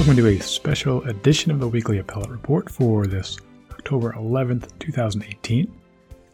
Welcome 0.00 0.16
to 0.16 0.22
do 0.22 0.38
a 0.38 0.40
special 0.40 1.02
edition 1.02 1.50
of 1.50 1.60
the 1.60 1.68
Weekly 1.68 1.98
Appellate 1.98 2.30
Report 2.30 2.70
for 2.70 3.06
this 3.06 3.36
October 3.70 4.14
11th, 4.14 4.70
2018. 4.78 5.70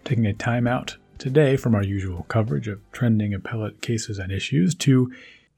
Taking 0.04 0.26
a 0.26 0.32
time 0.32 0.68
out 0.68 0.96
today 1.18 1.56
from 1.56 1.74
our 1.74 1.82
usual 1.82 2.22
coverage 2.28 2.68
of 2.68 2.80
trending 2.92 3.34
appellate 3.34 3.82
cases 3.82 4.20
and 4.20 4.30
issues 4.30 4.72
to 4.76 5.12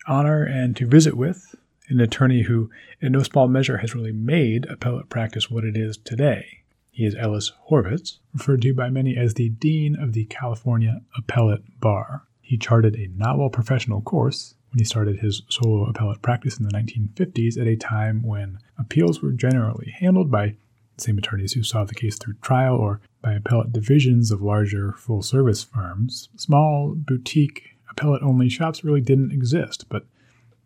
honor 0.07 0.43
and 0.43 0.75
to 0.79 0.87
visit 0.87 1.19
with 1.19 1.55
an 1.91 2.01
attorney 2.01 2.45
who, 2.45 2.71
in 3.03 3.13
no 3.13 3.23
small 3.23 3.47
measure, 3.47 3.77
has 3.77 3.95
really 3.95 4.13
made 4.13 4.65
appellate 4.71 5.11
practice 5.11 5.51
what 5.51 5.65
it 5.65 5.77
is 5.77 5.99
today. 5.99 6.63
He 6.91 7.05
is 7.05 7.15
Ellis 7.15 7.53
Horvitz, 7.69 8.21
referred 8.33 8.63
to 8.63 8.73
by 8.73 8.89
many 8.89 9.19
as 9.19 9.35
the 9.35 9.51
Dean 9.51 9.95
of 9.97 10.15
the 10.15 10.25
California 10.25 11.03
Appellate 11.15 11.79
Bar. 11.79 12.23
He 12.41 12.57
charted 12.57 12.97
a 12.97 13.09
novel 13.09 13.51
professional 13.51 14.01
course 14.01 14.55
he 14.79 14.85
started 14.85 15.19
his 15.19 15.43
solo 15.49 15.85
appellate 15.85 16.23
practice 16.23 16.59
in 16.59 16.65
the 16.65 16.73
1950s 16.73 17.61
at 17.61 17.67
a 17.67 17.77
time 17.77 18.23
when 18.23 18.59
appeals 18.79 19.23
were 19.23 19.33
generally 19.33 19.95
handled 19.99 20.31
by 20.31 20.55
the 20.97 21.03
same 21.03 21.19
attorneys 21.19 21.53
who 21.53 21.63
saw 21.63 21.85
the 21.85 21.95
case 21.95 22.17
through 22.19 22.35
trial 22.43 22.77
or 22.77 23.01
by 23.23 23.33
appellate 23.33 23.73
divisions 23.73 24.31
of 24.31 24.43
larger 24.43 24.93
full 24.93 25.23
service 25.23 25.63
firms. 25.63 26.29
Small 26.37 26.95
boutique 26.95 27.77
appellate 27.91 28.23
only 28.23 28.49
shops 28.49 28.85
really 28.85 29.01
didn't 29.01 29.33
exist, 29.33 29.87
but 29.89 30.07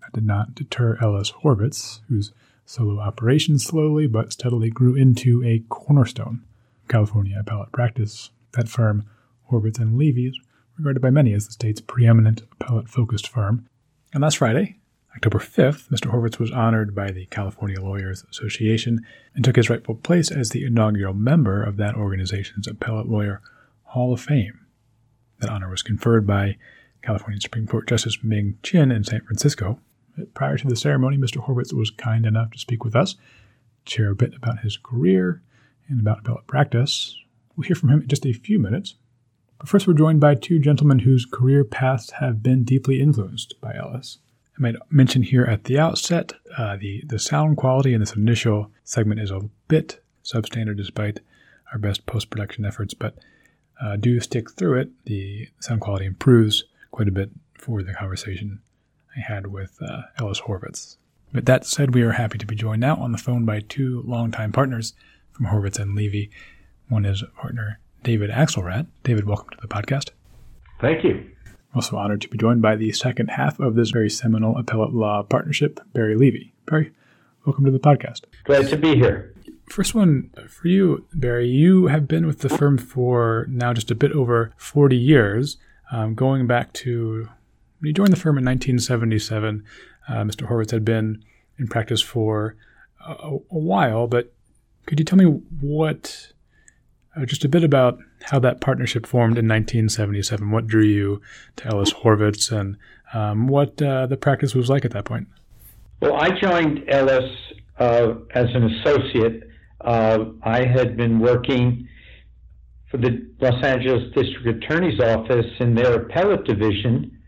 that 0.00 0.12
did 0.12 0.26
not 0.26 0.54
deter 0.54 0.98
Ellis 1.00 1.32
Horvitz, 1.42 2.00
whose 2.08 2.32
solo 2.64 3.00
operation 3.00 3.58
slowly 3.58 4.06
but 4.06 4.32
steadily 4.32 4.70
grew 4.70 4.94
into 4.94 5.42
a 5.44 5.64
cornerstone 5.68 6.42
California 6.88 7.38
appellate 7.38 7.72
practice. 7.72 8.30
That 8.52 8.68
firm, 8.68 9.04
Horvitz 9.50 9.78
and 9.78 9.96
Levy, 9.96 10.32
regarded 10.76 11.00
by 11.00 11.10
many 11.10 11.32
as 11.32 11.46
the 11.46 11.52
state's 11.52 11.80
preeminent 11.80 12.42
appellate 12.52 12.88
focused 12.88 13.28
firm. 13.28 13.66
And 14.12 14.22
last 14.22 14.38
Friday, 14.38 14.76
October 15.16 15.38
5th, 15.38 15.88
Mr. 15.88 16.12
Horvitz 16.12 16.38
was 16.38 16.50
honored 16.50 16.94
by 16.94 17.10
the 17.10 17.24
California 17.26 17.80
Lawyers 17.80 18.24
Association 18.30 19.06
and 19.34 19.42
took 19.42 19.56
his 19.56 19.70
rightful 19.70 19.94
place 19.94 20.30
as 20.30 20.50
the 20.50 20.64
inaugural 20.64 21.14
member 21.14 21.62
of 21.62 21.78
that 21.78 21.94
organization's 21.94 22.66
Appellate 22.66 23.08
Lawyer 23.08 23.40
Hall 23.84 24.12
of 24.12 24.20
Fame. 24.20 24.66
That 25.40 25.48
honor 25.48 25.70
was 25.70 25.82
conferred 25.82 26.26
by 26.26 26.58
California 27.02 27.40
Supreme 27.40 27.66
Court 27.66 27.88
Justice 27.88 28.18
Ming 28.22 28.58
Chin 28.62 28.90
in 28.92 29.02
San 29.02 29.22
Francisco. 29.22 29.80
Prior 30.34 30.58
to 30.58 30.68
the 30.68 30.76
ceremony, 30.76 31.16
Mr. 31.16 31.42
Horvitz 31.42 31.72
was 31.72 31.90
kind 31.90 32.26
enough 32.26 32.50
to 32.50 32.58
speak 32.58 32.84
with 32.84 32.94
us, 32.94 33.16
share 33.86 34.10
a 34.10 34.14
bit 34.14 34.34
about 34.34 34.60
his 34.60 34.76
career 34.76 35.40
and 35.88 35.98
about 35.98 36.18
appellate 36.18 36.46
practice. 36.46 37.16
We'll 37.56 37.66
hear 37.66 37.76
from 37.76 37.88
him 37.88 38.02
in 38.02 38.08
just 38.08 38.26
a 38.26 38.34
few 38.34 38.58
minutes. 38.58 38.96
But 39.62 39.68
first, 39.68 39.86
we're 39.86 39.94
joined 39.94 40.18
by 40.18 40.34
two 40.34 40.58
gentlemen 40.58 40.98
whose 40.98 41.24
career 41.24 41.62
paths 41.62 42.10
have 42.18 42.42
been 42.42 42.64
deeply 42.64 43.00
influenced 43.00 43.60
by 43.60 43.76
Ellis. 43.76 44.18
I 44.58 44.60
might 44.60 44.74
mention 44.90 45.22
here 45.22 45.44
at 45.44 45.64
the 45.64 45.78
outset 45.78 46.32
uh, 46.58 46.76
the, 46.76 47.04
the 47.06 47.20
sound 47.20 47.58
quality 47.58 47.94
in 47.94 48.00
this 48.00 48.16
initial 48.16 48.72
segment 48.82 49.20
is 49.20 49.30
a 49.30 49.48
bit 49.68 50.02
substandard 50.24 50.78
despite 50.78 51.20
our 51.72 51.78
best 51.78 52.06
post 52.06 52.28
production 52.28 52.64
efforts, 52.64 52.92
but 52.92 53.16
uh, 53.80 53.94
do 53.94 54.18
stick 54.18 54.50
through 54.50 54.80
it. 54.80 54.90
The 55.04 55.48
sound 55.60 55.80
quality 55.80 56.06
improves 56.06 56.64
quite 56.90 57.06
a 57.06 57.12
bit 57.12 57.30
for 57.54 57.84
the 57.84 57.94
conversation 57.94 58.60
I 59.16 59.20
had 59.20 59.46
with 59.46 59.78
uh, 59.80 60.02
Ellis 60.18 60.40
Horvitz. 60.40 60.96
But 61.32 61.46
that 61.46 61.66
said, 61.66 61.94
we 61.94 62.02
are 62.02 62.12
happy 62.12 62.38
to 62.38 62.46
be 62.46 62.56
joined 62.56 62.80
now 62.80 62.96
on 62.96 63.12
the 63.12 63.18
phone 63.18 63.44
by 63.44 63.60
two 63.60 64.02
longtime 64.04 64.50
partners 64.50 64.94
from 65.30 65.46
Horvitz 65.46 65.78
and 65.78 65.94
Levy. 65.94 66.32
One 66.88 67.04
is 67.04 67.22
a 67.22 67.26
partner 67.26 67.78
David 68.02 68.30
Axelrad. 68.30 68.86
David, 69.04 69.26
welcome 69.26 69.50
to 69.50 69.58
the 69.60 69.68
podcast. 69.68 70.10
Thank 70.80 71.04
you. 71.04 71.30
Also 71.74 71.96
honored 71.96 72.20
to 72.22 72.28
be 72.28 72.36
joined 72.36 72.60
by 72.60 72.74
the 72.74 72.92
second 72.92 73.28
half 73.28 73.60
of 73.60 73.76
this 73.76 73.90
very 73.90 74.10
seminal 74.10 74.56
appellate 74.58 74.92
law 74.92 75.22
partnership, 75.22 75.80
Barry 75.92 76.16
Levy. 76.16 76.52
Barry, 76.66 76.92
welcome 77.46 77.64
to 77.64 77.70
the 77.70 77.78
podcast. 77.78 78.22
Glad 78.44 78.68
to 78.68 78.76
be 78.76 78.94
here. 78.96 79.34
First 79.70 79.94
one 79.94 80.30
for 80.48 80.68
you, 80.68 81.06
Barry. 81.14 81.48
You 81.48 81.86
have 81.86 82.08
been 82.08 82.26
with 82.26 82.40
the 82.40 82.48
firm 82.48 82.76
for 82.76 83.46
now 83.48 83.72
just 83.72 83.90
a 83.90 83.94
bit 83.94 84.12
over 84.12 84.52
40 84.56 84.96
years, 84.96 85.56
um, 85.92 86.14
going 86.14 86.46
back 86.46 86.72
to 86.74 87.28
when 87.78 87.88
you 87.88 87.92
joined 87.92 88.12
the 88.12 88.16
firm 88.16 88.36
in 88.36 88.44
1977. 88.44 89.64
Uh, 90.08 90.12
Mr. 90.24 90.48
Horvitz 90.48 90.72
had 90.72 90.84
been 90.84 91.24
in 91.58 91.68
practice 91.68 92.02
for 92.02 92.56
a, 93.06 93.12
a 93.12 93.58
while, 93.58 94.08
but 94.08 94.34
could 94.86 94.98
you 94.98 95.04
tell 95.04 95.18
me 95.18 95.24
what 95.24 96.32
uh, 97.16 97.24
just 97.26 97.44
a 97.44 97.48
bit 97.48 97.64
about 97.64 97.98
how 98.22 98.38
that 98.38 98.60
partnership 98.60 99.06
formed 99.06 99.38
in 99.38 99.46
1977. 99.46 100.50
What 100.50 100.66
drew 100.66 100.84
you 100.84 101.20
to 101.56 101.68
Ellis 101.68 101.92
Horvitz 101.92 102.50
and 102.50 102.76
um, 103.12 103.48
what 103.48 103.80
uh, 103.82 104.06
the 104.06 104.16
practice 104.16 104.54
was 104.54 104.70
like 104.70 104.84
at 104.84 104.92
that 104.92 105.04
point? 105.04 105.28
Well, 106.00 106.14
I 106.14 106.30
joined 106.40 106.84
Ellis 106.88 107.30
uh, 107.78 108.14
as 108.34 108.46
an 108.54 108.64
associate. 108.64 109.48
Uh, 109.80 110.24
I 110.42 110.64
had 110.64 110.96
been 110.96 111.18
working 111.18 111.88
for 112.90 112.96
the 112.96 113.26
Los 113.40 113.62
Angeles 113.64 114.12
District 114.14 114.46
Attorney's 114.46 115.00
Office 115.00 115.46
in 115.60 115.74
their 115.74 115.94
appellate 115.94 116.44
division, 116.44 117.18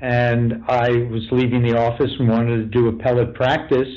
and 0.00 0.64
I 0.68 0.88
was 0.88 1.26
leaving 1.30 1.62
the 1.62 1.78
office 1.78 2.10
and 2.18 2.28
wanted 2.28 2.56
to 2.58 2.64
do 2.64 2.88
appellate 2.88 3.34
practice. 3.34 3.88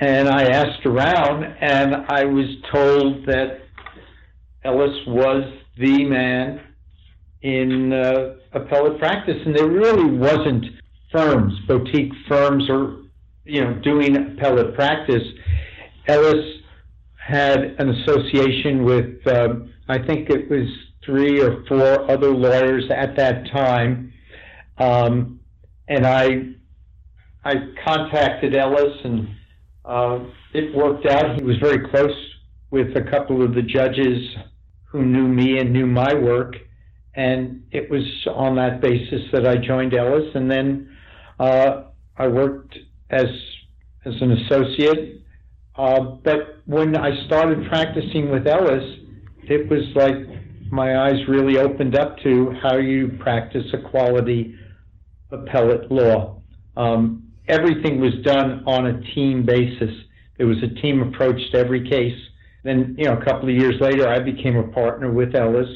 And 0.00 0.28
I 0.28 0.44
asked 0.44 0.84
around, 0.84 1.44
and 1.60 1.94
I 2.08 2.24
was 2.24 2.46
told 2.72 3.26
that 3.26 3.60
Ellis 4.64 4.96
was 5.06 5.44
the 5.78 6.04
man 6.04 6.60
in 7.42 7.92
uh, 7.92 8.34
appellate 8.52 8.98
practice, 8.98 9.38
and 9.44 9.56
there 9.56 9.68
really 9.68 10.16
wasn't 10.16 10.64
firms, 11.10 11.52
boutique 11.66 12.12
firms, 12.28 12.68
or 12.70 13.02
you 13.44 13.62
know, 13.62 13.74
doing 13.80 14.16
appellate 14.16 14.74
practice. 14.74 15.24
Ellis 16.06 16.60
had 17.16 17.76
an 17.78 17.90
association 17.90 18.84
with, 18.84 19.26
um, 19.26 19.72
I 19.88 19.98
think 19.98 20.30
it 20.30 20.48
was 20.48 20.68
three 21.04 21.40
or 21.40 21.64
four 21.66 22.10
other 22.10 22.30
lawyers 22.30 22.84
at 22.94 23.16
that 23.16 23.50
time, 23.50 24.12
um, 24.78 25.40
and 25.88 26.06
I, 26.06 26.52
I 27.44 27.54
contacted 27.84 28.54
Ellis, 28.54 28.96
and 29.04 29.28
uh, 29.84 30.20
it 30.54 30.74
worked 30.74 31.06
out. 31.06 31.36
He 31.36 31.44
was 31.44 31.56
very 31.58 31.88
close 31.90 32.14
with 32.70 32.96
a 32.96 33.02
couple 33.10 33.42
of 33.42 33.54
the 33.54 33.62
judges 33.62 34.36
who 34.92 35.04
knew 35.04 35.26
me 35.26 35.58
and 35.58 35.72
knew 35.72 35.86
my 35.86 36.12
work. 36.14 36.54
And 37.14 37.64
it 37.72 37.90
was 37.90 38.04
on 38.26 38.56
that 38.56 38.80
basis 38.80 39.22
that 39.32 39.46
I 39.46 39.56
joined 39.56 39.94
Ellis. 39.94 40.28
And 40.34 40.50
then 40.50 40.94
uh, 41.40 41.84
I 42.16 42.28
worked 42.28 42.78
as, 43.10 43.26
as 44.04 44.14
an 44.20 44.32
associate. 44.32 45.22
Uh, 45.76 46.00
but 46.22 46.60
when 46.66 46.94
I 46.94 47.26
started 47.26 47.66
practicing 47.68 48.30
with 48.30 48.46
Ellis, 48.46 48.98
it 49.44 49.68
was 49.70 49.82
like 49.94 50.14
my 50.70 51.06
eyes 51.06 51.26
really 51.26 51.58
opened 51.58 51.96
up 51.96 52.18
to 52.18 52.54
how 52.62 52.76
you 52.76 53.16
practice 53.20 53.64
a 53.72 53.90
quality 53.90 54.54
appellate 55.30 55.90
law. 55.90 56.42
Um, 56.76 57.32
everything 57.48 58.00
was 58.00 58.12
done 58.22 58.62
on 58.66 58.86
a 58.86 59.00
team 59.14 59.44
basis. 59.44 59.90
There 60.36 60.46
was 60.46 60.62
a 60.62 60.80
team 60.80 61.02
approach 61.02 61.40
to 61.52 61.58
every 61.58 61.88
case. 61.88 62.18
Then, 62.62 62.94
you 62.96 63.06
know, 63.06 63.18
a 63.18 63.24
couple 63.24 63.48
of 63.48 63.54
years 63.54 63.74
later, 63.80 64.08
I 64.08 64.20
became 64.20 64.56
a 64.56 64.68
partner 64.68 65.10
with 65.10 65.34
Ellis. 65.34 65.68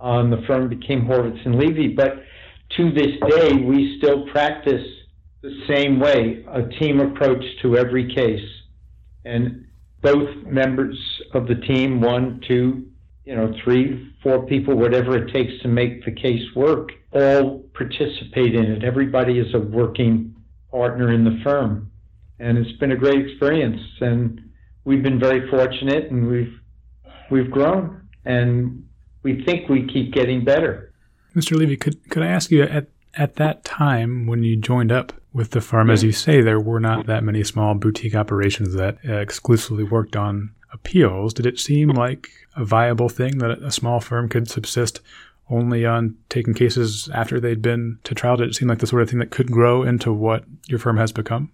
Um, 0.00 0.30
the 0.30 0.42
firm 0.46 0.68
became 0.68 1.06
Horvitz 1.06 1.44
and 1.44 1.56
Levy. 1.56 1.88
But 1.88 2.24
to 2.76 2.92
this 2.92 3.12
day, 3.30 3.52
we 3.54 3.98
still 3.98 4.26
practice 4.28 4.84
the 5.42 5.62
same 5.68 6.00
way, 6.00 6.44
a 6.48 6.62
team 6.80 7.00
approach 7.00 7.44
to 7.62 7.76
every 7.76 8.12
case. 8.14 8.48
And 9.24 9.66
both 10.02 10.28
members 10.46 10.98
of 11.34 11.46
the 11.46 11.54
team, 11.54 12.00
one, 12.00 12.40
two, 12.46 12.88
you 13.24 13.36
know, 13.36 13.54
three, 13.62 14.12
four 14.22 14.46
people, 14.46 14.76
whatever 14.76 15.16
it 15.16 15.32
takes 15.32 15.52
to 15.62 15.68
make 15.68 16.04
the 16.04 16.12
case 16.12 16.42
work, 16.56 16.90
all 17.12 17.60
participate 17.74 18.54
in 18.54 18.64
it. 18.64 18.84
Everybody 18.84 19.38
is 19.38 19.54
a 19.54 19.60
working 19.60 20.34
partner 20.70 21.12
in 21.12 21.24
the 21.24 21.40
firm. 21.44 21.90
And 22.40 22.58
it's 22.58 22.76
been 22.78 22.92
a 22.92 22.96
great 22.96 23.26
experience. 23.26 23.80
And 24.00 24.40
we've 24.84 25.02
been 25.02 25.18
very 25.18 25.48
fortunate 25.50 26.10
and 26.10 26.28
we've 26.28 26.60
we've 27.30 27.50
grown 27.50 28.08
and 28.24 28.86
we 29.22 29.44
think 29.44 29.68
we 29.68 29.86
keep 29.86 30.12
getting 30.12 30.44
better. 30.44 30.92
Mr. 31.34 31.56
Levy, 31.56 31.76
could 31.76 32.08
could 32.10 32.22
I 32.22 32.28
ask 32.28 32.50
you 32.50 32.62
at 32.62 32.88
at 33.14 33.36
that 33.36 33.64
time 33.64 34.26
when 34.26 34.42
you 34.42 34.56
joined 34.56 34.92
up 34.92 35.12
with 35.32 35.50
the 35.50 35.60
firm, 35.60 35.90
as 35.90 36.02
you 36.02 36.12
say, 36.12 36.40
there 36.40 36.60
were 36.60 36.80
not 36.80 37.06
that 37.06 37.24
many 37.24 37.42
small 37.42 37.74
boutique 37.74 38.14
operations 38.14 38.74
that 38.74 38.98
uh, 39.08 39.14
exclusively 39.14 39.84
worked 39.84 40.14
on 40.14 40.54
appeals. 40.72 41.32
Did 41.32 41.46
it 41.46 41.58
seem 41.58 41.88
like 41.88 42.30
a 42.54 42.64
viable 42.64 43.08
thing 43.08 43.38
that 43.38 43.62
a 43.62 43.70
small 43.70 44.00
firm 44.00 44.28
could 44.28 44.48
subsist 44.48 45.00
only 45.48 45.84
on 45.86 46.16
taking 46.28 46.54
cases 46.54 47.08
after 47.14 47.40
they'd 47.40 47.62
been 47.62 47.98
to 48.04 48.14
trial? 48.14 48.36
Did 48.36 48.48
it 48.48 48.54
seem 48.54 48.68
like 48.68 48.78
the 48.78 48.86
sort 48.86 49.02
of 49.02 49.10
thing 49.10 49.20
that 49.20 49.30
could 49.30 49.50
grow 49.50 49.82
into 49.82 50.12
what 50.12 50.44
your 50.66 50.78
firm 50.78 50.98
has 50.98 51.12
become? 51.12 51.50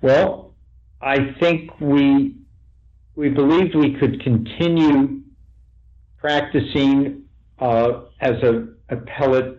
Well, 0.00 0.49
I 1.00 1.34
think 1.40 1.80
we 1.80 2.36
we 3.16 3.28
believed 3.28 3.74
we 3.74 3.94
could 3.98 4.22
continue 4.22 5.22
practicing 6.18 7.22
uh, 7.58 8.02
as 8.20 8.42
a 8.42 8.68
appellate 8.88 9.58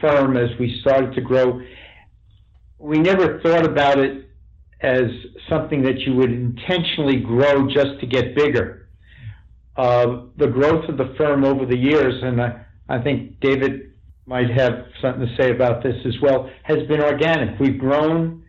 firm 0.00 0.36
as 0.36 0.50
we 0.58 0.78
started 0.80 1.14
to 1.14 1.20
grow. 1.20 1.60
We 2.78 2.98
never 2.98 3.40
thought 3.40 3.64
about 3.64 3.98
it 3.98 4.28
as 4.80 5.04
something 5.48 5.82
that 5.82 6.00
you 6.00 6.14
would 6.14 6.32
intentionally 6.32 7.20
grow 7.20 7.68
just 7.68 8.00
to 8.00 8.06
get 8.06 8.34
bigger. 8.34 8.88
Uh, 9.76 10.24
the 10.36 10.48
growth 10.48 10.88
of 10.88 10.96
the 10.96 11.14
firm 11.16 11.44
over 11.44 11.64
the 11.64 11.76
years, 11.76 12.20
and 12.22 12.42
I, 12.42 12.64
I 12.88 13.00
think 13.00 13.38
David 13.40 13.92
might 14.26 14.50
have 14.50 14.86
something 15.00 15.26
to 15.26 15.36
say 15.36 15.50
about 15.50 15.82
this 15.82 15.96
as 16.04 16.14
well, 16.20 16.50
has 16.64 16.86
been 16.88 17.00
organic. 17.00 17.58
We've 17.58 17.78
grown 17.78 18.44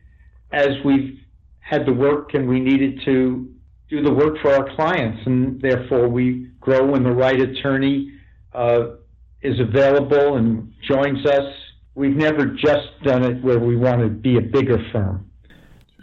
as 0.51 0.69
we've 0.83 1.19
had 1.63 1.85
the 1.85 1.93
work 1.93 2.33
and 2.33 2.47
we 2.47 2.59
needed 2.59 3.01
to 3.05 3.49
do 3.89 4.01
the 4.01 4.13
work 4.13 4.37
for 4.41 4.53
our 4.53 4.75
clients, 4.75 5.21
and 5.25 5.61
therefore 5.61 6.07
we 6.07 6.49
grow 6.59 6.85
when 6.85 7.03
the 7.03 7.11
right 7.11 7.39
attorney 7.39 8.11
uh, 8.53 8.95
is 9.41 9.59
available 9.59 10.37
and 10.37 10.73
joins 10.87 11.25
us. 11.25 11.53
We've 11.95 12.15
never 12.15 12.45
just 12.47 12.87
done 13.03 13.23
it 13.23 13.43
where 13.43 13.59
we 13.59 13.75
want 13.75 14.01
to 14.01 14.07
be 14.07 14.37
a 14.37 14.41
bigger 14.41 14.79
firm. 14.91 15.29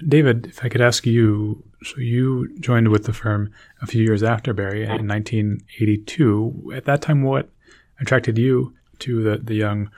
David, 0.06 0.46
if 0.46 0.64
I 0.64 0.68
could 0.68 0.80
ask 0.80 1.04
you, 1.04 1.64
so 1.82 1.98
you 1.98 2.56
joined 2.60 2.88
with 2.88 3.04
the 3.04 3.12
firm 3.12 3.50
a 3.82 3.86
few 3.86 4.02
years 4.02 4.22
after 4.22 4.52
Barry 4.52 4.82
in 4.82 5.08
1982. 5.08 6.72
At 6.74 6.84
that 6.84 7.02
time, 7.02 7.22
what 7.22 7.50
attracted 8.00 8.38
you 8.38 8.74
to 9.00 9.22
the, 9.22 9.38
the 9.38 9.54
young 9.54 9.90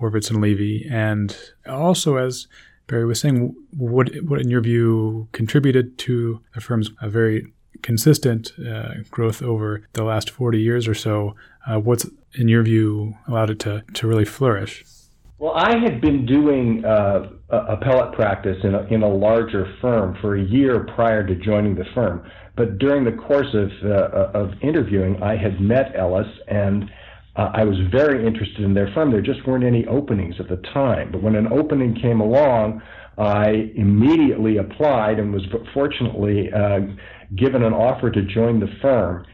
Horvitz 0.00 0.30
and 0.30 0.40
Levy? 0.40 0.86
And 0.90 1.36
also, 1.66 2.16
as 2.16 2.48
Barry 2.90 3.06
was 3.06 3.20
saying, 3.20 3.54
what, 3.76 4.10
what 4.24 4.40
in 4.40 4.50
your 4.50 4.60
view 4.60 5.28
contributed 5.30 5.96
to 5.98 6.42
the 6.54 6.60
firm's 6.60 6.90
a 7.00 7.08
very 7.08 7.46
consistent 7.82 8.52
uh, 8.68 8.94
growth 9.10 9.42
over 9.42 9.86
the 9.92 10.02
last 10.02 10.28
40 10.28 10.60
years 10.60 10.88
or 10.88 10.94
so? 10.94 11.36
Uh, 11.68 11.78
what's, 11.78 12.04
in 12.34 12.48
your 12.48 12.64
view, 12.64 13.14
allowed 13.28 13.50
it 13.50 13.60
to, 13.60 13.84
to 13.94 14.08
really 14.08 14.24
flourish? 14.24 14.84
Well, 15.38 15.52
I 15.54 15.78
had 15.78 16.00
been 16.00 16.26
doing 16.26 16.84
uh, 16.84 17.30
appellate 17.48 18.12
practice 18.12 18.58
in 18.64 18.74
a, 18.74 18.82
in 18.86 19.02
a 19.04 19.08
larger 19.08 19.72
firm 19.80 20.18
for 20.20 20.36
a 20.36 20.42
year 20.42 20.80
prior 20.96 21.24
to 21.24 21.36
joining 21.36 21.76
the 21.76 21.86
firm. 21.94 22.28
But 22.56 22.78
during 22.78 23.04
the 23.04 23.12
course 23.12 23.54
of, 23.54 23.70
uh, 23.84 24.38
of 24.38 24.50
interviewing, 24.62 25.22
I 25.22 25.36
had 25.36 25.60
met 25.60 25.92
Ellis 25.96 26.26
and 26.48 26.90
uh, 27.40 27.50
I 27.54 27.64
was 27.64 27.76
very 27.90 28.26
interested 28.26 28.60
in 28.60 28.74
their 28.74 28.92
firm. 28.92 29.10
There 29.10 29.22
just 29.22 29.46
weren't 29.46 29.64
any 29.64 29.86
openings 29.86 30.34
at 30.38 30.48
the 30.48 30.58
time. 30.74 31.10
But 31.10 31.22
when 31.22 31.36
an 31.36 31.50
opening 31.50 31.94
came 31.94 32.20
along, 32.20 32.82
I 33.16 33.72
immediately 33.76 34.58
applied 34.58 35.18
and 35.18 35.32
was 35.32 35.42
fortunately 35.72 36.52
uh, 36.52 36.80
given 37.36 37.62
an 37.62 37.72
offer 37.72 38.10
to 38.10 38.22
join 38.22 38.60
the 38.60 38.68
firm. 38.82 39.24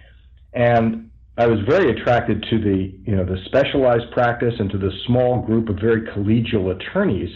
And 0.53 1.11
I 1.37 1.47
was 1.47 1.59
very 1.69 1.91
attracted 1.91 2.47
to 2.49 2.61
the, 2.61 2.95
you 3.05 3.17
know, 3.17 3.25
the 3.25 3.39
specialized 3.47 4.13
practice 4.13 4.55
and 4.59 4.71
to 4.71 4.79
the 4.79 4.93
small 5.07 5.43
group 5.43 5.69
of 5.69 5.77
very 5.77 6.03
collegial 6.03 6.75
attorneys 6.77 7.31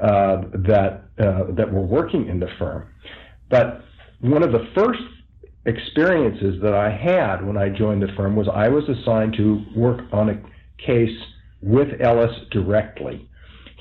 uh, 0.00 0.42
that 0.54 1.02
uh, 1.18 1.52
that 1.56 1.70
were 1.70 1.82
working 1.82 2.28
in 2.28 2.38
the 2.38 2.48
firm. 2.58 2.88
But 3.50 3.82
one 4.20 4.42
of 4.42 4.52
the 4.52 4.66
first 4.74 5.02
experiences 5.64 6.60
that 6.62 6.74
I 6.74 6.90
had 6.90 7.44
when 7.46 7.56
I 7.56 7.68
joined 7.68 8.02
the 8.02 8.12
firm 8.16 8.34
was 8.34 8.48
I 8.52 8.68
was 8.68 8.84
assigned 8.88 9.34
to 9.34 9.64
work 9.76 10.00
on 10.12 10.30
a 10.30 10.42
case 10.84 11.16
with 11.60 12.00
Ellis 12.00 12.34
directly. 12.50 13.28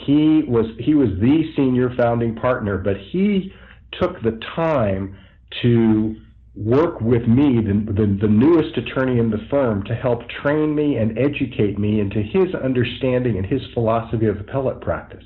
He 0.05 0.43
was 0.47 0.65
he 0.79 0.93
was 0.93 1.09
the 1.19 1.51
senior 1.55 1.93
founding 1.95 2.35
partner, 2.35 2.77
but 2.77 2.97
he 2.97 3.51
took 3.99 4.21
the 4.21 4.39
time 4.55 5.17
to 5.61 6.15
work 6.55 6.99
with 7.01 7.25
me, 7.27 7.61
the, 7.61 7.93
the, 7.93 8.17
the, 8.21 8.27
newest 8.27 8.77
attorney 8.77 9.19
in 9.19 9.29
the 9.29 9.47
firm, 9.49 9.83
to 9.85 9.95
help 9.95 10.21
train 10.43 10.75
me 10.75 10.97
and 10.97 11.17
educate 11.17 11.79
me 11.79 12.01
into 12.01 12.21
his 12.21 12.53
understanding 12.55 13.37
and 13.37 13.45
his 13.45 13.61
philosophy 13.73 14.25
of 14.25 14.37
appellate 14.39 14.81
practice. 14.81 15.23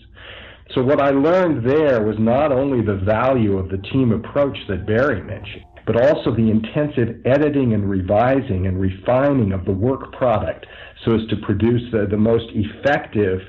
So 0.73 0.83
what 0.83 1.01
I 1.01 1.09
learned 1.09 1.67
there 1.67 2.03
was 2.03 2.15
not 2.19 2.51
only 2.51 2.85
the 2.85 2.97
value 2.97 3.57
of 3.57 3.69
the 3.69 3.77
team 3.77 4.11
approach 4.11 4.57
that 4.67 4.85
Barry 4.85 5.21
mentioned, 5.21 5.65
but 5.85 5.95
also 5.95 6.31
the 6.35 6.49
intensive 6.49 7.21
editing 7.25 7.73
and 7.73 7.89
revising 7.89 8.67
and 8.67 8.79
refining 8.79 9.51
of 9.51 9.65
the 9.65 9.71
work 9.71 10.11
product 10.13 10.65
so 11.03 11.15
as 11.15 11.21
to 11.29 11.35
produce 11.37 11.81
the, 11.91 12.07
the 12.09 12.17
most 12.17 12.45
effective 12.53 13.39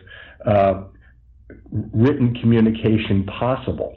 uh, 0.47 0.85
written 1.93 2.35
communication 2.35 3.25
possible. 3.25 3.94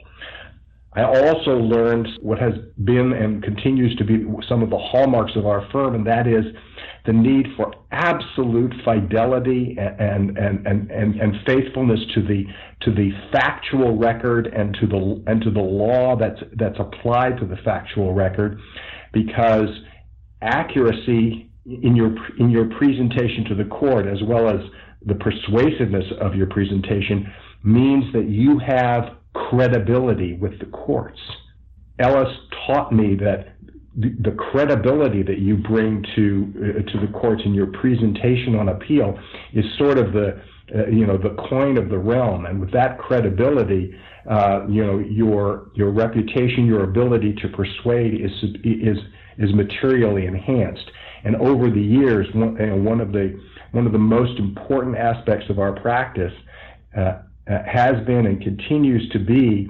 I 0.92 1.04
also 1.04 1.52
learned 1.52 2.08
what 2.20 2.38
has 2.40 2.54
been 2.82 3.12
and 3.12 3.42
continues 3.42 3.94
to 3.96 4.04
be 4.04 4.24
some 4.48 4.62
of 4.62 4.70
the 4.70 4.78
hallmarks 4.78 5.32
of 5.36 5.46
our 5.46 5.68
firm, 5.70 5.94
and 5.94 6.06
that 6.06 6.26
is 6.26 6.44
the 7.06 7.12
need 7.12 7.46
for 7.56 7.72
absolute 7.90 8.72
fidelity 8.84 9.76
and, 9.78 10.36
and, 10.36 10.66
and, 10.66 10.90
and, 10.90 11.20
and 11.20 11.34
faithfulness 11.46 12.00
to 12.14 12.22
the, 12.22 12.44
to 12.82 12.92
the 12.92 13.10
factual 13.32 13.96
record 13.96 14.46
and 14.46 14.76
to 14.80 14.86
the, 14.86 15.22
and 15.26 15.42
to 15.42 15.50
the 15.50 15.60
law 15.60 16.16
that's, 16.16 16.40
that's 16.56 16.78
applied 16.78 17.38
to 17.38 17.46
the 17.46 17.56
factual 17.64 18.12
record, 18.12 18.58
because 19.12 19.68
accuracy 20.42 21.50
in 21.66 21.96
your, 21.96 22.14
in 22.38 22.50
your 22.50 22.66
presentation 22.78 23.44
to 23.48 23.54
the 23.54 23.64
court, 23.64 24.06
as 24.06 24.18
well 24.24 24.48
as 24.48 24.60
the 25.06 25.14
persuasiveness 25.14 26.04
of 26.20 26.34
your 26.34 26.46
presentation, 26.46 27.32
means 27.62 28.04
that 28.12 28.28
you 28.28 28.58
have 28.58 29.16
credibility 29.34 30.34
with 30.34 30.58
the 30.58 30.66
courts. 30.66 31.18
Ellis 31.98 32.34
taught 32.66 32.92
me 32.92 33.14
that 33.16 33.54
the, 33.96 34.14
the 34.20 34.30
credibility 34.32 35.22
that 35.22 35.38
you 35.38 35.56
bring 35.56 36.04
to 36.14 36.52
uh, 36.56 36.90
to 36.92 37.06
the 37.06 37.12
courts 37.12 37.42
in 37.44 37.54
your 37.54 37.66
presentation 37.66 38.54
on 38.54 38.68
appeal 38.68 39.18
is 39.52 39.64
sort 39.78 39.98
of 39.98 40.12
the 40.12 40.40
uh, 40.74 40.86
you 40.86 41.06
know 41.06 41.18
the 41.18 41.34
coin 41.48 41.76
of 41.76 41.88
the 41.88 41.98
realm, 41.98 42.46
and 42.46 42.60
with 42.60 42.72
that 42.72 42.98
credibility, 42.98 43.94
uh, 44.30 44.66
you 44.68 44.84
know 44.84 44.98
your 44.98 45.70
your 45.74 45.90
reputation, 45.90 46.66
your 46.66 46.84
ability 46.84 47.34
to 47.42 47.48
persuade 47.48 48.14
is 48.20 48.30
is 48.64 48.98
is 49.38 49.52
materially 49.54 50.26
enhanced. 50.26 50.90
And 51.24 51.36
over 51.36 51.70
the 51.70 51.80
years, 51.80 52.26
one, 52.34 52.84
one 52.84 53.00
of 53.00 53.12
the 53.12 53.40
one 53.72 53.86
of 53.86 53.92
the 53.92 53.98
most 53.98 54.38
important 54.38 54.96
aspects 54.96 55.50
of 55.50 55.58
our 55.58 55.72
practice 55.80 56.32
uh, 56.96 57.00
uh, 57.00 57.62
has 57.66 58.04
been 58.06 58.26
and 58.26 58.40
continues 58.40 59.08
to 59.10 59.18
be 59.18 59.68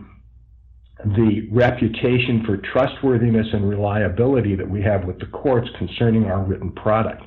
the 1.05 1.49
reputation 1.51 2.43
for 2.45 2.59
trustworthiness 2.59 3.47
and 3.53 3.69
reliability 3.69 4.55
that 4.55 4.69
we 4.69 4.83
have 4.83 5.05
with 5.05 5.19
the 5.19 5.27
courts 5.27 5.69
concerning 5.79 6.27
our 6.27 6.43
written 6.43 6.73
product. 6.73 7.23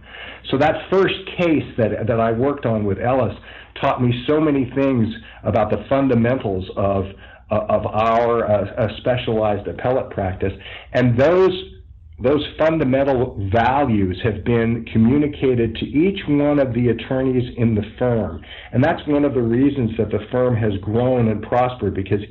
So 0.49 0.57
that 0.57 0.89
first 0.91 1.15
case 1.37 1.63
that, 1.77 2.07
that 2.07 2.19
I 2.19 2.31
worked 2.31 2.65
on 2.65 2.85
with 2.85 2.99
Ellis 2.99 3.35
taught 3.81 4.01
me 4.01 4.23
so 4.27 4.39
many 4.39 4.71
things 4.75 5.07
about 5.43 5.71
the 5.71 5.85
fundamentals 5.89 6.65
of, 6.77 7.05
of 7.49 7.85
our 7.85 8.45
uh, 8.45 8.97
specialized 8.97 9.67
appellate 9.67 10.09
practice. 10.11 10.53
And 10.93 11.19
those 11.19 11.73
those 12.21 12.45
fundamental 12.59 13.49
values 13.51 14.19
have 14.23 14.43
been 14.45 14.85
communicated 14.93 15.75
to 15.75 15.85
each 15.85 16.19
one 16.27 16.59
of 16.59 16.73
the 16.73 16.89
attorneys 16.89 17.53
in 17.57 17.73
the 17.73 17.81
firm. 17.97 18.41
And 18.71 18.83
that's 18.83 19.05
one 19.07 19.25
of 19.25 19.33
the 19.33 19.41
reasons 19.41 19.91
that 19.97 20.11
the 20.11 20.25
firm 20.31 20.55
has 20.55 20.73
grown 20.79 21.27
and 21.29 21.41
prospered 21.41 21.95
because 21.95 22.21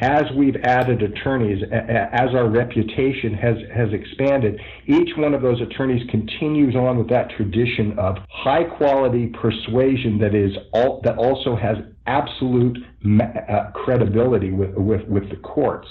as 0.00 0.22
we've 0.34 0.56
added 0.64 1.02
attorneys, 1.02 1.62
as 1.70 2.34
our 2.34 2.48
reputation 2.48 3.34
has, 3.34 3.56
has 3.74 3.92
expanded, 3.92 4.58
each 4.86 5.10
one 5.16 5.34
of 5.34 5.42
those 5.42 5.60
attorneys 5.60 6.02
continues 6.10 6.74
on 6.74 6.96
with 6.96 7.08
that 7.10 7.28
tradition 7.36 7.98
of 7.98 8.16
high 8.30 8.64
quality 8.64 9.26
persuasion 9.26 10.18
that 10.18 10.34
is 10.34 10.52
all, 10.72 11.02
that 11.04 11.18
also 11.18 11.54
has 11.54 11.76
absolute 12.06 12.78
uh, 13.20 13.70
credibility 13.74 14.50
with, 14.50 14.74
with, 14.74 15.06
with 15.06 15.28
the 15.28 15.36
courts. 15.36 15.86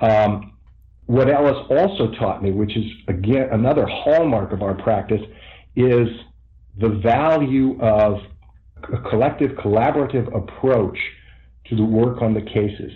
Um, 0.00 0.56
what 1.06 1.30
Ellis 1.30 1.66
also 1.70 2.12
taught 2.18 2.42
me, 2.42 2.50
which 2.50 2.76
is 2.76 2.84
again 3.06 3.48
another 3.52 3.86
hallmark 3.86 4.52
of 4.52 4.62
our 4.62 4.74
practice, 4.74 5.22
is 5.76 6.08
the 6.78 7.00
value 7.02 7.80
of 7.80 8.18
a 8.92 9.08
collective, 9.08 9.52
collaborative 9.52 10.26
approach 10.36 10.98
to 11.66 11.76
the 11.76 11.84
work 11.84 12.22
on 12.22 12.34
the 12.34 12.40
cases. 12.40 12.92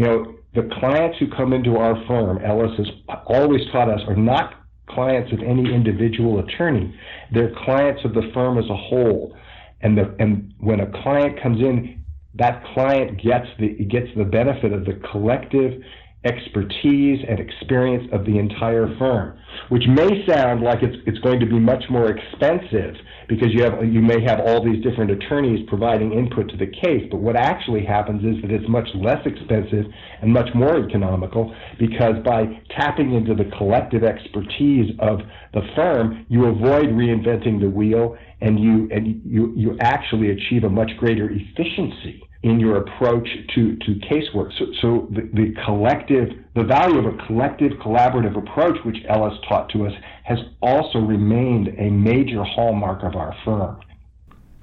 You 0.00 0.06
know, 0.06 0.34
the 0.54 0.66
clients 0.80 1.18
who 1.18 1.26
come 1.28 1.52
into 1.52 1.76
our 1.76 1.94
firm, 2.06 2.42
Ellis 2.42 2.70
has 2.78 2.86
always 3.26 3.60
taught 3.70 3.90
us, 3.90 4.00
are 4.08 4.16
not 4.16 4.54
clients 4.88 5.30
of 5.30 5.40
any 5.40 5.74
individual 5.74 6.38
attorney. 6.38 6.98
They're 7.34 7.52
clients 7.66 8.00
of 8.06 8.14
the 8.14 8.30
firm 8.32 8.56
as 8.56 8.64
a 8.70 8.76
whole. 8.76 9.36
And, 9.82 9.98
the, 9.98 10.16
and 10.18 10.54
when 10.58 10.80
a 10.80 10.90
client 11.02 11.38
comes 11.42 11.60
in, 11.60 12.02
that 12.36 12.64
client 12.72 13.22
gets 13.22 13.44
the, 13.58 13.74
gets 13.84 14.06
the 14.16 14.24
benefit 14.24 14.72
of 14.72 14.86
the 14.86 14.98
collective 15.10 15.82
expertise 16.24 17.24
and 17.26 17.40
experience 17.40 18.06
of 18.12 18.26
the 18.26 18.38
entire 18.38 18.86
firm, 18.98 19.38
which 19.70 19.84
may 19.88 20.26
sound 20.26 20.60
like 20.60 20.82
it's, 20.82 20.96
it's 21.06 21.18
going 21.20 21.40
to 21.40 21.46
be 21.46 21.58
much 21.58 21.82
more 21.88 22.10
expensive 22.10 22.94
because 23.26 23.48
you 23.52 23.62
have 23.62 23.84
you 23.84 24.02
may 24.02 24.20
have 24.22 24.40
all 24.40 24.62
these 24.62 24.82
different 24.82 25.10
attorneys 25.10 25.66
providing 25.68 26.12
input 26.12 26.48
to 26.50 26.56
the 26.56 26.66
case, 26.66 27.06
but 27.10 27.18
what 27.18 27.36
actually 27.36 27.84
happens 27.84 28.22
is 28.22 28.42
that 28.42 28.50
it's 28.50 28.68
much 28.68 28.88
less 28.96 29.24
expensive 29.24 29.86
and 30.20 30.30
much 30.30 30.48
more 30.54 30.84
economical 30.84 31.54
because 31.78 32.16
by 32.24 32.44
tapping 32.76 33.14
into 33.14 33.34
the 33.34 33.48
collective 33.56 34.04
expertise 34.04 34.90
of 34.98 35.20
the 35.54 35.62
firm, 35.74 36.26
you 36.28 36.44
avoid 36.46 36.86
reinventing 36.90 37.60
the 37.60 37.70
wheel 37.70 38.16
and 38.42 38.58
you 38.60 38.88
and 38.92 39.22
you 39.24 39.54
you 39.56 39.78
actually 39.80 40.30
achieve 40.30 40.64
a 40.64 40.68
much 40.68 40.90
greater 40.98 41.30
efficiency 41.30 42.22
in 42.42 42.58
your 42.58 42.78
approach 42.78 43.28
to, 43.54 43.76
to 43.76 43.94
casework. 44.10 44.50
So, 44.58 44.66
so 44.80 45.08
the, 45.10 45.28
the, 45.34 45.54
collective, 45.64 46.28
the 46.54 46.64
value 46.64 46.98
of 46.98 47.14
a 47.14 47.26
collective 47.26 47.72
collaborative 47.72 48.36
approach, 48.36 48.78
which 48.84 48.96
Ellis 49.08 49.34
taught 49.46 49.68
to 49.70 49.86
us, 49.86 49.92
has 50.24 50.38
also 50.62 51.00
remained 51.00 51.68
a 51.78 51.90
major 51.90 52.42
hallmark 52.42 53.02
of 53.02 53.14
our 53.14 53.36
firm. 53.44 53.80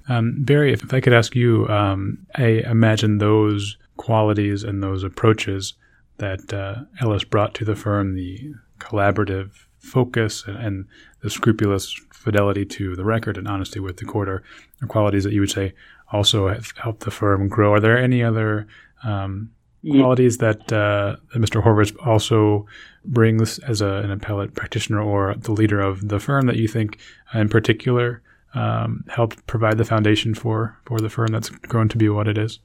Um, 0.09 0.35
Barry, 0.39 0.73
if, 0.73 0.91
I 0.93 1.01
could 1.01 1.13
ask 1.13 1.35
you, 1.35 1.67
um, 1.67 2.25
I 2.35 2.63
imagine 2.65 3.19
those 3.19 3.77
qualities 3.97 4.63
and 4.63 4.81
those 4.81 5.03
approaches 5.03 5.73
that 6.17 6.51
uh, 6.51 6.85
Ellis 6.99 7.25
brought 7.25 7.53
to 7.55 7.65
the 7.65 7.75
firm, 7.75 8.15
the 8.15 8.53
collaborative 8.79 9.51
focus 9.79 10.45
and, 10.47 10.57
and, 10.57 10.85
the 11.21 11.31
scrupulous 11.31 11.99
fidelity 12.13 12.63
to 12.63 12.95
the 12.95 13.03
record 13.03 13.37
and 13.37 13.47
honesty 13.47 13.79
with 13.79 13.97
the 13.97 14.05
court 14.05 14.29
are 14.29 14.43
qualities 14.87 15.23
that 15.23 15.33
you 15.33 15.39
would 15.39 15.49
say 15.49 15.73
also 16.11 16.47
have 16.47 16.71
helped 16.81 17.01
the 17.01 17.11
firm 17.11 17.47
grow. 17.47 17.73
Are 17.73 17.79
there 17.79 17.97
any 17.97 18.23
other 18.23 18.67
um, 19.03 19.51
qualities 19.85 20.37
that, 20.37 20.71
uh, 20.71 21.17
that 21.33 21.39
Mr. 21.39 21.63
Horvitz 21.63 21.95
also 22.05 22.65
brings 23.05 23.59
as 23.59 23.81
a, 23.81 23.87
an 23.87 24.11
appellate 24.11 24.53
practitioner 24.55 25.01
or 25.01 25.35
the 25.35 25.51
leader 25.51 25.79
of 25.79 26.07
the 26.07 26.19
firm 26.19 26.47
that 26.47 26.57
you 26.57 26.67
think, 26.67 26.99
in 27.33 27.49
particular, 27.49 28.21
um, 28.53 29.03
helped 29.07 29.45
provide 29.47 29.77
the 29.77 29.85
foundation 29.85 30.33
for 30.33 30.77
for 30.85 30.99
the 30.99 31.09
firm 31.09 31.27
that's 31.27 31.49
grown 31.49 31.89
to 31.89 31.97
be 31.97 32.09
what 32.09 32.27
it 32.27 32.37
is? 32.37 32.59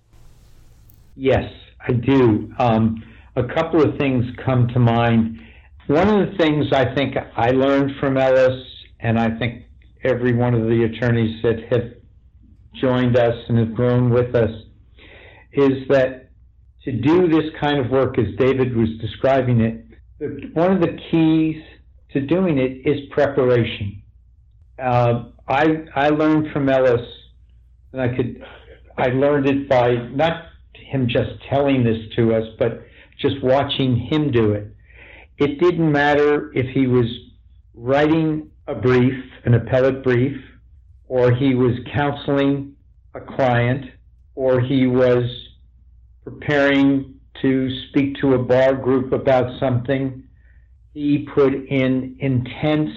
Yes, 1.17 1.53
I 1.87 1.93
do. 1.93 2.53
Um, 2.59 3.03
a 3.37 3.43
couple 3.43 3.83
of 3.83 3.99
things 3.99 4.25
come 4.45 4.69
to 4.69 4.79
mind. 4.79 5.41
One 5.89 6.09
of 6.09 6.31
the 6.31 6.37
things 6.39 6.67
I 6.73 6.95
think 6.95 7.17
I 7.37 7.51
learned 7.51 7.93
from 7.99 8.17
Ellis, 8.17 8.65
and 9.01 9.19
I 9.19 9.37
think 9.39 9.65
every 10.05 10.35
one 10.35 10.55
of 10.55 10.63
the 10.63 10.85
attorneys 10.85 11.43
that 11.43 11.59
have 11.71 11.93
joined 12.81 13.17
us 13.17 13.35
and 13.49 13.59
have 13.59 13.75
grown 13.75 14.11
with 14.11 14.35
us 14.35 14.51
is 15.53 15.87
that 15.89 16.31
to 16.85 16.93
do 16.93 17.29
this 17.29 17.51
kind 17.61 17.79
of 17.79 17.91
work 17.91 18.19
as 18.19 18.27
David 18.39 18.77
was 18.77 18.89
describing 19.01 19.61
it, 19.61 19.85
one 20.55 20.73
of 20.73 20.81
the 20.81 20.99
keys 21.11 21.63
to 22.13 22.21
doing 22.21 22.59
it 22.59 22.87
is 22.87 23.09
preparation. 23.11 24.03
Uh, 24.79 25.25
I 25.49 25.85
I 25.95 26.09
learned 26.09 26.53
from 26.53 26.69
Ellis, 26.69 27.07
and 27.93 28.01
I 28.01 28.09
could 28.09 28.43
I 28.97 29.09
learned 29.09 29.47
it 29.47 29.69
by 29.69 29.95
not 30.13 30.47
him 30.75 31.09
just 31.09 31.31
telling 31.49 31.85
this 31.85 31.99
to 32.17 32.35
us, 32.35 32.45
but 32.59 32.85
just 33.19 33.43
watching 33.43 33.97
him 33.97 34.31
do 34.31 34.53
it. 34.53 34.67
It 35.39 35.61
didn't 35.61 35.91
matter 35.91 36.53
if 36.55 36.67
he 36.75 36.87
was 36.87 37.07
writing 37.75 38.51
a 38.67 38.75
brief, 38.75 39.15
an 39.45 39.55
appellate 39.55 40.03
brief, 40.03 40.37
or 41.13 41.31
he 41.31 41.55
was 41.55 41.73
counseling 41.95 42.75
a 43.15 43.21
client, 43.21 43.85
or 44.35 44.63
he 44.63 44.87
was 44.87 45.23
preparing 46.25 47.17
to 47.43 47.69
speak 47.89 48.17
to 48.19 48.33
a 48.33 48.39
bar 48.39 48.75
group 48.75 49.13
about 49.13 49.61
something, 49.61 50.25
he 50.95 51.29
put 51.35 51.53
in 51.53 52.17
intense 52.19 52.97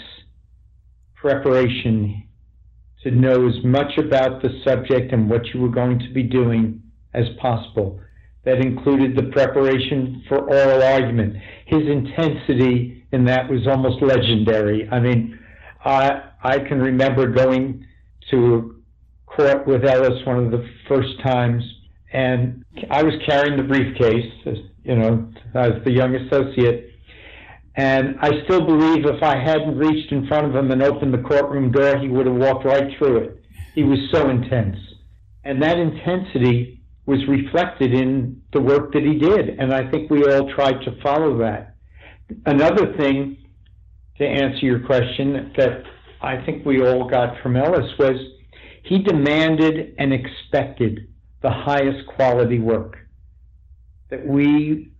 preparation 1.13 2.23
to 3.03 3.11
know 3.11 3.49
as 3.49 3.61
much 3.65 3.97
about 3.97 4.41
the 4.41 4.61
subject 4.63 5.11
and 5.11 5.29
what 5.29 5.45
you 5.47 5.59
were 5.59 5.67
going 5.67 5.99
to 5.99 6.13
be 6.13 6.23
doing 6.23 6.81
as 7.13 7.25
possible. 7.41 7.99
That 8.45 8.59
included 8.59 9.17
the 9.17 9.29
preparation 9.33 10.23
for 10.29 10.37
oral 10.37 10.81
argument. 10.81 11.35
His 11.65 11.81
intensity 11.81 13.03
in 13.11 13.25
that 13.25 13.49
was 13.49 13.67
almost 13.67 14.01
legendary. 14.01 14.87
I 14.89 15.01
mean, 15.01 15.37
I, 15.83 16.29
I 16.41 16.59
can 16.59 16.79
remember 16.79 17.27
going 17.27 17.85
to 18.31 18.83
court 19.25 19.67
with 19.67 19.85
Ellis 19.85 20.25
one 20.25 20.45
of 20.45 20.51
the 20.51 20.67
first 20.87 21.19
times, 21.21 21.63
and 22.13 22.63
I 22.89 23.03
was 23.03 23.13
carrying 23.25 23.57
the 23.57 23.63
briefcase, 23.63 24.31
you 24.83 24.95
know, 24.95 25.31
as 25.53 25.83
the 25.83 25.91
young 25.91 26.15
associate. 26.15 26.91
And 27.75 28.15
I 28.21 28.29
still 28.45 28.65
believe 28.65 29.05
if 29.05 29.21
I 29.21 29.37
hadn't 29.37 29.77
reached 29.77 30.11
in 30.11 30.27
front 30.27 30.47
of 30.47 30.55
him 30.55 30.71
and 30.71 30.81
opened 30.81 31.13
the 31.13 31.21
courtroom 31.21 31.71
door, 31.71 31.97
he 31.97 32.07
would 32.07 32.25
have 32.25 32.35
walked 32.35 32.63
right 32.65 32.97
through 32.97 33.17
it. 33.17 33.43
He 33.73 33.83
was 33.83 33.99
so 34.11 34.29
intense. 34.29 34.77
And 35.43 35.61
that 35.61 35.77
intensity 35.77 36.81
was 37.05 37.19
reflected 37.27 37.93
in 37.93 38.41
the 38.53 38.61
work 38.61 38.93
that 38.93 39.03
he 39.03 39.19
did. 39.19 39.59
And 39.59 39.73
I 39.73 39.89
think 39.91 40.09
we 40.09 40.23
all 40.23 40.49
tried 40.53 40.81
to 40.85 41.01
follow 41.03 41.37
that. 41.39 41.75
Another 42.45 42.95
thing 42.97 43.37
to 44.17 44.25
answer 44.25 44.65
your 44.65 44.79
question 44.79 45.51
that 45.57 45.83
I 46.25 46.43
think 46.43 46.65
we 46.65 46.81
all 46.81 47.07
got 47.07 47.39
from 47.43 47.55
Ellis 47.55 47.91
was 47.99 48.17
he 48.83 48.99
demanded 48.99 49.93
and 49.99 50.11
expected 50.11 51.07
the 51.43 51.51
highest 51.51 52.07
quality 52.07 52.59
work. 52.59 52.97
That 54.09 54.25
we 54.25 54.91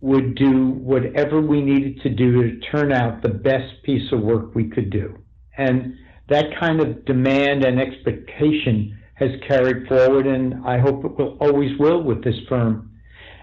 would 0.00 0.34
do 0.36 0.70
whatever 0.70 1.42
we 1.42 1.60
needed 1.60 2.00
to 2.02 2.08
do 2.08 2.42
to 2.42 2.60
turn 2.70 2.92
out 2.92 3.20
the 3.20 3.28
best 3.28 3.82
piece 3.82 4.10
of 4.10 4.22
work 4.22 4.54
we 4.54 4.68
could 4.70 4.88
do. 4.88 5.18
And 5.58 5.96
that 6.30 6.46
kind 6.58 6.80
of 6.80 7.04
demand 7.04 7.64
and 7.64 7.78
expectation 7.78 8.98
has 9.14 9.30
carried 9.46 9.86
forward, 9.86 10.26
and 10.26 10.64
I 10.64 10.78
hope 10.78 11.04
it 11.04 11.18
will 11.18 11.36
always 11.40 11.78
will 11.78 12.02
with 12.02 12.24
this 12.24 12.36
firm. 12.48 12.90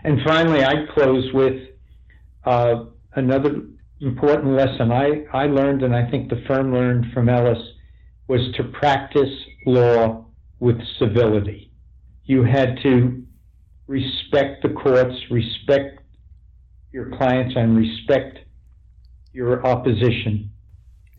And 0.04 0.20
finally, 0.26 0.64
I'd 0.64 0.90
close 0.96 1.32
with 1.34 1.62
uh, 2.46 2.86
another 3.14 3.62
important 4.02 4.54
lesson 4.54 4.92
I, 4.92 5.26
I 5.34 5.46
learned, 5.46 5.84
and 5.84 5.96
I 5.96 6.10
think 6.10 6.30
the 6.30 6.44
firm 6.48 6.74
learned 6.74 7.12
from 7.14 7.30
Ellis, 7.30 7.60
was 8.28 8.42
to 8.58 8.64
practice 8.64 9.34
law 9.66 10.26
with 10.60 10.78
civility. 11.00 11.72
You 12.26 12.44
had 12.44 12.78
to 12.84 13.24
respect 13.88 14.64
the 14.64 14.70
courts, 14.70 15.16
respect 15.32 16.02
your 16.92 17.16
clients, 17.18 17.56
and 17.56 17.78
respect 17.78 18.40
your 19.34 19.66
opposition. 19.66 20.52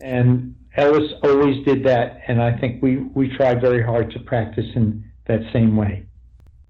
And 0.01 0.55
Ellis 0.75 1.11
always 1.23 1.65
did 1.65 1.83
that, 1.85 2.21
and 2.27 2.41
I 2.41 2.57
think 2.59 2.81
we, 2.81 2.97
we 2.97 3.35
tried 3.35 3.59
very 3.61 3.83
hard 3.83 4.11
to 4.11 4.19
practice 4.19 4.65
in 4.75 5.03
that 5.27 5.41
same 5.51 5.75
way. 5.75 6.05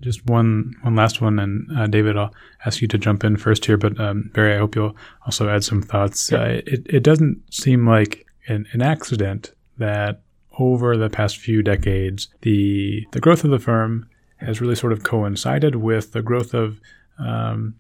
Just 0.02 0.26
one 0.26 0.76
one 0.82 0.96
last 0.96 1.22
one, 1.22 1.40
and 1.40 1.78
uh, 1.78 1.88
David, 1.88 2.18
I'll 2.18 2.34
ask 2.66 2.82
you 2.82 2.88
to 2.88 2.98
jump 2.98 3.24
in 3.24 3.38
first 3.38 3.66
here. 3.66 3.78
But 3.78 4.00
um, 4.00 4.32
Barry, 4.34 4.56
I 4.56 4.58
hope 4.58 4.76
you'll 4.76 4.96
also 5.26 5.50
add 5.50 5.64
some 5.64 5.82
thoughts. 5.82 6.32
Uh, 6.32 6.62
it 6.66 6.86
it 6.86 7.04
doesn't 7.04 7.42
seem 7.54 7.88
like 7.88 8.26
an, 8.48 8.66
an 8.72 8.82
accident 8.82 9.52
that 9.78 10.22
over 10.58 10.98
the 10.98 11.10
past 11.10 11.38
few 11.38 11.62
decades, 11.62 12.30
the 12.42 13.06
the 13.12 13.20
growth 13.20 13.44
of 13.44 13.52
the 13.52 13.60
firm 13.60 14.08
has 14.38 14.62
really 14.62 14.76
sort 14.76 14.94
of 14.94 15.04
coincided 15.04 15.76
with 15.76 16.14
the 16.14 16.22
growth 16.22 16.54
of 16.54 16.80
um, 17.18 17.76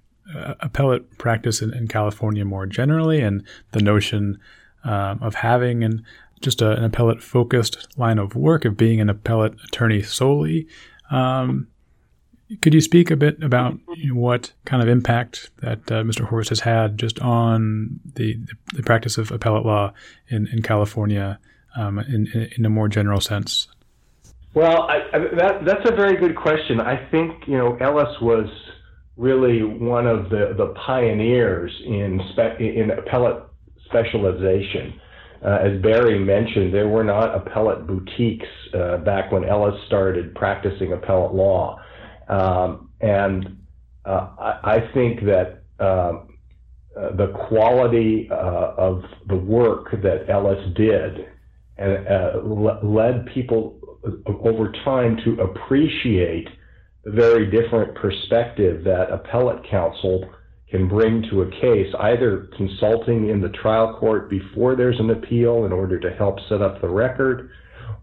appellate 0.59 1.17
practice 1.17 1.61
in, 1.61 1.73
in, 1.73 1.87
California 1.87 2.43
more 2.43 2.65
generally, 2.65 3.21
and 3.21 3.43
the 3.71 3.81
notion 3.81 4.37
um, 4.83 5.19
of 5.21 5.35
having 5.35 5.83
an 5.83 6.03
just 6.41 6.61
a, 6.61 6.71
an 6.71 6.83
appellate 6.83 7.21
focused 7.21 7.87
line 7.97 8.17
of 8.17 8.35
work 8.35 8.65
of 8.65 8.77
being 8.77 9.01
an 9.01 9.09
appellate 9.09 9.53
attorney 9.65 10.01
solely. 10.01 10.67
Um, 11.11 11.67
could 12.61 12.73
you 12.73 12.81
speak 12.81 13.11
a 13.11 13.15
bit 13.15 13.41
about 13.43 13.77
you 13.95 14.13
know, 14.13 14.19
what 14.19 14.51
kind 14.65 14.81
of 14.81 14.89
impact 14.89 15.51
that 15.57 15.79
uh, 15.91 16.03
Mr. 16.03 16.27
Horvitz 16.27 16.49
has 16.49 16.61
had 16.61 16.97
just 16.97 17.19
on 17.19 17.99
the, 18.15 18.37
the 18.73 18.83
practice 18.83 19.17
of 19.17 19.31
appellate 19.31 19.65
law 19.65 19.93
in, 20.29 20.47
in 20.47 20.61
California 20.61 21.39
um, 21.75 21.99
in, 21.99 22.49
in, 22.57 22.65
a 22.65 22.69
more 22.69 22.87
general 22.87 23.21
sense? 23.21 23.67
Well, 24.55 24.83
I, 24.83 25.01
I, 25.13 25.19
that, 25.37 25.65
that's 25.65 25.89
a 25.89 25.95
very 25.95 26.17
good 26.17 26.35
question. 26.35 26.81
I 26.81 27.09
think 27.11 27.47
you 27.47 27.57
know 27.57 27.75
Ellis 27.77 28.19
was 28.19 28.49
really 29.15 29.61
one 29.61 30.07
of 30.07 30.29
the, 30.29 30.55
the 30.57 30.73
pioneers 30.85 31.71
in 31.85 32.19
spe- 32.31 32.59
in 32.59 32.89
appellate 32.91 33.43
specialization. 33.85 34.99
Uh, 35.45 35.59
as 35.61 35.81
Barry 35.81 36.19
mentioned, 36.19 36.73
there 36.73 36.87
were 36.87 37.03
not 37.03 37.35
appellate 37.35 37.85
boutiques 37.85 38.47
uh, 38.73 38.97
back 38.97 39.31
when 39.31 39.43
Ellis 39.45 39.75
started 39.85 40.33
practicing 40.35 40.91
appellate 40.93 41.33
law. 41.33 41.79
Um, 42.29 42.91
and 43.01 43.57
uh, 44.05 44.29
I, 44.39 44.75
I, 44.75 44.91
think 44.93 45.21
that 45.21 45.63
um, 45.79 46.37
uh, 46.95 47.15
the 47.15 47.33
quality 47.47 48.27
uh, 48.31 48.73
of 48.77 49.03
the 49.27 49.35
work 49.35 49.91
that 50.03 50.29
Ellis 50.29 50.63
did 50.75 51.27
and 51.77 52.07
uh, 52.07 52.41
led 52.83 53.25
people 53.33 53.79
over 54.27 54.71
time 54.85 55.17
to 55.25 55.41
appreciate 55.41 56.47
the 57.03 57.11
very 57.11 57.49
different 57.49 57.95
perspective 57.95 58.83
that 58.83 59.11
appellate 59.11 59.63
counsel 59.69 60.29
can 60.69 60.87
bring 60.87 61.23
to 61.31 61.41
a 61.41 61.51
case, 61.51 61.91
either 61.99 62.49
consulting 62.55 63.29
in 63.29 63.41
the 63.41 63.49
trial 63.49 63.97
court 63.99 64.29
before 64.29 64.75
there's 64.75 64.99
an 64.99 65.09
appeal 65.09 65.65
in 65.65 65.71
order 65.71 65.99
to 65.99 66.11
help 66.11 66.37
set 66.47 66.61
up 66.61 66.79
the 66.81 66.87
record, 66.87 67.49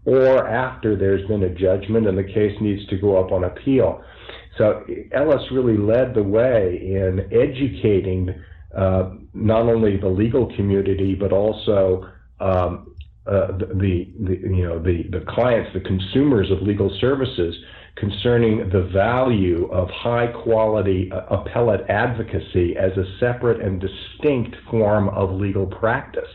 or 0.05 0.47
after 0.47 0.95
there's 0.95 1.25
been 1.27 1.43
a 1.43 1.49
judgment 1.49 2.07
and 2.07 2.17
the 2.17 2.23
case 2.23 2.55
needs 2.59 2.85
to 2.87 2.97
go 2.97 3.23
up 3.23 3.31
on 3.31 3.45
appeal. 3.45 4.03
So 4.57 4.85
Ellis 5.11 5.43
really 5.51 5.77
led 5.77 6.13
the 6.13 6.23
way 6.23 6.79
in 6.81 7.27
educating 7.31 8.33
uh, 8.75 9.11
not 9.33 9.63
only 9.63 9.97
the 9.97 10.07
legal 10.07 10.53
community 10.55 11.15
but 11.15 11.31
also 11.31 12.09
um, 12.39 12.95
uh, 13.25 13.47
the, 13.57 14.07
the, 14.19 14.39
you 14.41 14.67
know 14.67 14.79
the 14.79 15.03
the 15.09 15.23
clients, 15.27 15.71
the 15.73 15.81
consumers 15.81 16.49
of 16.51 16.61
legal 16.61 16.95
services 16.99 17.55
concerning 17.97 18.69
the 18.69 18.83
value 18.93 19.65
of 19.71 19.89
high 19.89 20.27
quality 20.27 21.11
uh, 21.11 21.21
appellate 21.35 21.81
advocacy 21.89 22.75
as 22.77 22.91
a 22.97 23.03
separate 23.19 23.59
and 23.61 23.81
distinct 23.81 24.55
form 24.69 25.09
of 25.09 25.31
legal 25.31 25.65
practice. 25.65 26.29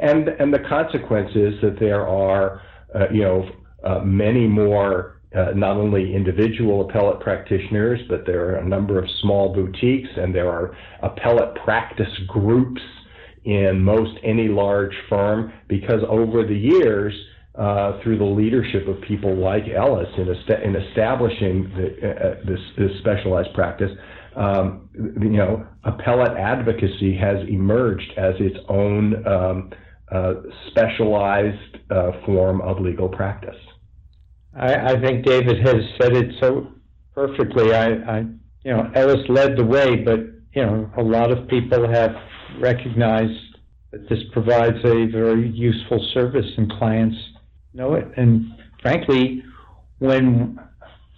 And, 0.00 0.28
and 0.28 0.52
the 0.52 0.60
consequence 0.68 1.30
is 1.34 1.54
that 1.62 1.78
there 1.80 2.06
are, 2.06 2.62
uh, 2.94 3.06
you 3.12 3.22
know, 3.22 3.48
uh, 3.84 4.00
many 4.00 4.46
more 4.46 5.17
uh, 5.36 5.52
not 5.54 5.76
only 5.76 6.14
individual 6.14 6.88
appellate 6.88 7.20
practitioners, 7.20 8.00
but 8.08 8.24
there 8.26 8.48
are 8.48 8.56
a 8.56 8.66
number 8.66 8.98
of 8.98 9.08
small 9.20 9.52
boutiques 9.52 10.08
and 10.16 10.34
there 10.34 10.50
are 10.50 10.76
appellate 11.02 11.54
practice 11.64 12.12
groups 12.26 12.80
in 13.44 13.80
most 13.82 14.18
any 14.24 14.48
large 14.48 14.94
firm 15.08 15.52
because 15.68 16.00
over 16.08 16.46
the 16.46 16.56
years, 16.56 17.14
uh, 17.58 18.00
through 18.02 18.16
the 18.16 18.24
leadership 18.24 18.86
of 18.86 19.00
people 19.02 19.36
like 19.36 19.64
Ellis 19.68 20.08
in, 20.16 20.28
est- 20.28 20.62
in 20.64 20.76
establishing 20.76 21.68
the, 21.76 22.08
uh, 22.08 22.34
this, 22.46 22.60
this, 22.78 22.90
specialized 23.00 23.52
practice, 23.52 23.90
um, 24.36 24.88
you 24.94 25.30
know, 25.30 25.66
appellate 25.84 26.38
advocacy 26.38 27.16
has 27.16 27.36
emerged 27.48 28.12
as 28.16 28.34
its 28.38 28.56
own 28.68 29.26
um, 29.26 29.70
uh, 30.12 30.34
specialized 30.70 31.78
uh, 31.90 32.12
form 32.24 32.60
of 32.60 32.80
legal 32.80 33.08
practice. 33.08 33.56
I, 34.54 34.92
I, 34.92 35.00
think 35.00 35.24
David 35.24 35.64
has 35.66 35.76
said 36.00 36.16
it 36.16 36.34
so 36.40 36.72
perfectly. 37.14 37.74
I, 37.74 37.86
I, 37.86 38.18
you 38.64 38.72
know, 38.72 38.90
Ellis 38.94 39.28
led 39.28 39.56
the 39.56 39.64
way, 39.64 39.96
but 39.96 40.20
you 40.54 40.64
know, 40.64 40.90
a 40.96 41.02
lot 41.02 41.30
of 41.30 41.48
people 41.48 41.88
have 41.88 42.14
recognized 42.60 43.56
that 43.90 44.08
this 44.08 44.20
provides 44.32 44.78
a 44.84 45.06
very 45.06 45.48
useful 45.50 46.04
service, 46.12 46.46
and 46.56 46.70
clients 46.72 47.16
know 47.72 47.94
it. 47.94 48.06
And 48.16 48.54
frankly, 48.82 49.42
when 49.98 50.58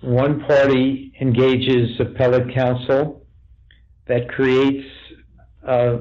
one 0.02 0.40
party 0.40 1.12
engages 1.20 1.98
appellate 2.00 2.54
counsel, 2.54 3.26
that 4.06 4.28
creates 4.28 4.86
uh, 5.66 5.98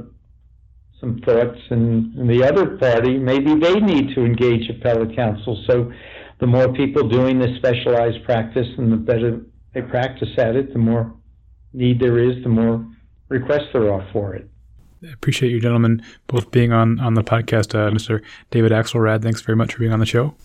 some 1.00 1.21
thoughts, 1.25 1.59
and, 1.69 2.15
and 2.15 2.29
the 2.29 2.43
other 2.43 2.77
party 2.77 3.17
maybe 3.17 3.55
they 3.59 3.75
need 3.75 4.15
to 4.15 4.25
engage 4.25 4.69
appellate 4.69 5.15
counsel. 5.15 5.63
So 5.69 5.91
the 6.39 6.48
more 6.48 6.72
people 6.74 7.08
doing 7.08 7.39
this 7.39 7.55
specialized 7.58 8.24
practice 8.24 8.67
and 8.77 8.91
the 8.91 8.98
better 8.98 9.41
they 9.74 9.81
practice 9.81 10.29
at 10.38 10.55
it, 10.55 10.74
the 10.74 10.79
more 10.79 11.13
need 11.74 12.00
there 12.00 12.17
is, 12.17 12.41
the 12.43 12.50
more 12.50 12.86
requests 13.27 13.67
there 13.74 13.91
are 13.91 14.08
for 14.12 14.36
it. 14.36 14.50
I 15.03 15.12
appreciate 15.12 15.51
you 15.51 15.62
gentlemen 15.62 16.03
both 16.27 16.51
being 16.51 16.74
on, 16.74 17.00
on 17.00 17.13
the 17.13 17.24
podcast. 17.24 17.75
Uh, 17.75 17.91
Mr. 17.91 18.22
David 18.51 18.72
Axelrad, 18.72 19.22
thanks 19.22 19.41
very 19.41 19.55
much 19.55 19.74
for 19.74 19.79
being 19.79 19.93
on 19.93 20.00
the 20.00 20.05
show. 20.05 20.36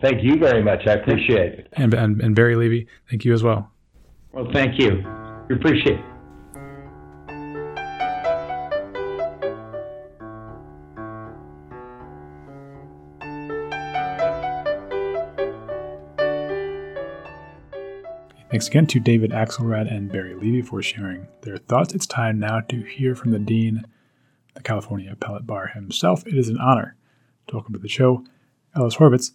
Thank 0.00 0.22
you 0.22 0.36
very 0.36 0.62
much. 0.62 0.86
I 0.86 0.92
appreciate 0.92 1.58
it. 1.58 1.68
And, 1.72 1.94
and, 1.94 2.20
and 2.20 2.34
Barry 2.34 2.56
Levy, 2.56 2.86
thank 3.10 3.24
you 3.24 3.32
as 3.32 3.42
well. 3.42 3.70
Well, 4.32 4.48
thank 4.52 4.78
you. 4.78 5.02
We 5.48 5.56
appreciate 5.56 5.98
it. 5.98 6.17
Thanks 18.50 18.66
again 18.66 18.86
to 18.86 18.98
David 18.98 19.30
Axelrad 19.30 19.94
and 19.94 20.10
Barry 20.10 20.34
Levy 20.34 20.62
for 20.62 20.80
sharing 20.80 21.28
their 21.42 21.58
thoughts. 21.58 21.92
It's 21.92 22.06
time 22.06 22.38
now 22.38 22.60
to 22.60 22.80
hear 22.80 23.14
from 23.14 23.30
the 23.30 23.38
Dean, 23.38 23.84
the 24.54 24.62
California 24.62 25.12
Appellate 25.12 25.46
Bar 25.46 25.66
himself. 25.66 26.26
It 26.26 26.32
is 26.32 26.48
an 26.48 26.56
honor 26.56 26.96
to 27.48 27.56
welcome 27.56 27.74
to 27.74 27.78
the 27.78 27.90
show 27.90 28.24
Ellis 28.74 28.96
Horvitz. 28.96 29.32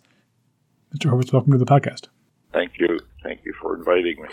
Mr. 0.95 1.11
Horvitz, 1.11 1.31
welcome 1.31 1.51
to 1.51 1.59
the 1.59 1.65
podcast. 1.65 2.07
Thank 2.51 2.79
you. 2.79 2.99
Thank 3.21 3.45
you 3.45 3.53
for 3.61 3.77
inviting 3.77 4.19
me. 4.19 4.29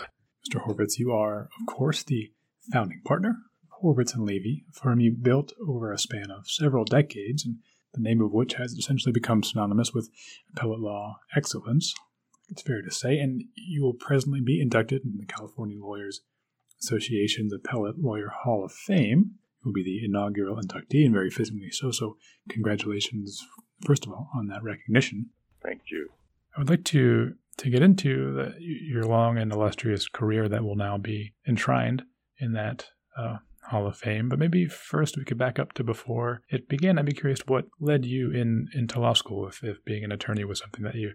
Mr. 0.49 0.65
Horvitz, 0.65 0.97
you 0.97 1.11
are, 1.11 1.41
of 1.59 1.67
course, 1.67 2.01
the 2.01 2.31
founding 2.73 3.01
partner 3.05 3.37
of 3.63 3.83
Horvitz 3.83 4.15
and 4.15 4.25
Levy, 4.25 4.65
a 4.67 4.73
firm 4.73 4.99
you 4.99 5.11
built 5.11 5.53
over 5.67 5.91
a 5.91 5.99
span 5.99 6.31
of 6.31 6.49
several 6.49 6.85
decades, 6.85 7.45
and 7.45 7.57
the 7.93 8.01
name 8.01 8.19
of 8.19 8.31
which 8.31 8.55
has 8.55 8.71
essentially 8.71 9.11
become 9.11 9.43
synonymous 9.43 9.93
with 9.93 10.09
appellate 10.55 10.79
law 10.79 11.19
excellence 11.35 11.93
it's 12.51 12.61
fair 12.61 12.81
to 12.81 12.91
say, 12.91 13.17
and 13.17 13.43
you 13.55 13.81
will 13.81 13.93
presently 13.93 14.41
be 14.41 14.61
inducted 14.61 15.03
in 15.05 15.17
the 15.17 15.25
California 15.25 15.77
Lawyers 15.79 16.21
Association's 16.81 17.53
Appellate 17.53 17.97
Lawyer 17.97 18.29
Hall 18.43 18.65
of 18.65 18.71
Fame. 18.71 19.35
You 19.63 19.69
will 19.69 19.73
be 19.73 19.83
the 19.83 20.03
inaugural 20.03 20.57
inductee, 20.57 21.05
and 21.05 21.13
very 21.13 21.29
fittingly 21.29 21.71
so. 21.71 21.91
So, 21.91 22.17
congratulations, 22.49 23.45
first 23.85 24.05
of 24.05 24.11
all, 24.11 24.29
on 24.35 24.47
that 24.47 24.63
recognition. 24.63 25.27
Thank 25.63 25.83
you. 25.91 26.09
I 26.55 26.59
would 26.59 26.69
like 26.69 26.83
to 26.85 27.35
to 27.57 27.69
get 27.69 27.83
into 27.83 28.33
the, 28.33 28.55
your 28.59 29.03
long 29.03 29.37
and 29.37 29.51
illustrious 29.51 30.07
career 30.07 30.49
that 30.49 30.63
will 30.63 30.75
now 30.75 30.97
be 30.97 31.33
enshrined 31.47 32.03
in 32.39 32.53
that 32.53 32.87
uh, 33.17 33.37
Hall 33.69 33.85
of 33.85 33.97
Fame. 33.97 34.29
But 34.29 34.39
maybe 34.39 34.65
first 34.65 35.17
we 35.17 35.25
could 35.25 35.37
back 35.37 35.59
up 35.59 35.73
to 35.73 35.83
before 35.83 36.41
it 36.49 36.67
began. 36.67 36.97
I'd 36.97 37.05
be 37.05 37.11
curious 37.11 37.41
what 37.45 37.67
led 37.79 38.05
you 38.05 38.31
in 38.31 38.67
into 38.73 38.99
law 38.99 39.13
school, 39.13 39.47
if, 39.47 39.63
if 39.63 39.83
being 39.85 40.03
an 40.03 40.11
attorney 40.11 40.43
was 40.43 40.59
something 40.59 40.83
that 40.83 40.95
you 40.95 41.11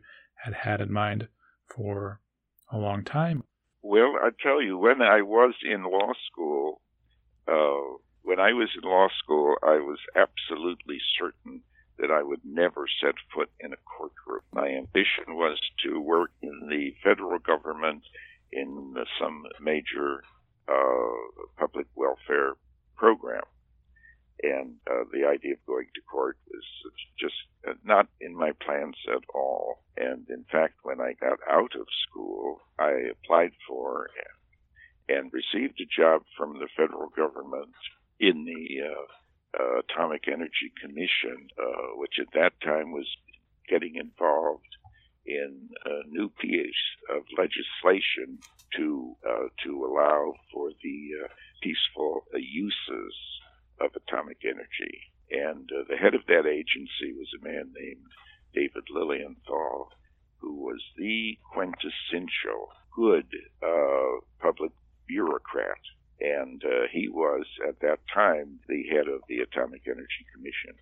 had 0.46 0.54
had 0.54 0.80
in 0.80 0.92
mind 0.92 1.26
for 1.68 2.20
a 2.70 2.78
long 2.78 3.02
time. 3.02 3.42
Well, 3.82 4.14
I 4.22 4.30
tell 4.40 4.62
you, 4.62 4.78
when 4.78 5.02
I 5.02 5.22
was 5.22 5.54
in 5.62 5.82
law 5.82 6.12
school, 6.30 6.80
uh, 7.48 7.98
when 8.22 8.38
I 8.38 8.52
was 8.52 8.68
in 8.80 8.88
law 8.88 9.08
school, 9.22 9.56
I 9.62 9.78
was 9.78 9.98
absolutely 10.14 10.98
certain 11.18 11.62
that 11.98 12.10
I 12.10 12.22
would 12.22 12.42
never 12.44 12.86
set 13.00 13.14
foot 13.34 13.50
in 13.58 13.72
a 13.72 13.76
courtroom. 13.96 14.42
My 14.52 14.68
ambition 14.68 15.34
was 15.34 15.58
to 15.84 16.00
work 16.00 16.30
in 16.42 16.68
the 16.68 16.94
federal 17.02 17.38
government 17.38 18.02
in 18.52 18.94
some 19.20 19.44
major 19.60 20.22
uh, 20.68 21.42
public 21.58 21.86
welfare 21.96 22.54
program 22.96 23.42
and 24.46 24.74
uh, 24.90 25.04
the 25.12 25.26
idea 25.26 25.54
of 25.54 25.66
going 25.66 25.86
to 25.94 26.00
court 26.02 26.36
was 26.52 26.64
just 27.18 27.34
uh, 27.68 27.72
not 27.84 28.06
in 28.20 28.34
my 28.36 28.52
plans 28.64 28.96
at 29.12 29.22
all. 29.34 29.82
And 29.96 30.28
in 30.28 30.44
fact, 30.50 30.74
when 30.82 31.00
I 31.00 31.14
got 31.20 31.38
out 31.50 31.74
of 31.74 31.86
school, 32.08 32.60
I 32.78 33.10
applied 33.10 33.52
for 33.66 34.08
and 35.08 35.32
received 35.32 35.80
a 35.80 36.00
job 36.00 36.22
from 36.36 36.58
the 36.58 36.68
federal 36.76 37.08
government 37.10 37.74
in 38.18 38.44
the 38.44 38.82
uh, 38.82 39.62
uh, 39.62 39.80
Atomic 39.80 40.24
Energy 40.26 40.72
Commission, 40.82 41.48
uh, 41.58 41.96
which 41.96 42.14
at 42.20 42.32
that 42.34 42.52
time 42.60 42.92
was 42.92 43.06
getting 43.68 43.96
involved 43.96 44.64
in 45.26 45.68
a 45.84 46.08
new 46.08 46.28
piece 46.40 46.84
of 47.10 47.22
legislation 47.38 48.38
to 48.76 49.16
uh, 49.28 49.48
to 49.64 49.84
allow 49.84 50.34
for 50.52 50.70
the 50.82 51.28
peaceful 51.62 52.22
uses 52.34 53.14
of 53.80 53.90
atomic 53.94 54.38
energy. 54.44 55.12
And 55.30 55.68
uh, 55.72 55.84
the 55.88 55.96
head 55.96 56.14
of 56.14 56.26
that 56.26 56.46
agency 56.46 57.12
was 57.12 57.28
a 57.34 57.44
man 57.44 57.72
named 57.74 58.06
David 58.54 58.84
Lilienthal, 58.90 59.90
who 60.38 60.54
was 60.54 60.80
the 60.96 61.38
quintessential 61.52 62.70
good 62.94 63.26
uh, 63.62 64.20
public 64.40 64.72
bureaucrat. 65.06 65.82
And 66.20 66.62
uh, 66.64 66.86
he 66.90 67.08
was, 67.08 67.44
at 67.68 67.80
that 67.80 67.98
time, 68.12 68.60
the 68.68 68.84
head 68.90 69.08
of 69.08 69.20
the 69.28 69.40
Atomic 69.40 69.82
Energy 69.86 70.24
Commission. 70.32 70.74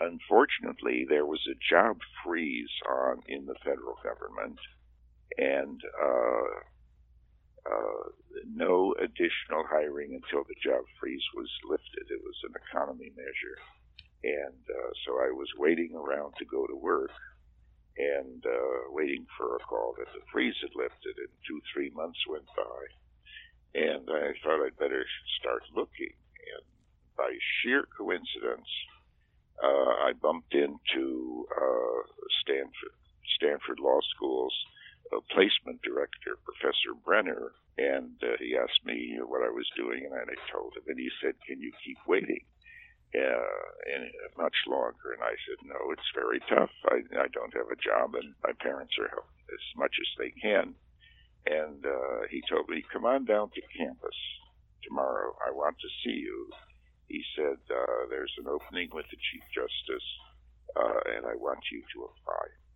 Unfortunately, 0.00 1.06
there 1.08 1.24
was 1.26 1.40
a 1.48 1.58
job 1.74 1.98
freeze 2.24 2.70
on 2.88 3.22
in 3.26 3.46
the 3.46 3.56
federal 3.64 3.96
government, 4.04 4.58
and 5.38 5.80
uh, 7.66 8.10
no 8.46 8.94
additional 8.98 9.64
hiring 9.68 10.14
until 10.14 10.44
the 10.44 10.58
job 10.62 10.84
freeze 11.00 11.24
was 11.34 11.50
lifted. 11.68 12.10
It 12.10 12.22
was 12.22 12.38
an 12.44 12.54
economy 12.68 13.12
measure. 13.16 13.58
And 14.24 14.62
uh, 14.66 14.90
so 15.06 15.12
I 15.22 15.30
was 15.30 15.48
waiting 15.58 15.94
around 15.94 16.34
to 16.38 16.44
go 16.44 16.66
to 16.66 16.74
work 16.74 17.14
and 17.96 18.44
uh, 18.44 18.90
waiting 18.90 19.26
for 19.36 19.56
a 19.56 19.64
call 19.66 19.94
that 19.98 20.10
the 20.14 20.24
freeze 20.32 20.56
had 20.62 20.74
lifted. 20.74 21.18
And 21.18 21.32
two, 21.46 21.60
three 21.72 21.90
months 21.90 22.18
went 22.28 22.46
by. 22.56 22.80
And 23.74 24.08
I 24.10 24.32
thought 24.42 24.64
I'd 24.64 24.78
better 24.78 25.04
start 25.40 25.62
looking. 25.74 26.14
And 26.54 26.64
by 27.16 27.30
sheer 27.62 27.84
coincidence, 27.96 28.70
uh, 29.62 30.08
I 30.08 30.12
bumped 30.20 30.54
into 30.54 31.46
uh, 31.50 32.00
Stanford, 32.42 32.94
Stanford 33.36 33.78
Law 33.80 33.98
School's 34.14 34.54
a 35.12 35.20
placement 35.34 35.80
director, 35.82 36.36
Professor 36.44 36.92
Brenner, 37.04 37.52
and 37.78 38.12
uh, 38.22 38.36
he 38.38 38.56
asked 38.56 38.84
me 38.84 39.18
what 39.22 39.42
I 39.42 39.50
was 39.50 39.68
doing, 39.76 40.04
and 40.04 40.14
I 40.14 40.36
told 40.50 40.74
him, 40.76 40.84
and 40.86 40.98
he 40.98 41.10
said, 41.22 41.34
"Can 41.46 41.60
you 41.60 41.72
keep 41.84 41.98
waiting?" 42.06 42.44
Uh, 43.14 43.64
and 43.88 44.10
much 44.36 44.56
longer, 44.66 45.16
and 45.16 45.22
I 45.22 45.32
said, 45.46 45.64
"No, 45.64 45.92
it's 45.92 46.12
very 46.14 46.40
tough. 46.48 46.70
I, 46.90 47.00
I 47.24 47.28
don't 47.32 47.54
have 47.54 47.70
a 47.72 47.80
job, 47.80 48.14
and 48.14 48.34
my 48.44 48.52
parents 48.60 48.92
are 49.00 49.08
helping 49.08 49.46
as 49.48 49.64
much 49.76 49.94
as 49.96 50.10
they 50.18 50.30
can." 50.40 50.74
And 51.46 51.86
uh, 51.86 52.28
he 52.30 52.42
told 52.50 52.68
me, 52.68 52.84
"Come 52.92 53.06
on 53.06 53.24
down 53.24 53.50
to 53.54 53.76
campus 53.78 54.18
tomorrow. 54.84 55.32
I 55.46 55.52
want 55.52 55.76
to 55.80 55.88
see 56.04 56.18
you." 56.18 56.50
He 57.06 57.22
said, 57.36 57.56
uh, 57.70 58.10
"There's 58.10 58.34
an 58.36 58.48
opening 58.48 58.90
with 58.92 59.06
the 59.10 59.16
chief 59.16 59.44
justice, 59.54 60.08
uh, 60.76 61.00
and 61.16 61.24
I 61.24 61.34
want 61.36 61.64
you 61.72 61.80
to 61.94 62.04
apply." 62.04 62.67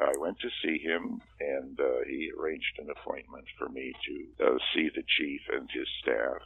I 0.00 0.12
went 0.18 0.38
to 0.40 0.48
see 0.62 0.78
him, 0.78 1.20
and 1.40 1.78
uh, 1.78 2.04
he 2.06 2.30
arranged 2.38 2.78
an 2.78 2.88
appointment 2.90 3.46
for 3.58 3.68
me 3.68 3.92
to 4.06 4.44
uh, 4.44 4.58
see 4.74 4.90
the 4.94 5.04
chief 5.18 5.40
and 5.52 5.68
his 5.72 5.88
staff. 6.02 6.42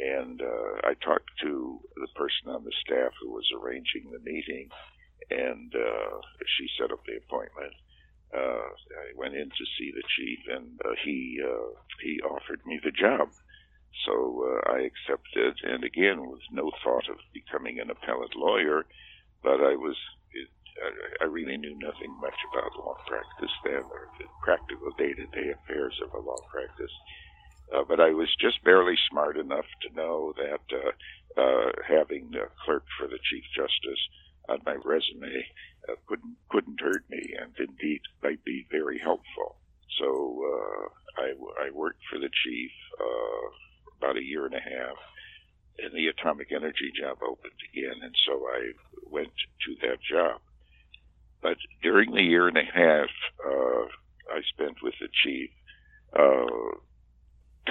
And 0.00 0.40
uh, 0.40 0.88
I 0.88 0.94
talked 0.94 1.30
to 1.42 1.80
the 1.96 2.08
person 2.16 2.48
on 2.48 2.64
the 2.64 2.72
staff 2.84 3.12
who 3.20 3.30
was 3.32 3.46
arranging 3.54 4.10
the 4.10 4.18
meeting, 4.18 4.68
and 5.30 5.72
uh, 5.74 6.18
she 6.58 6.66
set 6.78 6.90
up 6.90 7.04
the 7.06 7.18
appointment. 7.18 7.72
Uh, 8.34 8.68
I 8.68 9.12
went 9.14 9.34
in 9.34 9.48
to 9.48 9.64
see 9.78 9.92
the 9.94 10.02
chief, 10.16 10.38
and 10.48 10.80
uh, 10.84 10.94
he 11.04 11.38
uh, 11.44 11.78
he 12.02 12.20
offered 12.22 12.64
me 12.66 12.80
the 12.82 12.90
job. 12.90 13.28
So 14.06 14.12
uh, 14.48 14.72
I 14.72 14.88
accepted, 14.88 15.54
and 15.62 15.84
again 15.84 16.28
with 16.30 16.40
no 16.50 16.72
thought 16.82 17.08
of 17.10 17.18
becoming 17.34 17.78
an 17.78 17.90
appellate 17.90 18.34
lawyer, 18.34 18.86
but 19.42 19.60
I 19.60 19.76
was 19.76 19.96
I, 21.20 21.24
really 21.24 21.56
knew 21.56 21.76
nothing 21.78 22.12
much 22.20 22.36
about 22.52 22.76
law 22.78 22.96
practice 23.06 23.54
then, 23.64 23.84
or 23.90 24.08
the 24.18 24.26
practical 24.42 24.90
day-to-day 24.98 25.50
affairs 25.50 25.98
of 26.02 26.12
a 26.12 26.24
law 26.24 26.38
practice. 26.50 26.92
Uh, 27.74 27.84
but 27.88 28.00
I 28.00 28.10
was 28.10 28.28
just 28.40 28.62
barely 28.64 28.96
smart 29.10 29.36
enough 29.38 29.64
to 29.82 29.96
know 29.96 30.34
that 30.36 30.64
uh, 30.72 31.40
uh, 31.40 31.72
having 31.88 32.30
uh, 32.34 32.46
clerked 32.64 32.88
for 32.98 33.06
the 33.06 33.18
Chief 33.30 33.44
Justice 33.56 34.02
on 34.48 34.58
my 34.66 34.76
resume 34.84 35.46
uh, 35.88 35.94
couldn't 36.06 36.36
couldn't 36.50 36.80
hurt 36.80 37.04
me, 37.08 37.34
and 37.40 37.52
indeed 37.58 38.00
might 38.22 38.44
be 38.44 38.66
very 38.70 38.98
helpful. 38.98 39.56
So 39.98 40.06
uh, 40.06 41.22
I, 41.22 41.66
I 41.66 41.70
worked 41.72 42.02
for 42.10 42.18
the 42.18 42.30
chief 42.44 42.70
uh, 43.00 43.48
about 43.98 44.16
a 44.16 44.24
year 44.24 44.46
and 44.46 44.54
a 44.54 44.60
half, 44.60 44.96
and 45.78 45.92
the 45.94 46.08
atomic 46.08 46.52
energy 46.52 46.92
job 46.98 47.18
opened 47.22 47.60
again, 47.72 48.02
and 48.02 48.14
so 48.26 48.46
I 48.48 48.72
went 49.10 49.32
to 49.66 49.86
that 49.86 49.98
job. 50.02 50.40
But 51.42 51.56
during 51.82 52.12
the 52.12 52.22
year 52.22 52.48
and 52.48 52.56
a 52.56 52.64
half 52.64 53.10
uh, 53.44 53.84
I 54.30 54.40
spent 54.54 54.82
with 54.82 54.94
the 55.00 55.08
chief, 55.24 55.50
uh, 56.16 56.78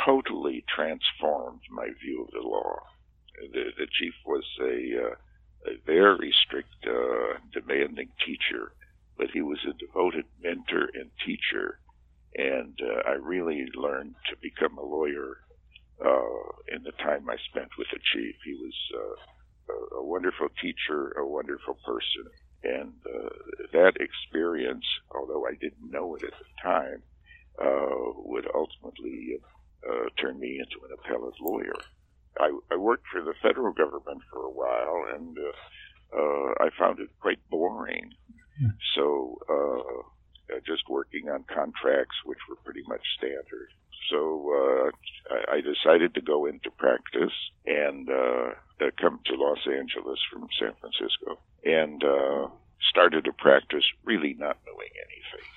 totally 0.05 0.63
transformed 0.73 1.61
my 1.69 1.87
view 2.03 2.23
of 2.25 2.31
the 2.31 2.47
law. 2.47 2.75
The, 3.53 3.71
the 3.77 3.87
chief 3.99 4.13
was 4.25 4.43
a, 4.61 5.07
uh, 5.07 5.71
a 5.71 5.77
very 5.85 6.33
strict, 6.45 6.75
uh, 6.85 7.39
demanding 7.53 8.09
teacher, 8.25 8.73
but 9.17 9.31
he 9.31 9.41
was 9.41 9.59
a 9.65 9.73
devoted 9.73 10.25
mentor 10.43 10.89
and 10.93 11.09
teacher. 11.25 11.79
And 12.35 12.79
uh, 12.81 13.09
I 13.09 13.13
really 13.13 13.65
learned 13.75 14.15
to 14.29 14.35
become 14.41 14.77
a 14.77 14.85
lawyer 14.85 15.37
uh, 16.03 16.75
in 16.75 16.83
the 16.83 16.91
time 17.03 17.29
I 17.29 17.37
spent 17.49 17.69
with 17.77 17.87
the 17.91 17.99
chief. 18.13 18.35
He 18.45 18.53
was 18.53 18.75
uh, 18.95 19.97
a 19.97 20.03
wonderful 20.03 20.47
teacher, 20.61 21.11
a 21.17 21.25
wonderful 21.25 21.77
person. 21.85 22.31
And 22.63 22.93
uh, 23.05 23.29
that 23.73 23.93
experience, 23.99 24.85
although 25.13 25.45
I 25.47 25.53
didn't 25.59 25.89
know 25.89 26.15
it 26.15 26.23
at 26.23 26.33
the 26.37 26.61
time, 26.61 27.01
uh, 27.59 28.13
would 28.25 28.45
ultimately 28.53 29.39
uh, 29.87 30.09
turn 30.19 30.39
me 30.39 30.59
into 30.59 30.85
an 30.85 30.91
appellate 30.93 31.39
lawyer. 31.41 31.85
I, 32.39 32.51
I, 32.71 32.77
worked 32.77 33.05
for 33.11 33.21
the 33.21 33.33
federal 33.41 33.73
government 33.73 34.21
for 34.31 34.45
a 34.45 34.49
while, 34.49 35.15
and 35.15 35.37
uh, 35.37 36.17
uh, 36.17 36.53
I 36.65 36.69
found 36.79 36.99
it 36.99 37.09
quite 37.19 37.39
boring. 37.49 38.11
Hmm. 38.59 38.67
So, 38.95 39.37
uh, 39.49 40.57
just 40.65 40.83
working 40.89 41.29
on 41.29 41.43
contracts, 41.43 42.15
which 42.25 42.39
were 42.49 42.57
pretty 42.63 42.83
much 42.87 43.01
standard. 43.17 43.69
So 44.09 44.91
I, 45.29 45.57
I, 45.57 45.61
decided 45.61 46.13
to 46.15 46.21
go 46.21 46.45
into 46.45 46.69
practice 46.71 47.33
and 47.65 48.09
come 49.01 49.19
to 49.25 49.35
Los 49.35 49.59
Angeles 49.67 50.19
from 50.31 50.47
San 50.59 50.73
Francisco 50.79 51.39
and 51.65 52.03
uh, 52.03 52.47
started 52.89 53.25
to 53.25 53.33
practice 53.33 53.83
really 54.05 54.35
not 54.37 54.57
knowing 54.65 54.93
anything 54.93 55.47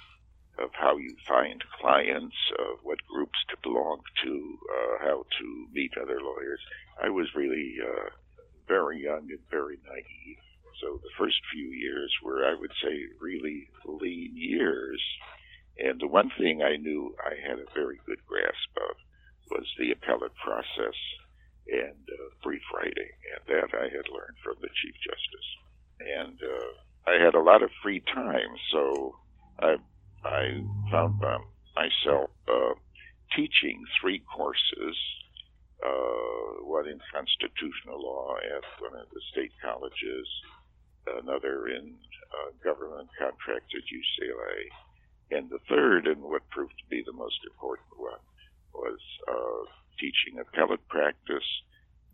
of 0.58 0.70
how 0.72 0.96
you 0.96 1.14
find 1.26 1.62
clients, 1.80 2.36
of 2.58 2.78
what 2.82 2.98
groups 3.12 3.38
to 3.50 3.56
belong 3.62 4.00
to, 4.22 4.58
uh, 4.70 5.04
how 5.04 5.24
to 5.38 5.66
meet 5.72 5.92
other 6.00 6.20
lawyers. 6.22 6.60
I 7.02 7.10
was 7.10 7.26
really 7.34 7.74
uh, 7.82 8.10
very 8.68 9.02
young 9.02 9.26
and 9.30 9.40
very 9.50 9.78
naive. 9.84 10.38
So 10.80 11.00
the 11.02 11.10
first 11.18 11.36
few 11.52 11.66
years 11.66 12.12
were, 12.22 12.44
I 12.44 12.54
would 12.54 12.72
say, 12.82 12.94
really 13.20 13.68
lean 13.84 14.32
years. 14.34 15.02
And 15.78 16.00
the 16.00 16.06
one 16.06 16.30
thing 16.38 16.62
I 16.62 16.76
knew 16.76 17.14
I 17.18 17.34
had 17.48 17.58
a 17.58 17.74
very 17.74 18.00
good 18.06 18.20
grasp 18.26 18.70
of 18.76 18.96
was 19.50 19.66
the 19.78 19.92
appellate 19.92 20.34
process 20.42 20.98
and 21.66 21.98
uh, 22.08 22.28
brief 22.42 22.62
writing, 22.74 23.12
and 23.34 23.42
that 23.48 23.76
I 23.76 23.84
had 23.84 24.06
learned 24.12 24.38
from 24.44 24.56
the 24.60 24.68
Chief 24.68 24.94
Justice 25.02 25.50
and 26.00 26.38
uh, 26.42 27.10
I 27.10 27.22
had 27.22 27.34
a 27.34 27.40
lot 27.40 27.62
of 27.62 27.70
free 27.82 28.02
time, 28.14 28.52
so 28.72 29.14
I 29.60 29.76
I 30.24 30.64
found 30.90 31.22
um, 31.22 31.44
myself 31.76 32.30
uh, 32.48 32.74
teaching 33.36 33.82
three 34.00 34.22
courses. 34.34 34.96
Uh, 35.84 36.64
one 36.64 36.88
in 36.88 36.98
constitutional 37.12 38.00
law 38.00 38.36
at 38.40 38.64
one 38.80 38.98
of 38.98 39.06
the 39.12 39.20
state 39.32 39.52
colleges, 39.60 40.26
another 41.20 41.68
in 41.68 41.92
uh, 42.32 42.50
government 42.64 43.08
contracts 43.18 43.68
at 43.76 43.84
UCLA, 43.84 44.64
and 45.34 45.50
the 45.50 45.58
third, 45.68 46.06
and 46.06 46.22
what 46.22 46.48
proved 46.50 46.74
to 46.78 46.86
be 46.88 47.02
the 47.04 47.12
most 47.12 47.38
important 47.44 47.98
one, 47.98 48.22
was 48.72 48.98
uh, 49.28 49.64
teaching 49.98 50.38
appellate 50.38 50.86
practice 50.88 51.48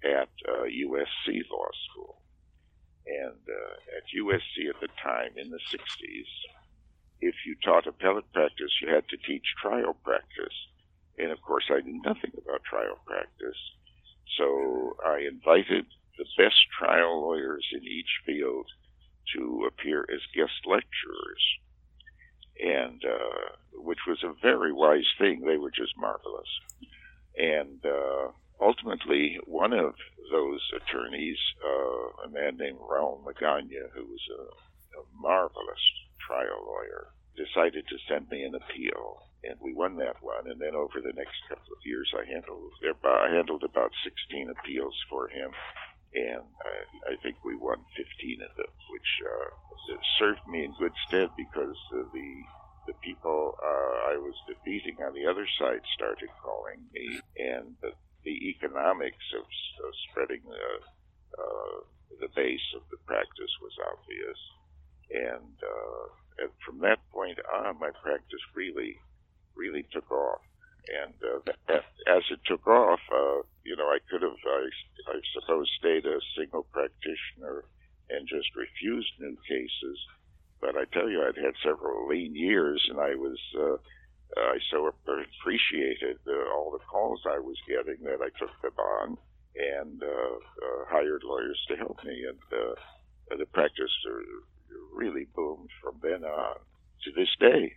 at 0.04 0.28
USC 0.46 1.28
uh, 1.28 1.54
Law 1.54 1.68
School. 1.90 2.16
And 3.06 3.40
uh, 3.48 3.96
at 3.96 4.04
USC 4.16 4.68
at 4.68 4.80
the 4.80 4.88
time, 5.02 5.32
in 5.36 5.50
the 5.50 5.60
60s, 5.72 6.30
if 7.20 7.34
you 7.46 7.56
taught 7.64 7.86
appellate 7.86 8.32
practice, 8.32 8.72
you 8.80 8.88
had 8.92 9.08
to 9.08 9.16
teach 9.16 9.44
trial 9.60 9.96
practice. 10.04 10.56
And 11.18 11.30
of 11.30 11.40
course, 11.42 11.64
I 11.70 11.80
knew 11.80 12.00
nothing 12.04 12.32
about 12.38 12.64
trial 12.64 12.98
practice. 13.06 13.60
So 14.38 14.96
I 15.04 15.28
invited 15.28 15.86
the 16.16 16.24
best 16.38 16.60
trial 16.78 17.20
lawyers 17.20 17.66
in 17.72 17.82
each 17.84 18.20
field 18.24 18.66
to 19.36 19.68
appear 19.68 20.06
as 20.12 20.20
guest 20.34 20.64
lecturers, 20.66 21.44
and 22.62 23.02
uh, 23.04 23.56
which 23.74 24.00
was 24.06 24.22
a 24.22 24.34
very 24.42 24.72
wise 24.72 25.08
thing. 25.18 25.40
They 25.40 25.56
were 25.56 25.70
just 25.70 25.96
marvelous. 25.96 26.48
And 27.36 27.84
uh, 27.84 28.32
ultimately, 28.60 29.38
one 29.46 29.72
of 29.72 29.94
those 30.30 30.60
attorneys, 30.76 31.38
uh, 31.64 32.26
a 32.26 32.30
man 32.30 32.56
named 32.56 32.78
Raul 32.78 33.24
Magana, 33.24 33.90
who 33.94 34.04
was 34.04 34.24
a, 34.38 35.00
a 35.00 35.02
marvelous 35.18 35.84
trial 36.26 36.64
lawyer, 36.66 37.08
decided 37.36 37.84
to 37.88 37.96
send 38.08 38.28
me 38.28 38.42
an 38.42 38.54
appeal, 38.54 39.22
and 39.44 39.56
we 39.60 39.72
won 39.72 39.96
that 39.96 40.22
one. 40.22 40.46
And 40.50 40.60
then 40.60 40.74
over 40.74 41.00
the 41.00 41.16
next 41.16 41.36
couple 41.48 41.72
of 41.72 41.86
years, 41.86 42.12
I 42.14 42.28
handled 42.28 42.72
I 43.04 43.28
handled 43.34 43.64
about 43.64 43.92
16 44.04 44.50
appeals 44.50 44.94
for 45.08 45.28
him, 45.28 45.50
and 46.14 46.44
I, 46.64 47.12
I 47.12 47.16
think 47.22 47.36
we 47.44 47.56
won 47.56 47.78
15 47.96 48.42
of 48.42 48.56
them, 48.56 48.72
which 48.90 49.10
uh, 49.24 49.96
served 50.18 50.46
me 50.46 50.64
in 50.64 50.72
good 50.78 50.94
stead 51.06 51.30
because 51.36 51.76
uh, 51.94 52.04
the 52.12 52.30
the 52.86 52.94
people 53.04 53.54
uh, 53.62 54.10
I 54.10 54.16
was 54.16 54.34
defeating 54.48 54.96
on 55.04 55.14
the 55.14 55.26
other 55.30 55.46
side 55.60 55.84
started 55.94 56.30
calling 56.42 56.80
me, 56.92 57.20
and 57.38 57.76
the 57.82 57.92
the 58.24 58.36
economics 58.52 59.24
of, 59.36 59.44
of 59.44 59.92
spreading 60.10 60.42
the, 60.44 60.68
uh, 61.40 61.78
the 62.20 62.28
base 62.36 62.68
of 62.76 62.82
the 62.90 63.00
practice 63.06 63.52
was 63.62 63.72
obvious. 63.80 64.40
And, 65.10 65.56
uh, 65.56 66.04
and 66.44 66.50
from 66.64 66.80
that 66.80 67.00
point 67.12 67.38
on, 67.48 67.80
my 67.80 67.90
practice 68.02 68.44
really, 68.54 68.96
really 69.56 69.86
took 69.92 70.10
off. 70.10 70.40
And 70.90 71.14
uh, 71.22 71.80
as 72.08 72.22
it 72.30 72.40
took 72.46 72.66
off, 72.66 73.00
uh, 73.12 73.42
you 73.64 73.76
know, 73.76 73.86
I 73.86 73.98
could 74.10 74.22
have, 74.22 74.40
I, 74.46 74.68
I 75.12 75.20
suppose, 75.34 75.70
stayed 75.78 76.06
a 76.06 76.18
single 76.36 76.66
practitioner 76.72 77.64
and 78.10 78.26
just 78.26 78.54
refused 78.56 79.12
new 79.20 79.36
cases. 79.46 79.98
But 80.60 80.76
I 80.76 80.84
tell 80.92 81.08
you, 81.08 81.22
I'd 81.22 81.42
had 81.42 81.54
several 81.64 82.08
lean 82.08 82.34
years, 82.34 82.84
and 82.90 83.00
I 83.00 83.14
was 83.14 83.38
uh, 83.56 83.76
I 84.36 84.58
so 84.70 84.86
appreciated 84.86 86.18
uh, 86.26 86.54
all 86.54 86.70
the 86.70 86.84
calls 86.84 87.20
I 87.26 87.38
was 87.38 87.56
getting 87.66 88.04
that 88.04 88.20
I 88.22 88.30
took 88.38 88.50
them 88.62 88.78
on 88.78 89.18
and 89.56 90.02
uh, 90.02 90.06
uh, 90.06 90.84
hired 90.88 91.22
lawyers 91.24 91.58
to 91.68 91.76
help 91.76 91.98
me. 92.04 92.24
And 92.28 92.38
uh, 92.52 93.36
the 93.36 93.46
practice 93.46 93.90
really 94.94 95.26
boomed 95.34 95.70
from 95.82 95.96
then 96.02 96.24
on 96.24 96.56
to 97.04 97.10
this 97.16 97.28
day. 97.40 97.72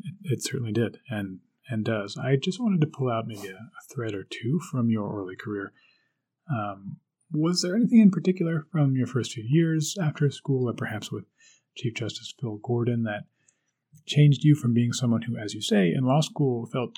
It, 0.00 0.14
it, 0.24 0.42
certainly 0.42 0.72
did, 0.72 0.98
and 1.08 1.40
and 1.68 1.84
does. 1.84 2.16
I 2.16 2.36
just 2.36 2.60
wanted 2.60 2.80
to 2.80 2.86
pull 2.86 3.10
out 3.10 3.26
maybe 3.26 3.48
a, 3.48 3.54
a 3.54 3.94
thread 3.94 4.14
or 4.14 4.24
two 4.24 4.60
from 4.70 4.90
your 4.90 5.20
early 5.20 5.36
career. 5.36 5.72
Um, 6.50 6.98
was 7.32 7.62
there 7.62 7.74
anything 7.74 8.00
in 8.00 8.10
particular 8.10 8.66
from 8.70 8.96
your 8.96 9.06
first 9.06 9.32
few 9.32 9.44
years 9.46 9.96
after 10.00 10.30
school, 10.30 10.68
or 10.68 10.74
perhaps 10.74 11.10
with 11.10 11.24
Chief 11.76 11.94
Justice 11.94 12.32
Phil 12.40 12.60
Gordon, 12.62 13.02
that 13.02 13.24
changed 14.06 14.44
you 14.44 14.54
from 14.54 14.74
being 14.74 14.92
someone 14.92 15.22
who, 15.22 15.36
as 15.36 15.54
you 15.54 15.60
say, 15.60 15.92
in 15.92 16.04
law 16.04 16.20
school 16.20 16.66
felt 16.66 16.94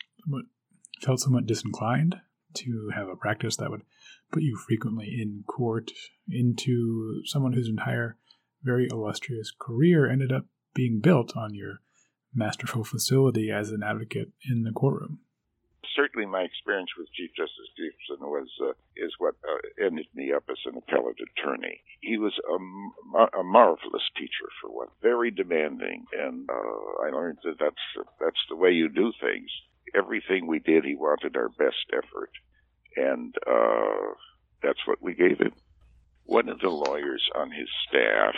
felt 1.00 1.20
somewhat 1.20 1.46
disinclined 1.46 2.16
to 2.54 2.90
have 2.94 3.08
a 3.08 3.16
practice 3.16 3.56
that 3.56 3.70
would 3.70 3.82
put 4.32 4.42
you 4.42 4.56
frequently 4.56 5.06
in 5.20 5.44
court 5.46 5.92
into 6.28 7.22
someone 7.24 7.52
whose 7.52 7.68
entire 7.68 8.16
very 8.62 8.88
illustrious 8.90 9.52
career 9.58 10.10
ended 10.10 10.32
up 10.32 10.44
being 10.74 11.00
built 11.00 11.36
on 11.36 11.54
your 11.54 11.80
masterful 12.38 12.84
facility 12.84 13.50
as 13.50 13.70
an 13.70 13.82
advocate 13.82 14.30
in 14.48 14.62
the 14.62 14.72
courtroom. 14.72 15.18
Certainly, 15.96 16.26
my 16.26 16.42
experience 16.42 16.90
with 16.96 17.12
Chief 17.12 17.30
Justice 17.36 17.72
Gibson 17.76 18.24
was 18.24 18.48
uh, 18.62 18.70
is 18.96 19.12
what 19.18 19.34
uh, 19.42 19.84
ended 19.84 20.06
me 20.14 20.32
up 20.32 20.44
as 20.48 20.58
an 20.64 20.78
appellate 20.78 21.18
attorney. 21.18 21.82
He 22.00 22.16
was 22.18 22.34
a, 22.48 23.38
a 23.40 23.42
marvelous 23.42 24.04
teacher, 24.16 24.48
for 24.62 24.70
one, 24.70 24.88
very 25.02 25.32
demanding, 25.32 26.04
and 26.16 26.48
uh, 26.48 27.04
I 27.04 27.10
learned 27.10 27.38
that 27.42 27.56
that's 27.58 28.06
that's 28.20 28.44
the 28.48 28.54
way 28.56 28.70
you 28.70 28.88
do 28.88 29.12
things. 29.20 29.50
Everything 29.96 30.46
we 30.46 30.60
did, 30.60 30.84
he 30.84 30.94
wanted 30.94 31.36
our 31.36 31.48
best 31.48 31.84
effort, 31.92 32.30
and 32.96 33.34
uh, 33.46 34.14
that's 34.62 34.86
what 34.86 35.02
we 35.02 35.14
gave 35.14 35.38
him. 35.38 35.52
One 36.24 36.48
of 36.48 36.60
the 36.60 36.70
lawyers 36.70 37.28
on 37.34 37.50
his 37.50 37.68
staff 37.88 38.34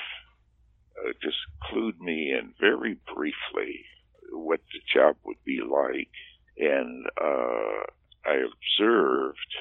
uh, 1.01 1.13
just 1.23 1.39
clued 1.71 1.99
me 2.01 2.33
in 2.33 2.53
very 2.61 2.99
briefly 3.15 3.85
what 4.33 4.61
the 4.73 4.81
job 4.93 5.17
would 5.25 5.43
be 5.45 5.61
like, 5.61 6.11
and 6.59 7.07
uh, 7.21 7.83
I 8.25 8.45
observed 8.45 9.53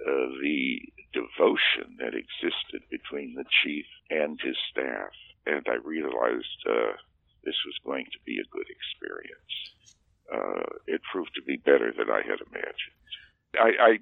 uh, 0.00 0.28
the 0.42 0.80
devotion 1.12 1.96
that 1.98 2.14
existed 2.14 2.82
between 2.90 3.34
the 3.34 3.44
chief 3.62 3.86
and 4.10 4.38
his 4.42 4.56
staff, 4.70 5.12
and 5.46 5.66
I 5.68 5.76
realized 5.84 6.60
uh, 6.68 6.96
this 7.44 7.56
was 7.66 7.78
going 7.84 8.06
to 8.12 8.18
be 8.24 8.38
a 8.38 8.50
good 8.50 8.66
experience. 8.68 9.54
Uh, 10.32 10.66
it 10.86 11.00
proved 11.12 11.30
to 11.36 11.42
be 11.42 11.56
better 11.56 11.92
than 11.96 12.10
I 12.10 12.22
had 12.22 12.40
imagined. 12.50 12.96
I, 13.58 13.70
I 13.80 13.98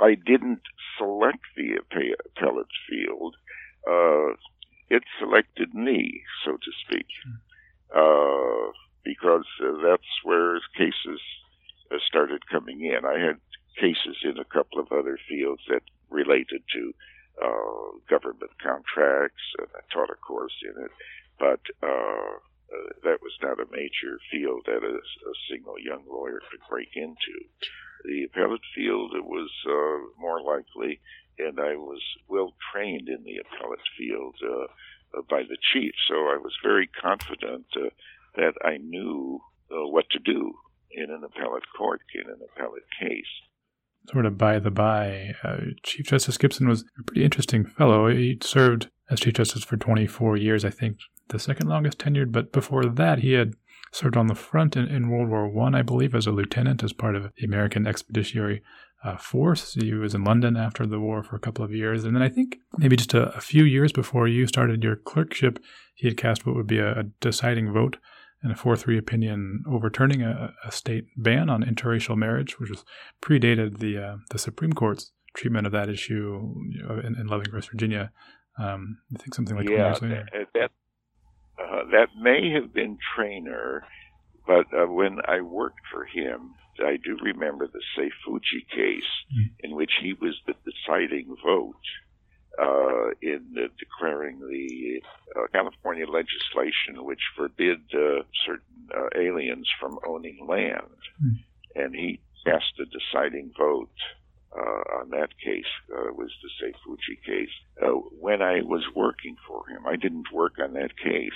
I 0.00 0.14
didn't 0.14 0.62
select 0.96 1.42
the 1.56 1.78
appellate 1.82 2.66
field. 2.88 3.36
Uh, 3.88 4.34
it 4.90 5.02
selected 5.18 5.74
me, 5.74 6.22
so 6.44 6.52
to 6.52 6.72
speak, 6.84 7.06
uh, 7.94 8.72
because 9.04 9.46
uh, 9.62 9.72
that's 9.84 10.10
where 10.24 10.60
cases 10.76 11.20
uh, 11.92 11.96
started 12.06 12.48
coming 12.50 12.84
in. 12.84 13.04
I 13.04 13.18
had 13.18 13.36
cases 13.76 14.16
in 14.24 14.38
a 14.38 14.44
couple 14.44 14.80
of 14.80 14.92
other 14.92 15.18
fields 15.28 15.62
that 15.68 15.82
related 16.10 16.62
to 16.74 16.92
uh, 17.44 17.98
government 18.08 18.50
contracts, 18.62 19.44
and 19.58 19.68
I 19.74 19.80
taught 19.92 20.10
a 20.10 20.16
course 20.16 20.56
in 20.62 20.84
it, 20.84 20.90
but 21.38 21.60
uh, 21.82 22.40
that 23.04 23.22
was 23.22 23.32
not 23.42 23.60
a 23.60 23.70
major 23.70 24.18
field 24.30 24.62
that 24.66 24.82
a, 24.82 24.96
a 24.96 25.34
single 25.50 25.78
young 25.78 26.02
lawyer 26.10 26.40
could 26.50 26.60
break 26.68 26.88
into 26.94 27.36
the 28.04 28.24
appellate 28.24 28.64
field, 28.74 29.12
was 29.24 29.50
uh, 29.66 30.20
more 30.20 30.40
likely, 30.42 31.00
and 31.38 31.58
I 31.60 31.76
was 31.76 32.00
well 32.28 32.52
trained 32.72 33.08
in 33.08 33.24
the 33.24 33.38
appellate 33.38 33.80
field 33.96 34.34
uh, 34.42 35.18
uh, 35.18 35.22
by 35.28 35.42
the 35.42 35.56
chief, 35.72 35.92
so 36.08 36.14
I 36.14 36.38
was 36.42 36.52
very 36.62 36.86
confident 36.86 37.66
uh, 37.76 37.88
that 38.36 38.54
I 38.64 38.78
knew 38.78 39.40
uh, 39.70 39.86
what 39.88 40.10
to 40.10 40.18
do 40.18 40.54
in 40.90 41.10
an 41.10 41.22
appellate 41.24 41.64
court, 41.76 42.00
in 42.14 42.30
an 42.30 42.40
appellate 42.52 42.84
case. 43.00 43.26
Sort 44.10 44.26
of 44.26 44.38
by 44.38 44.58
the 44.58 44.70
by, 44.70 45.34
uh, 45.44 45.58
Chief 45.82 46.06
Justice 46.06 46.38
Gibson 46.38 46.68
was 46.68 46.84
a 46.98 47.02
pretty 47.02 47.24
interesting 47.24 47.64
fellow. 47.64 48.08
He 48.08 48.38
served 48.42 48.88
as 49.10 49.20
Chief 49.20 49.34
Justice 49.34 49.64
for 49.64 49.76
24 49.76 50.36
years, 50.36 50.64
I 50.64 50.70
think, 50.70 50.98
the 51.28 51.38
second 51.38 51.68
longest 51.68 51.98
tenured, 51.98 52.32
but 52.32 52.52
before 52.52 52.86
that, 52.86 53.18
he 53.18 53.32
had 53.32 53.54
served 53.92 54.16
on 54.16 54.26
the 54.26 54.34
front 54.34 54.76
in, 54.76 54.86
in 54.86 55.10
World 55.10 55.28
War 55.28 55.48
One, 55.48 55.74
I, 55.74 55.80
I 55.80 55.82
believe, 55.82 56.14
as 56.14 56.26
a 56.26 56.32
lieutenant 56.32 56.82
as 56.82 56.92
part 56.92 57.16
of 57.16 57.30
the 57.36 57.44
American 57.44 57.86
Expeditionary 57.86 58.62
uh, 59.04 59.16
Force. 59.16 59.74
He 59.74 59.94
was 59.94 60.14
in 60.14 60.24
London 60.24 60.56
after 60.56 60.86
the 60.86 61.00
war 61.00 61.22
for 61.22 61.36
a 61.36 61.40
couple 61.40 61.64
of 61.64 61.72
years, 61.72 62.04
and 62.04 62.14
then 62.14 62.22
I 62.22 62.28
think 62.28 62.58
maybe 62.76 62.96
just 62.96 63.14
a, 63.14 63.34
a 63.36 63.40
few 63.40 63.64
years 63.64 63.92
before 63.92 64.26
you 64.28 64.46
started 64.46 64.82
your 64.82 64.96
clerkship, 64.96 65.58
he 65.94 66.08
had 66.08 66.16
cast 66.16 66.46
what 66.46 66.56
would 66.56 66.66
be 66.66 66.78
a, 66.78 67.00
a 67.00 67.02
deciding 67.20 67.72
vote 67.72 67.98
in 68.44 68.50
a 68.50 68.54
4-3 68.54 68.98
opinion 68.98 69.64
overturning 69.68 70.22
a, 70.22 70.54
a, 70.64 70.70
state 70.70 71.06
ban 71.16 71.50
on 71.50 71.62
interracial 71.62 72.16
marriage, 72.16 72.60
which 72.60 72.70
was 72.70 72.84
predated 73.20 73.78
the 73.78 73.98
uh, 73.98 74.16
the 74.30 74.38
Supreme 74.38 74.72
Court's 74.72 75.12
treatment 75.34 75.66
of 75.66 75.72
that 75.72 75.88
issue 75.88 76.54
you 76.70 76.82
know, 76.82 77.00
in, 77.00 77.16
in 77.16 77.26
Loving, 77.26 77.52
West 77.52 77.70
Virginia. 77.70 78.10
Um, 78.58 78.98
I 79.14 79.18
think 79.18 79.34
something 79.34 79.56
like 79.56 79.68
yeah, 79.68 79.88
years 79.88 80.02
later. 80.02 80.26
That, 80.54 80.70
uh, 81.60 81.82
that 81.92 82.08
may 82.20 82.50
have 82.52 82.72
been 82.72 82.98
Traynor, 83.14 83.84
but 84.46 84.66
uh, 84.72 84.86
when 84.86 85.18
I 85.26 85.40
worked 85.40 85.80
for 85.92 86.04
him, 86.04 86.54
I 86.84 86.96
do 86.96 87.16
remember 87.22 87.66
the 87.66 87.82
Sei 87.94 88.10
Fujii 88.26 88.68
case 88.70 89.10
mm. 89.34 89.50
in 89.60 89.74
which 89.74 89.92
he 90.02 90.12
was 90.14 90.34
the 90.46 90.54
deciding 90.64 91.36
vote 91.44 91.74
uh, 92.60 93.10
in 93.22 93.54
declaring 93.78 94.40
the 94.40 95.00
uh, 95.36 95.46
California 95.52 96.06
legislation 96.06 97.04
which 97.04 97.20
forbid 97.36 97.80
uh, 97.94 98.22
certain 98.46 98.88
uh, 98.96 99.08
aliens 99.16 99.68
from 99.80 99.98
owning 100.06 100.46
land. 100.46 100.98
Mm. 101.24 101.38
And 101.76 101.94
he 101.94 102.20
cast 102.44 102.80
a 102.80 102.84
deciding 102.86 103.52
vote 103.56 103.90
uh, 104.56 105.00
on 105.00 105.10
that 105.10 105.28
case 105.38 105.70
uh, 105.92 106.12
was 106.14 106.30
the 106.42 106.50
Sei 106.58 106.72
Fujii 106.84 107.22
case. 107.24 107.54
Uh, 107.82 108.00
when 108.20 108.42
I 108.42 108.62
was 108.62 108.82
working 108.94 109.36
for 109.46 109.68
him, 109.68 109.86
I 109.86 109.96
didn't 109.96 110.32
work 110.32 110.54
on 110.62 110.72
that 110.74 110.96
case, 110.96 111.30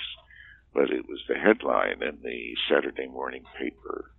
but 0.73 0.89
it 0.89 1.07
was 1.07 1.21
the 1.27 1.35
headline 1.35 2.01
in 2.01 2.19
the 2.23 2.53
Saturday 2.69 3.07
morning 3.07 3.43
paper. 3.57 4.11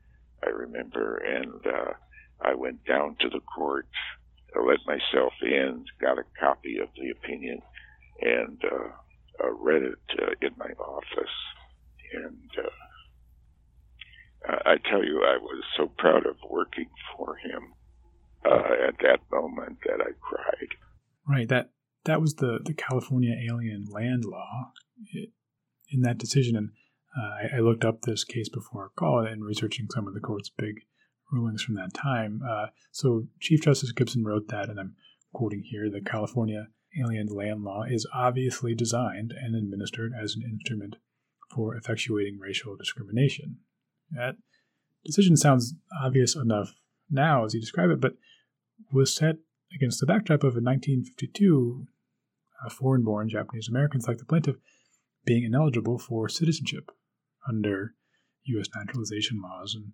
I 0.44 0.50
remember, 0.50 1.16
and 1.16 1.66
uh, 1.66 1.92
I 2.40 2.54
went 2.54 2.84
down 2.84 3.16
to 3.20 3.28
the 3.28 3.40
court, 3.40 3.88
let 4.54 4.78
myself 4.86 5.32
in, 5.42 5.84
got 6.00 6.18
a 6.18 6.24
copy 6.38 6.78
of 6.78 6.88
the 6.96 7.10
opinion, 7.10 7.60
and 8.20 8.62
uh, 8.64 9.44
uh, 9.44 9.50
read 9.52 9.82
it 9.82 9.98
uh, 10.22 10.32
in 10.42 10.50
my 10.56 10.70
office. 10.78 11.36
And 12.12 12.50
uh, 14.48 14.56
I 14.66 14.76
tell 14.90 15.04
you, 15.04 15.22
I 15.24 15.38
was 15.38 15.64
so 15.76 15.90
proud 15.98 16.26
of 16.26 16.36
working 16.48 16.88
for 17.16 17.36
him 17.36 17.72
uh, 18.44 18.88
at 18.88 18.98
that 19.02 19.20
moment 19.32 19.78
that 19.86 20.00
I 20.00 20.12
cried. 20.20 20.68
Right. 21.26 21.48
That 21.48 21.70
that 22.04 22.20
was 22.20 22.34
the 22.34 22.60
the 22.62 22.74
California 22.74 23.34
alien 23.50 23.86
land 23.90 24.24
law 24.24 24.72
it, 25.12 25.30
in 25.90 26.02
that 26.02 26.18
decision, 26.18 26.56
and 26.56 26.70
I, 27.16 27.56
I, 27.56 27.60
looked 27.60 27.84
up 27.84 28.02
this 28.02 28.24
case 28.24 28.48
before 28.48 28.82
our 28.82 28.90
call 28.96 29.20
and 29.20 29.44
researching 29.44 29.86
some 29.90 30.08
of 30.08 30.14
the 30.14 30.20
court's 30.20 30.50
big 30.50 30.80
rulings 31.30 31.62
from 31.62 31.74
that 31.76 31.94
time. 31.94 32.40
Uh, 32.48 32.66
so 32.90 33.26
Chief 33.40 33.62
Justice 33.62 33.92
Gibson 33.92 34.24
wrote 34.24 34.48
that, 34.48 34.68
and 34.68 34.80
I'm 34.80 34.96
quoting 35.32 35.62
here: 35.62 35.88
the 35.90 36.00
California 36.00 36.68
alien 37.00 37.26
land 37.28 37.62
law 37.62 37.82
is 37.82 38.06
obviously 38.14 38.74
designed 38.74 39.32
and 39.32 39.54
administered 39.54 40.12
as 40.20 40.34
an 40.34 40.42
instrument 40.42 40.96
for 41.54 41.78
effectuating 41.78 42.38
racial 42.38 42.76
discrimination. 42.76 43.58
That 44.10 44.36
decision 45.04 45.36
sounds 45.36 45.74
obvious 46.02 46.34
enough 46.34 46.74
now 47.10 47.44
as 47.44 47.54
you 47.54 47.60
describe 47.60 47.90
it, 47.90 48.00
but 48.00 48.14
was 48.92 49.14
set 49.14 49.36
against 49.74 50.00
the 50.00 50.06
backdrop 50.06 50.40
of 50.40 50.56
in 50.56 50.64
1952 50.64 51.86
uh, 52.64 52.70
foreign 52.70 53.02
born 53.02 53.28
Japanese 53.28 53.68
Americans 53.68 54.06
like 54.06 54.18
the 54.18 54.24
plaintiff 54.24 54.56
being 55.24 55.44
ineligible 55.44 55.98
for 55.98 56.28
citizenship 56.28 56.90
under 57.48 57.94
U.S. 58.44 58.68
naturalization 58.74 59.40
laws. 59.42 59.74
And 59.74 59.92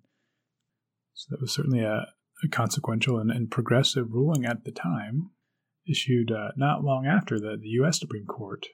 so 1.15 1.29
that 1.31 1.41
was 1.41 1.53
certainly 1.53 1.81
a, 1.81 2.07
a 2.45 2.49
consequential 2.51 3.19
and, 3.19 3.31
and, 3.31 3.51
progressive 3.51 4.13
ruling 4.13 4.45
at 4.45 4.65
the 4.65 4.73
time, 4.73 5.31
issued 5.89 6.31
uh, 6.31 6.49
not 6.57 6.83
long 6.83 7.07
after 7.07 7.39
the, 7.39 7.57
the 7.61 7.69
U.S. 7.81 7.99
Supreme 7.99 8.27
Court 8.27 8.67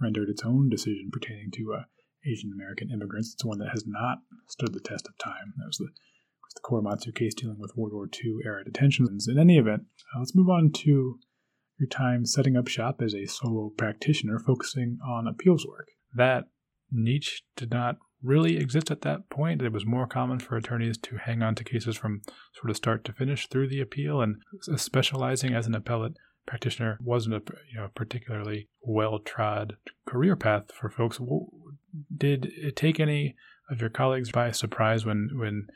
rendered 0.00 0.28
its 0.28 0.42
own 0.44 0.68
decision 0.68 1.10
pertaining 1.12 1.50
to 1.52 1.74
uh, 1.78 1.82
Asian 2.26 2.52
American 2.54 2.90
immigrants. 2.90 3.34
It's 3.34 3.44
one 3.44 3.58
that 3.58 3.70
has 3.70 3.84
not 3.86 4.18
stood 4.48 4.72
the 4.72 4.80
test 4.80 5.08
of 5.08 5.18
time. 5.18 5.54
That 5.58 5.66
was 5.66 5.78
the 5.78 5.88
the 6.54 6.60
Korematsu 6.60 7.14
case 7.14 7.34
dealing 7.34 7.58
with 7.58 7.76
World 7.76 7.92
War 7.92 8.08
II 8.12 8.38
era 8.44 8.64
detentions. 8.64 9.28
In 9.28 9.38
any 9.38 9.58
event, 9.58 9.84
uh, 10.14 10.20
let's 10.20 10.34
move 10.34 10.48
on 10.48 10.70
to 10.72 11.18
your 11.78 11.88
time 11.88 12.26
setting 12.26 12.56
up 12.56 12.68
shop 12.68 13.00
as 13.02 13.14
a 13.14 13.26
solo 13.26 13.72
practitioner 13.76 14.38
focusing 14.38 14.98
on 15.06 15.26
appeals 15.26 15.66
work. 15.66 15.88
That 16.14 16.44
niche 16.92 17.42
did 17.56 17.70
not 17.70 17.96
really 18.22 18.56
exist 18.56 18.90
at 18.90 19.02
that 19.02 19.28
point. 19.30 19.62
It 19.62 19.72
was 19.72 19.84
more 19.84 20.06
common 20.06 20.38
for 20.38 20.56
attorneys 20.56 20.96
to 20.98 21.16
hang 21.16 21.42
on 21.42 21.54
to 21.56 21.64
cases 21.64 21.96
from 21.96 22.22
sort 22.54 22.70
of 22.70 22.76
start 22.76 23.04
to 23.04 23.12
finish 23.12 23.48
through 23.48 23.68
the 23.68 23.80
appeal, 23.80 24.20
and 24.20 24.36
specializing 24.76 25.54
as 25.54 25.66
an 25.66 25.74
appellate 25.74 26.14
practitioner 26.46 26.98
wasn't 27.02 27.34
a 27.34 27.42
you 27.72 27.80
know 27.80 27.88
particularly 27.94 28.68
well 28.82 29.18
trod 29.18 29.76
career 30.06 30.36
path 30.36 30.72
for 30.72 30.90
folks. 30.90 31.20
Did 32.16 32.52
it 32.56 32.76
take 32.76 33.00
any 33.00 33.34
of 33.70 33.80
your 33.80 33.90
colleagues 33.90 34.30
by 34.30 34.50
surprise 34.50 35.04
when 35.04 35.30
when 35.34 35.66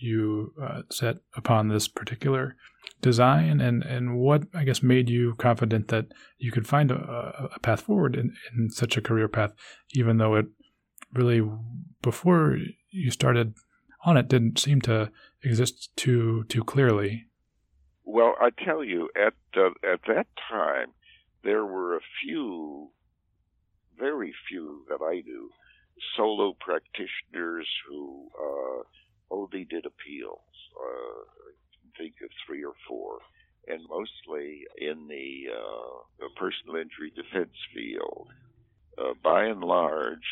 you 0.00 0.54
uh, 0.62 0.82
set 0.90 1.16
upon 1.36 1.68
this 1.68 1.86
particular 1.86 2.56
design 3.02 3.60
and, 3.60 3.82
and 3.82 4.18
what 4.18 4.44
I 4.54 4.64
guess 4.64 4.82
made 4.82 5.10
you 5.10 5.34
confident 5.34 5.88
that 5.88 6.06
you 6.38 6.50
could 6.52 6.66
find 6.66 6.90
a, 6.90 7.50
a 7.54 7.58
path 7.60 7.82
forward 7.82 8.16
in, 8.16 8.34
in 8.56 8.70
such 8.70 8.96
a 8.96 9.02
career 9.02 9.28
path, 9.28 9.52
even 9.94 10.16
though 10.16 10.36
it 10.36 10.46
really 11.12 11.42
before 12.02 12.56
you 12.90 13.10
started 13.10 13.54
on 14.04 14.16
it 14.16 14.28
didn't 14.28 14.58
seem 14.58 14.80
to 14.80 15.10
exist 15.42 15.94
too 15.96 16.44
too 16.44 16.64
clearly. 16.64 17.26
Well, 18.04 18.34
I 18.40 18.50
tell 18.50 18.82
you, 18.82 19.08
at 19.16 19.34
uh, 19.56 19.70
at 19.84 20.00
that 20.08 20.26
time, 20.50 20.92
there 21.44 21.64
were 21.64 21.96
a 21.96 22.00
few, 22.22 22.90
very 23.98 24.34
few 24.48 24.84
that 24.88 25.04
I 25.04 25.20
knew, 25.20 25.50
solo 26.16 26.56
practitioners 26.58 27.68
who 27.88 28.28
uh, 28.38 28.82
only 29.34 29.64
did 29.64 29.86
appeals. 29.86 30.40
Uh, 30.76 31.20
I 31.48 31.52
can 31.72 31.92
think 31.98 32.14
of 32.22 32.30
three 32.46 32.64
or 32.64 32.74
four, 32.88 33.18
and 33.68 33.80
mostly 33.88 34.64
in 34.78 35.08
the, 35.08 35.52
uh, 35.54 36.02
the 36.18 36.28
personal 36.36 36.76
injury 36.76 37.12
defense 37.14 37.56
field. 37.74 38.28
Uh, 38.98 39.14
by 39.22 39.44
and 39.44 39.62
large, 39.62 40.26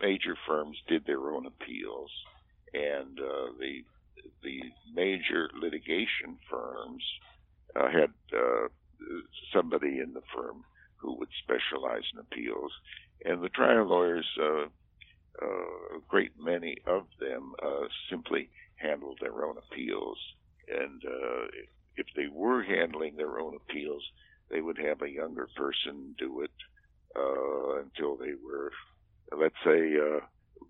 major 0.00 0.36
firms 0.46 0.76
did 0.88 1.04
their 1.06 1.30
own 1.30 1.46
appeals, 1.46 2.10
and 2.74 3.18
uh, 3.18 3.52
the 3.58 3.84
the 4.42 4.60
major 4.94 5.50
litigation 5.60 6.38
firms 6.50 7.02
uh, 7.76 7.88
had 7.88 8.12
uh, 8.32 8.68
somebody 9.52 9.98
in 10.00 10.12
the 10.12 10.22
firm 10.34 10.64
who 10.96 11.18
would 11.18 11.28
specialize 11.42 12.04
in 12.12 12.20
appeals, 12.20 12.72
and 13.24 13.42
the 13.42 13.48
trial 13.48 13.86
lawyers, 13.86 14.26
uh, 14.40 14.66
uh, 15.42 15.96
a 15.96 16.00
great 16.08 16.32
many 16.38 16.76
of 16.86 17.06
them, 17.18 17.54
uh, 17.62 17.86
simply 18.08 18.48
handled 18.76 19.18
their 19.20 19.44
own 19.44 19.56
appeals. 19.58 20.18
And 20.68 21.02
uh, 21.04 21.46
if 21.96 22.06
they 22.16 22.26
were 22.32 22.62
handling 22.62 23.16
their 23.16 23.40
own 23.40 23.56
appeals, 23.56 24.02
they 24.50 24.60
would 24.60 24.78
have 24.78 25.02
a 25.02 25.10
younger 25.10 25.48
person 25.56 26.14
do 26.18 26.42
it 26.42 26.50
uh, 27.16 27.80
until 27.80 28.16
they 28.16 28.34
were, 28.44 28.70
let's 29.38 29.54
say, 29.64 29.94
uh, 29.96 30.20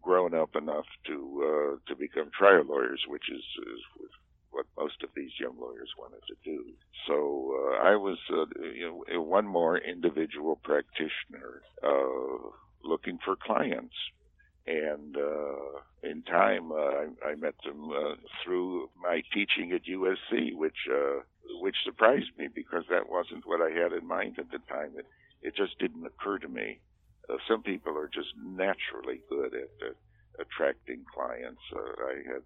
grown 0.01 0.35
up 0.35 0.57
enough 0.57 0.87
to 1.07 1.79
to 1.87 1.97
become 1.97 2.31
trial 2.37 2.65
lawyers, 2.65 3.03
which 3.09 3.31
is, 3.31 3.45
is 3.73 3.81
what 4.53 4.67
most 4.79 5.03
of 5.03 5.11
these 5.17 5.31
young 5.41 5.59
lawyers 5.59 5.91
wanted 5.99 6.21
to 6.29 6.35
do. 6.45 6.65
So 7.07 7.15
uh, 7.59 7.83
I 7.83 7.97
was, 7.97 8.19
uh, 8.31 8.45
you 8.75 9.05
know, 9.09 9.23
one 9.23 9.47
more 9.47 9.79
individual 9.79 10.57
practitioner 10.63 11.63
uh, 11.83 12.51
looking 12.85 13.19
for 13.25 13.35
clients. 13.37 13.95
And 14.67 15.17
uh, 15.17 15.81
in 16.05 16.23
time, 16.23 16.71
uh, 16.71 16.77
I, 16.77 17.07
I 17.31 17.35
met 17.35 17.55
them 17.65 17.91
uh, 17.91 18.15
through 18.45 18.91
my 19.03 19.23
teaching 19.35 19.73
at 19.73 19.85
USC, 19.85 20.55
which 20.55 20.77
uh, 20.89 21.23
which 21.61 21.75
surprised 21.85 22.31
me 22.39 22.49
because 22.55 22.85
that 22.89 23.09
wasn't 23.09 23.45
what 23.45 23.61
I 23.61 23.71
had 23.71 23.93
in 23.93 24.07
mind 24.07 24.39
at 24.39 24.53
the 24.53 24.61
time. 24.69 24.93
It 24.97 25.07
it 25.43 25.57
just 25.57 25.81
didn't 25.81 26.07
occur 26.07 26.39
to 26.39 26.49
me. 26.49 26.79
Uh, 27.29 27.37
some 27.49 27.63
people 27.63 27.97
are 27.97 28.09
just 28.09 28.31
naturally 28.37 29.21
good 29.29 29.55
at 29.55 29.71
uh, 29.87 29.93
attracting 30.41 31.05
clients. 31.15 31.61
Uh, 31.75 31.81
I 31.81 32.15
had 32.27 32.43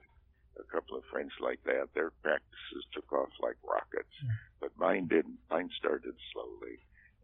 a 0.60 0.64
couple 0.72 0.96
of 0.96 1.04
friends 1.10 1.32
like 1.40 1.62
that. 1.64 1.88
Their 1.94 2.10
practices 2.22 2.84
took 2.92 3.12
off 3.12 3.30
like 3.40 3.56
rockets, 3.66 4.12
but 4.60 4.70
mine 4.76 5.06
didn't. 5.06 5.38
Mine 5.50 5.70
started 5.78 6.14
slowly, 6.32 6.78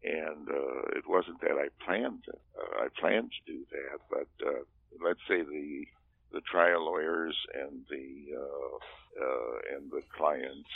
and 0.05 0.49
uh, 0.49 0.99
it 0.99 1.09
wasn't 1.09 1.41
that 1.41 1.57
I 1.59 1.69
planned. 1.85 2.25
To, 2.25 2.33
uh, 2.33 2.85
I 2.85 2.89
planned 3.01 3.33
to 3.33 3.53
do 3.53 3.65
that, 3.71 4.01
but 4.11 4.47
uh, 4.47 4.63
let's 5.05 5.21
say 5.29 5.43
the 5.43 5.87
the 6.33 6.41
trial 6.51 6.87
lawyers 6.87 7.37
and 7.55 7.85
the 7.91 8.37
uh, 8.37 8.77
uh, 9.25 9.77
and 9.77 9.91
the 9.91 10.03
clients 10.17 10.71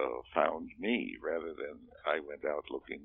uh, 0.00 0.20
found 0.34 0.70
me 0.78 1.16
rather 1.22 1.52
than 1.52 1.76
I 2.06 2.20
went 2.20 2.44
out 2.44 2.64
looking 2.70 3.00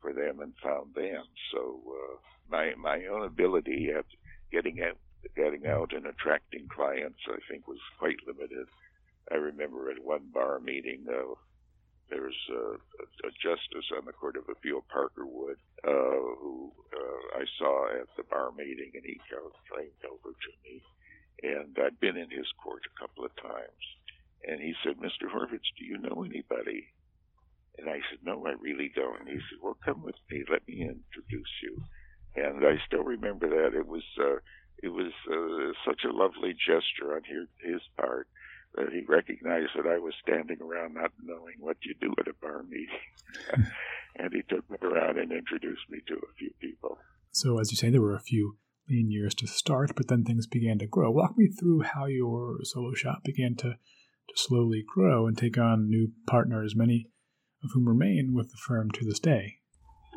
for 0.00 0.12
them 0.12 0.40
and 0.40 0.52
found 0.62 0.94
them. 0.94 1.24
So 1.52 1.80
uh, 1.86 2.16
my 2.50 2.74
my 2.76 3.06
own 3.06 3.24
ability 3.24 3.90
at 3.96 4.06
getting 4.50 4.80
at 4.80 4.96
getting 5.36 5.66
out 5.66 5.92
and 5.92 6.06
attracting 6.06 6.68
clients, 6.68 7.20
I 7.28 7.38
think, 7.50 7.66
was 7.66 7.80
quite 7.98 8.16
limited. 8.26 8.66
I 9.30 9.36
remember 9.36 9.90
at 9.90 10.02
one 10.02 10.30
bar 10.32 10.58
meeting, 10.60 11.04
uh, 11.08 11.34
there 12.08 12.22
was 12.22 12.40
a, 12.50 12.80
a, 13.28 13.30
justice 13.36 13.84
on 13.96 14.06
the 14.06 14.12
Court 14.12 14.36
of 14.36 14.48
Appeal, 14.48 14.84
Parker 14.88 15.26
Wood, 15.26 15.58
uh, 15.84 16.24
who 16.40 16.72
uh, 16.94 17.38
I 17.38 17.44
saw 17.58 17.92
at 18.00 18.08
the 18.16 18.22
bar 18.24 18.50
meeting, 18.56 18.92
and 18.94 19.04
he 19.04 19.20
came 19.28 19.92
over 20.08 20.32
to 20.32 20.50
me. 20.64 20.82
And 21.42 21.76
I'd 21.78 22.00
been 22.00 22.16
in 22.16 22.30
his 22.30 22.48
court 22.62 22.82
a 22.88 22.98
couple 22.98 23.24
of 23.24 23.36
times. 23.36 23.84
And 24.48 24.60
he 24.60 24.74
said, 24.82 24.96
Mr. 24.96 25.30
Horvitz, 25.30 25.68
do 25.78 25.84
you 25.84 25.98
know 25.98 26.24
anybody? 26.24 26.88
And 27.78 27.88
I 27.88 28.02
said, 28.10 28.18
No, 28.22 28.44
I 28.46 28.54
really 28.60 28.90
don't. 28.94 29.20
And 29.20 29.28
he 29.28 29.36
said, 29.36 29.62
Well, 29.62 29.78
come 29.84 30.02
with 30.02 30.18
me. 30.30 30.44
Let 30.50 30.66
me 30.66 30.82
introduce 30.82 31.54
you. 31.62 31.82
And 32.36 32.64
I 32.66 32.76
still 32.86 33.02
remember 33.02 33.48
that. 33.48 33.78
It 33.78 33.86
was 33.86 34.04
uh, 34.20 34.38
it 34.82 34.88
was 34.88 35.12
uh, 35.26 35.72
such 35.86 36.02
a 36.04 36.14
lovely 36.14 36.54
gesture 36.54 37.14
on 37.16 37.22
his, 37.26 37.80
part 37.96 38.28
that 38.74 38.92
he 38.92 39.02
recognized 39.08 39.70
that 39.76 39.90
I 39.90 39.98
was 39.98 40.14
standing 40.22 40.58
around 40.62 40.94
not 40.94 41.10
knowing 41.22 41.56
what 41.58 41.78
you 41.82 41.94
do 42.00 42.14
at 42.18 42.28
a 42.28 42.34
bar 42.40 42.62
meeting. 42.62 43.66
and 44.16 44.32
he 44.32 44.42
took 44.42 44.68
me 44.70 44.76
around 44.82 45.18
and 45.18 45.32
introduced 45.32 45.82
me 45.90 45.98
to 46.06 46.14
a 46.14 46.34
few 46.38 46.50
people. 46.60 46.98
So, 47.32 47.58
as 47.58 47.72
you 47.72 47.76
say, 47.76 47.90
there 47.90 48.02
were 48.02 48.14
a 48.14 48.20
few 48.20 48.58
lean 48.88 49.10
years 49.10 49.34
to 49.36 49.46
start, 49.46 49.92
but 49.96 50.08
then 50.08 50.24
things 50.24 50.46
began 50.46 50.78
to 50.78 50.86
grow. 50.86 51.10
Walk 51.10 51.36
me 51.36 51.48
through 51.48 51.82
how 51.82 52.06
your 52.06 52.58
solo 52.62 52.94
shop 52.94 53.24
began 53.24 53.56
to, 53.56 53.70
to 53.70 54.34
slowly 54.36 54.84
grow 54.86 55.26
and 55.26 55.36
take 55.36 55.58
on 55.58 55.88
new 55.88 56.12
partners, 56.26 56.74
many 56.76 57.08
of 57.62 57.70
whom 57.72 57.88
remain 57.88 58.34
with 58.34 58.50
the 58.50 58.56
firm 58.56 58.90
to 58.92 59.04
this 59.04 59.18
day. 59.18 59.56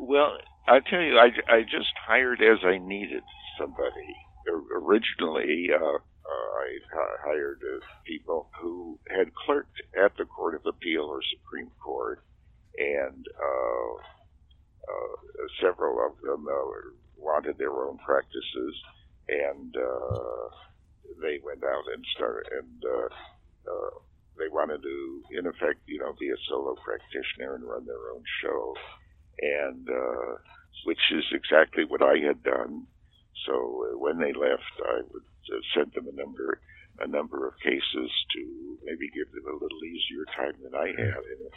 Well, 0.00 0.38
I 0.66 0.80
tell 0.80 1.00
you, 1.00 1.18
I, 1.18 1.30
I 1.52 1.62
just 1.62 1.92
hired 2.06 2.40
as 2.40 2.58
I 2.64 2.78
needed 2.78 3.22
somebody 3.58 4.14
originally, 4.48 5.68
uh, 5.72 5.96
uh, 5.96 5.98
I 6.58 6.78
hired 7.24 7.60
people 8.06 8.50
who 8.60 8.98
had 9.08 9.34
clerked 9.34 9.80
at 9.96 10.16
the 10.16 10.24
Court 10.24 10.54
of 10.54 10.66
Appeal 10.66 11.02
or 11.02 11.20
Supreme 11.22 11.70
Court, 11.82 12.22
and 12.78 13.26
uh, 13.40 13.94
uh, 14.92 15.46
several 15.60 16.06
of 16.06 16.20
them 16.22 16.46
uh, 16.48 16.90
wanted 17.16 17.58
their 17.58 17.72
own 17.72 17.98
practices, 17.98 18.74
and 19.28 19.76
uh, 19.76 20.48
they 21.20 21.38
went 21.44 21.62
out 21.64 21.84
and 21.94 22.04
started, 22.16 22.52
and 22.52 22.82
uh, 22.84 23.88
they 24.38 24.48
wanted 24.48 24.82
to, 24.82 25.22
in 25.38 25.46
effect, 25.46 25.80
you 25.86 25.98
know, 25.98 26.14
be 26.18 26.28
a 26.30 26.38
solo 26.48 26.74
practitioner 26.84 27.54
and 27.54 27.64
run 27.64 27.86
their 27.86 28.10
own 28.14 28.24
show, 28.42 28.74
and 29.40 29.88
uh, 29.88 30.32
which 30.84 31.02
is 31.12 31.24
exactly 31.32 31.84
what 31.84 32.02
I 32.02 32.18
had 32.18 32.42
done. 32.42 32.86
So 33.46 33.54
uh, 33.54 33.98
when 33.98 34.18
they 34.18 34.32
left, 34.32 34.74
I 34.84 35.02
would 35.10 35.28
uh, 35.52 35.60
send 35.74 35.92
them 35.94 36.08
a 36.08 36.16
number 36.16 36.60
a 37.00 37.06
number 37.08 37.48
of 37.48 37.54
cases 37.64 38.10
to 38.36 38.78
maybe 38.84 39.08
give 39.16 39.30
them 39.32 39.48
a 39.48 39.56
little 39.56 39.82
easier 39.84 40.24
time 40.36 40.52
than 40.62 40.74
I 40.74 40.88
had 40.88 41.24
in 41.24 41.38
it. 41.46 41.54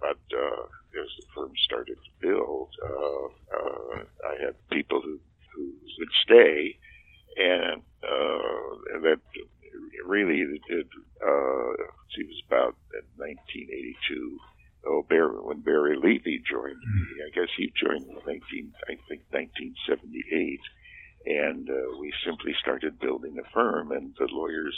But 0.00 0.22
uh, 0.32 0.62
as 0.96 1.10
the 1.20 1.26
firm 1.34 1.52
started 1.66 1.96
to 1.96 2.12
build, 2.26 2.68
uh, 2.82 3.26
uh, 3.56 3.96
I 4.24 4.44
had 4.46 4.54
people 4.70 5.00
who 5.02 5.20
who 5.54 5.72
would 5.98 6.12
stay, 6.24 6.78
and 7.36 7.82
uh, 8.02 9.00
that 9.02 9.20
really 10.06 10.40
it, 10.40 10.62
did. 10.68 10.86
Uh, 11.22 11.72
it 12.18 12.26
was 12.26 12.42
about 12.46 12.76
in 12.94 13.06
1982. 13.16 14.38
Oh, 14.86 15.04
Barry, 15.08 15.36
when 15.40 15.60
Barry 15.60 15.96
Levy 15.96 16.42
joined 16.48 16.80
me, 16.80 17.22
I 17.24 17.30
guess 17.34 17.48
he 17.56 17.72
joined 17.76 18.08
in 18.08 18.14
19, 18.14 18.72
I 18.88 18.96
think 19.08 19.22
1978 19.30 20.60
and 21.26 21.68
uh, 21.68 21.98
we 21.98 22.12
simply 22.24 22.54
started 22.60 22.98
building 22.98 23.36
a 23.38 23.50
firm, 23.52 23.92
and 23.92 24.14
the 24.18 24.28
lawyers 24.30 24.76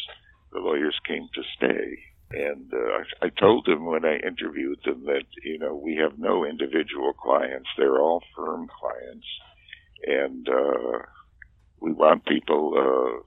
the 0.52 0.58
lawyers 0.58 0.98
came 1.06 1.28
to 1.34 1.42
stay. 1.56 1.98
And 2.30 2.72
uh, 2.72 2.76
I, 3.22 3.26
I 3.26 3.28
told 3.28 3.66
them 3.66 3.86
when 3.86 4.04
I 4.04 4.16
interviewed 4.16 4.80
them 4.84 5.04
that 5.06 5.24
you 5.44 5.58
know 5.58 5.74
we 5.74 5.96
have 5.96 6.18
no 6.18 6.44
individual 6.44 7.12
clients; 7.12 7.68
they're 7.76 8.00
all 8.00 8.22
firm 8.34 8.68
clients, 8.80 9.26
and 10.06 10.48
uh, 10.48 10.98
we 11.80 11.92
want 11.92 12.26
people 12.26 12.74
uh, 12.76 13.22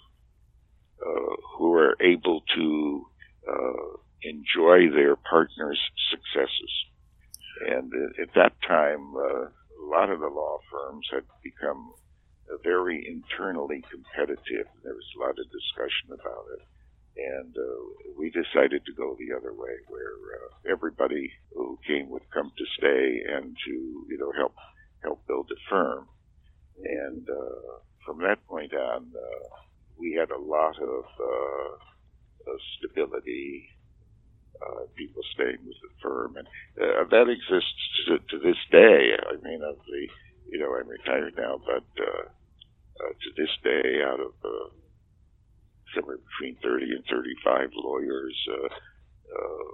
who 1.58 1.74
are 1.74 1.96
able 2.02 2.42
to 2.56 3.06
uh, 3.48 3.98
enjoy 4.24 4.90
their 4.94 5.16
partners' 5.16 5.80
successes. 6.10 6.74
And 7.68 7.92
at 8.22 8.34
that 8.36 8.54
time, 8.68 9.16
uh, 9.16 9.46
a 9.46 9.86
lot 9.88 10.10
of 10.10 10.20
the 10.20 10.28
law 10.28 10.60
firms 10.72 11.08
had 11.12 11.24
become 11.44 11.94
very 12.64 13.06
internally 13.08 13.84
competitive. 13.90 14.68
There 14.84 14.94
was 14.94 15.10
a 15.16 15.20
lot 15.20 15.40
of 15.40 15.46
discussion 15.52 16.14
about 16.14 16.46
it. 16.54 16.62
And 17.18 17.56
uh, 17.56 18.12
we 18.18 18.30
decided 18.30 18.86
to 18.86 18.94
go 18.94 19.16
the 19.16 19.36
other 19.36 19.54
way, 19.54 19.72
where 19.88 20.16
uh, 20.36 20.72
everybody 20.72 21.32
who 21.54 21.80
came 21.88 22.10
would 22.10 22.30
come 22.34 22.52
to 22.58 22.66
stay 22.78 23.22
and 23.34 23.56
to 23.66 23.72
you 24.10 24.18
know 24.20 24.34
help 24.36 24.54
help 25.02 25.26
build 25.26 25.50
a 25.50 25.60
firm. 25.70 26.08
And 26.84 27.30
uh, 27.30 27.80
from 28.06 28.20
that 28.20 28.46
point 28.48 28.74
on, 28.74 29.12
uh, 29.16 29.48
we 29.98 30.18
had 30.20 30.30
a 30.32 30.38
lot 30.38 30.76
of, 30.82 31.04
uh, 31.20 32.52
of 32.52 32.58
stability, 32.78 33.70
uh, 34.62 34.86
people 34.96 35.22
staying 35.34 35.60
with 35.66 35.78
the 35.82 35.90
firm, 36.02 36.36
and 36.36 36.48
uh, 36.82 37.02
that 37.16 37.32
exists 37.32 37.88
to, 38.08 38.20
to 38.20 38.38
this 38.44 38.60
day. 38.72 39.16
I 39.16 39.40
mean, 39.40 39.64
of 39.64 39.80
the 39.88 40.08
you 40.52 40.60
know, 40.60 40.76
I'm 40.76 40.88
retired 40.88 41.34
now, 41.38 41.60
but 41.66 41.88
uh, 42.00 42.26
uh, 42.28 43.10
to 43.10 43.30
this 43.36 43.50
day, 43.64 44.04
out 44.06 44.20
of 44.20 44.34
uh, 44.44 44.70
somewhere 45.96 46.18
between 46.18 46.58
30 46.62 46.86
and 46.92 47.04
35 47.10 47.70
lawyers, 47.76 48.38
uh, 48.52 48.68
uh, 48.68 49.72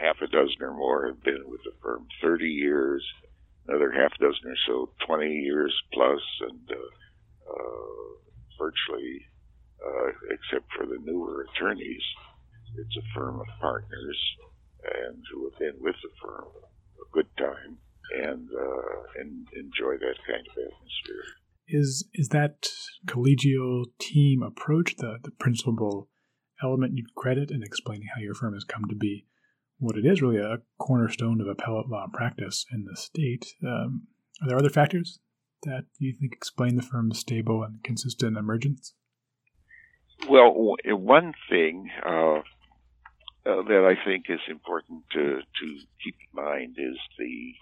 half 0.00 0.16
a 0.22 0.26
dozen 0.28 0.62
or 0.62 0.74
more 0.74 1.06
have 1.08 1.22
been 1.24 1.42
with 1.46 1.60
the 1.64 1.72
firm 1.82 2.06
30 2.22 2.44
years, 2.44 3.04
another 3.68 3.90
half 3.90 4.12
dozen 4.20 4.46
or 4.46 4.56
so 4.66 4.90
20 5.06 5.26
years 5.26 5.74
plus, 5.92 6.20
and 6.48 6.70
uh, 6.70 7.52
uh, 7.52 8.06
virtually, 8.58 9.26
uh, 9.84 10.08
except 10.30 10.70
for 10.76 10.86
the 10.86 10.98
newer 11.04 11.46
attorneys, 11.50 12.02
it's 12.78 12.96
a 12.96 13.18
firm 13.18 13.40
of 13.40 13.46
partners 13.60 14.18
and 14.82 15.22
who 15.32 15.48
have 15.50 15.58
been 15.58 15.82
with 15.82 15.96
the 16.02 16.10
firm 16.20 16.46
a 17.00 17.06
good 17.12 17.28
time 17.38 17.78
and 18.14 18.48
uh, 18.50 19.20
and 19.20 19.46
enjoy 19.54 19.96
that 19.98 20.16
kind 20.26 20.46
of 20.46 20.52
atmosphere. 20.52 21.24
Is 21.68 22.08
is 22.14 22.28
that 22.28 22.68
collegial 23.06 23.84
team 24.00 24.42
approach 24.62 24.96
the 24.96 25.18
the 25.24 25.30
principal 25.32 26.08
element 26.62 26.96
you 26.96 27.04
credit 27.16 27.50
in 27.50 27.62
explaining 27.62 28.08
how 28.14 28.20
your 28.20 28.34
firm 28.34 28.54
has 28.54 28.64
come 28.64 28.84
to 28.88 28.94
be 28.94 29.26
what 29.78 29.96
it 29.96 30.06
is 30.06 30.22
really 30.22 30.38
a 30.38 30.58
cornerstone 30.78 31.40
of 31.40 31.48
appellate 31.48 31.88
law 31.88 32.06
practice 32.12 32.64
in 32.72 32.84
the 32.84 32.96
state? 32.96 33.54
Um, 33.66 34.06
are 34.40 34.48
there 34.48 34.58
other 34.58 34.70
factors 34.70 35.18
that 35.64 35.86
you 35.98 36.12
think 36.12 36.32
explain 36.32 36.76
the 36.76 36.82
firm's 36.82 37.18
stable 37.18 37.64
and 37.64 37.82
consistent 37.82 38.36
emergence? 38.36 38.94
Well, 40.28 40.76
one 40.86 41.34
thing 41.50 41.90
uh, 42.06 42.38
uh, 42.38 42.42
that 43.44 43.84
I 43.84 44.04
think 44.04 44.26
is 44.28 44.38
important 44.48 45.02
to, 45.14 45.40
to 45.40 45.66
keep 46.04 46.14
in 46.14 46.44
mind 46.44 46.76
is 46.78 46.96
the 47.18 47.52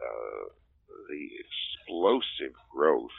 uh, 0.00 0.48
the 1.10 1.28
explosive 1.44 2.54
growth 2.74 3.10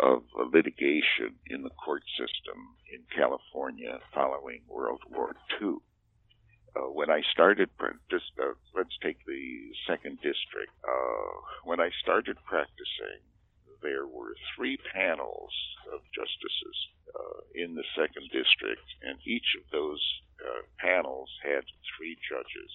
of 0.00 0.22
litigation 0.52 1.36
in 1.46 1.62
the 1.62 1.70
court 1.70 2.02
system 2.16 2.76
in 2.92 3.00
California 3.14 3.98
following 4.14 4.62
World 4.68 5.02
War 5.10 5.34
II. 5.60 5.76
Uh, 6.74 6.88
when 6.88 7.10
I 7.10 7.20
started, 7.32 7.68
just 8.10 8.32
uh, 8.40 8.56
let's 8.74 8.96
take 9.02 9.18
the 9.26 9.72
second 9.86 10.16
district. 10.22 10.72
Uh, 10.82 11.32
when 11.64 11.80
I 11.80 11.90
started 12.00 12.36
practicing, 12.48 13.20
there 13.82 14.06
were 14.06 14.34
three 14.56 14.78
panels 14.94 15.52
of 15.92 16.00
justices 16.14 16.76
uh, 17.12 17.40
in 17.54 17.74
the 17.74 17.84
second 17.92 18.24
district, 18.32 18.86
and 19.02 19.18
each 19.26 19.52
of 19.60 19.68
those 19.70 20.00
uh, 20.40 20.62
panels 20.78 21.28
had 21.44 21.64
three 21.92 22.16
judges. 22.24 22.72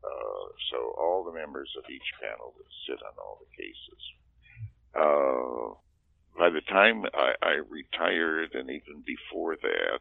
Uh, 0.00 0.46
so 0.70 0.94
all 0.96 1.24
the 1.24 1.36
members 1.36 1.68
of 1.76 1.84
each 1.90 2.08
panel 2.20 2.54
would 2.56 2.72
sit 2.88 3.00
on 3.04 3.12
all 3.20 3.40
the 3.44 3.52
cases. 3.52 4.02
By 6.36 6.50
the 6.50 6.62
time 6.62 7.04
I, 7.14 7.34
I 7.42 7.52
retired, 7.68 8.54
and 8.54 8.68
even 8.68 9.04
before 9.06 9.56
that, 9.56 10.00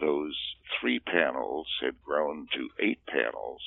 those 0.00 0.36
three 0.80 0.98
panels 0.98 1.68
had 1.80 2.02
grown 2.02 2.46
to 2.54 2.68
eight 2.84 3.00
panels, 3.06 3.62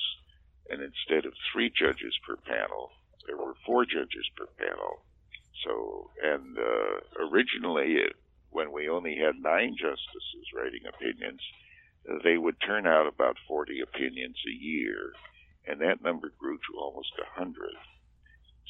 and 0.68 0.82
instead 0.82 1.24
of 1.24 1.32
three 1.52 1.70
judges 1.70 2.14
per 2.26 2.36
panel, 2.36 2.90
there 3.26 3.36
were 3.36 3.54
four 3.64 3.84
judges 3.84 4.28
per 4.36 4.46
panel. 4.58 5.02
So, 5.64 6.10
and 6.22 6.58
uh, 6.58 7.26
originally, 7.30 7.96
when 8.50 8.72
we 8.72 8.88
only 8.88 9.16
had 9.16 9.42
nine 9.42 9.74
justices 9.78 10.52
writing 10.54 10.82
opinions, 10.88 11.40
they 12.24 12.38
would 12.38 12.56
turn 12.60 12.86
out 12.86 13.06
about 13.06 13.36
40 13.46 13.80
opinions 13.80 14.36
a 14.46 14.64
year, 14.64 15.12
and 15.66 15.80
that 15.80 16.02
number 16.02 16.32
grew 16.38 16.56
to 16.56 16.78
almost 16.78 17.12
100. 17.36 17.54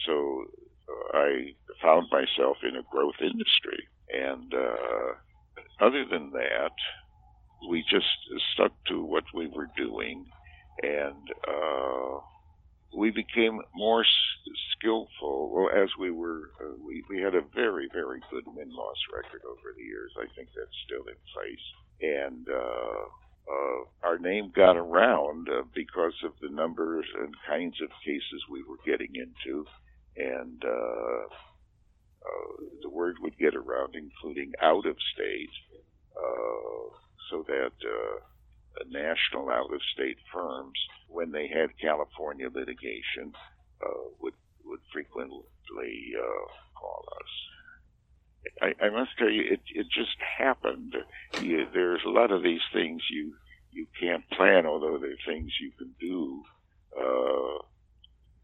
So 0.07 0.45
I 1.14 1.53
found 1.82 2.07
myself 2.11 2.57
in 2.62 2.76
a 2.76 2.82
growth 2.91 3.20
industry. 3.20 3.89
And 4.12 4.53
uh, 4.55 5.84
other 5.84 6.05
than 6.11 6.30
that, 6.30 6.72
we 7.68 7.84
just 7.91 8.07
stuck 8.55 8.72
to 8.89 9.03
what 9.05 9.24
we 9.34 9.49
were 9.49 9.68
doing, 9.76 10.26
and 10.82 11.30
uh, 11.47 12.20
we 12.97 13.11
became 13.11 13.61
more 13.74 14.05
skillful. 14.72 15.51
Well, 15.53 15.70
as 15.74 15.89
we 15.99 16.11
were, 16.11 16.51
uh, 16.62 16.74
we 16.86 17.03
we 17.11 17.20
had 17.20 17.34
a 17.34 17.43
very 17.55 17.89
very 17.93 18.20
good 18.30 18.45
win 18.47 18.70
loss 18.70 18.97
record 19.12 19.43
over 19.45 19.74
the 19.76 19.82
years. 19.82 20.12
I 20.18 20.26
think 20.36 20.49
that's 20.55 20.84
still 20.86 21.05
in 21.09 21.18
place, 21.34 21.66
and 22.01 22.47
uh, 22.49 23.05
uh, 23.51 24.09
our 24.09 24.18
name 24.18 24.53
got 24.55 24.76
around 24.76 25.49
uh, 25.49 25.62
because 25.74 26.14
of 26.24 26.32
the 26.41 26.55
numbers 26.55 27.07
and 27.18 27.34
kinds 27.49 27.76
of 27.82 27.89
cases 28.05 28.43
we 28.51 28.62
were 28.62 28.78
getting 28.86 29.14
into, 29.16 29.66
and 30.18 30.62
uh, 30.64 31.24
uh, 32.26 32.62
the 32.82 32.90
word 32.90 33.16
would 33.20 33.38
get 33.38 33.54
around, 33.54 33.94
including 33.94 34.52
out 34.60 34.86
of 34.86 34.96
state, 35.14 35.50
uh, 36.16 36.96
so 37.30 37.44
that 37.46 37.72
uh, 37.84 38.84
national 38.88 39.48
out 39.48 39.72
of 39.72 39.80
state 39.94 40.18
firms, 40.32 40.78
when 41.08 41.30
they 41.30 41.48
had 41.48 41.70
California 41.80 42.48
litigation, 42.52 43.32
uh, 43.84 44.08
would 44.20 44.34
would 44.64 44.80
frequently 44.92 45.44
uh, 46.18 46.46
call 46.78 47.04
us. 47.20 47.30
I, 48.62 48.86
I, 48.86 48.90
must 48.90 49.10
tell 49.18 49.30
you, 49.30 49.42
it, 49.42 49.60
it 49.74 49.86
just 49.86 50.16
happened. 50.38 50.94
You, 51.40 51.66
there's 51.72 52.02
a 52.06 52.10
lot 52.10 52.30
of 52.30 52.42
these 52.42 52.60
things 52.72 53.02
you 53.10 53.34
you 53.70 53.86
can't 54.00 54.28
plan, 54.30 54.66
although 54.66 54.98
there 54.98 55.12
are 55.12 55.26
things 55.26 55.52
you 55.60 55.70
can 55.78 55.94
do 56.00 56.42
uh, 56.96 57.62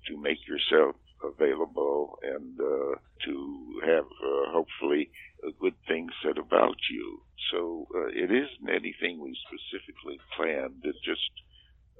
to 0.06 0.20
make 0.20 0.46
yourself 0.46 0.96
available 1.26 2.18
and 2.22 2.58
uh, 2.60 2.94
to 3.24 3.80
have 3.86 4.04
uh, 4.04 4.52
hopefully 4.52 5.10
a 5.46 5.52
good 5.60 5.74
thing 5.86 6.08
said 6.22 6.38
about 6.38 6.76
you. 6.90 7.20
So 7.52 7.86
uh, 7.94 8.08
it 8.08 8.30
isn't 8.30 8.68
anything 8.68 9.20
we 9.20 9.36
specifically 9.46 10.18
planned. 10.36 10.82
It 10.84 10.96
just 11.04 11.30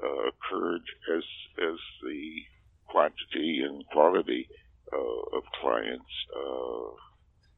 uh, 0.03 0.29
occurred 0.29 0.83
as 1.17 1.25
as 1.63 1.79
the 2.03 2.43
quantity 2.89 3.63
and 3.67 3.85
quality 3.93 4.49
uh, 4.93 5.37
of 5.37 5.43
clients 5.61 6.13
uh, 6.37 6.91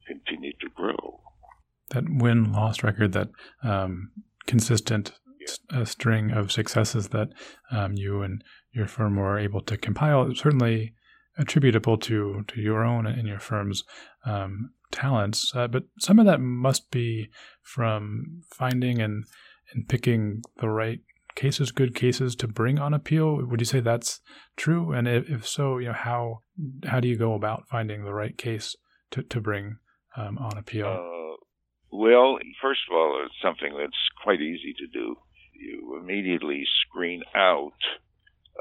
continued 0.07 0.57
to 0.61 0.69
grow. 0.75 1.21
That 1.91 2.05
win 2.09 2.53
loss 2.53 2.83
record, 2.83 3.13
that 3.13 3.29
um, 3.63 4.11
consistent 4.47 5.13
string 5.85 6.33
of 6.33 6.51
successes 6.51 7.09
that 7.09 7.29
um, 7.71 7.93
you 7.95 8.23
and 8.23 8.43
your 8.73 8.87
firm 8.87 9.17
were 9.17 9.39
able 9.39 9.61
to 9.63 9.77
compile, 9.77 10.35
certainly 10.35 10.95
attributable 11.39 11.99
to 11.99 12.45
to 12.49 12.61
your 12.61 12.85
own 12.85 13.07
and 13.07 13.29
your 13.29 13.41
firm's 13.41 13.85
um, 14.25 14.71
talents, 14.91 15.53
uh, 15.55 15.67
but 15.67 15.85
some 15.99 16.19
of 16.19 16.27
that 16.27 16.41
must 16.41 16.91
be 16.91 17.29
from 17.63 18.43
finding 18.51 19.01
and 19.01 19.25
and 19.73 19.89
picking 19.89 20.43
the 20.59 20.69
right 20.69 21.01
cases, 21.35 21.71
good 21.71 21.95
cases 21.95 22.35
to 22.37 22.49
bring 22.49 22.79
on 22.79 22.95
appeal. 22.95 23.45
Would 23.47 23.61
you 23.61 23.67
say 23.67 23.81
that's 23.81 24.21
true? 24.57 24.93
And 24.93 25.07
if, 25.07 25.29
if 25.31 25.47
so, 25.47 25.79
you 25.79 25.89
know 25.89 25.93
how 25.93 26.43
how 26.87 27.01
do 27.01 27.09
you 27.09 27.17
go 27.17 27.35
about 27.35 27.69
finding 27.69 28.05
the 28.05 28.15
right 28.15 28.37
case 28.37 28.75
to 29.13 29.23
to 29.23 29.41
bring 29.41 29.77
um, 30.17 30.39
on 30.39 30.59
appeal? 30.59 30.87
Uh, 30.87 31.37
well, 31.93 32.39
first 32.61 32.81
of 32.91 32.97
all, 32.97 33.23
it's 33.25 33.35
something 33.41 33.77
that's 33.79 34.03
quite 34.23 34.41
easy 34.41 34.75
to 34.79 34.87
do. 34.89 35.17
You 35.55 35.99
immediately 36.03 36.65
screen 36.83 37.23
out 37.35 37.73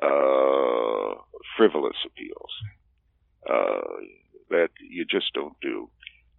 uh, 0.02 1.22
frivolous 1.58 1.98
appeals 2.06 2.52
uh, 3.50 4.02
that 4.50 4.70
you 4.80 5.06
just 5.06 5.34
don't 5.34 5.60
do. 5.62 5.90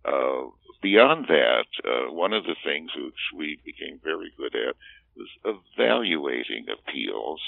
Uh, 0.04 0.50
beyond 0.82 1.26
that, 1.28 1.66
uh, 1.84 2.12
one 2.12 2.32
of 2.32 2.44
the 2.44 2.57
things 2.64 2.90
which 2.96 3.14
we 3.36 3.59
became 3.64 3.98
very 4.04 4.32
good 4.36 4.54
at 4.54 4.76
was 5.16 5.59
evaluating 5.74 6.66
appeals 6.68 7.40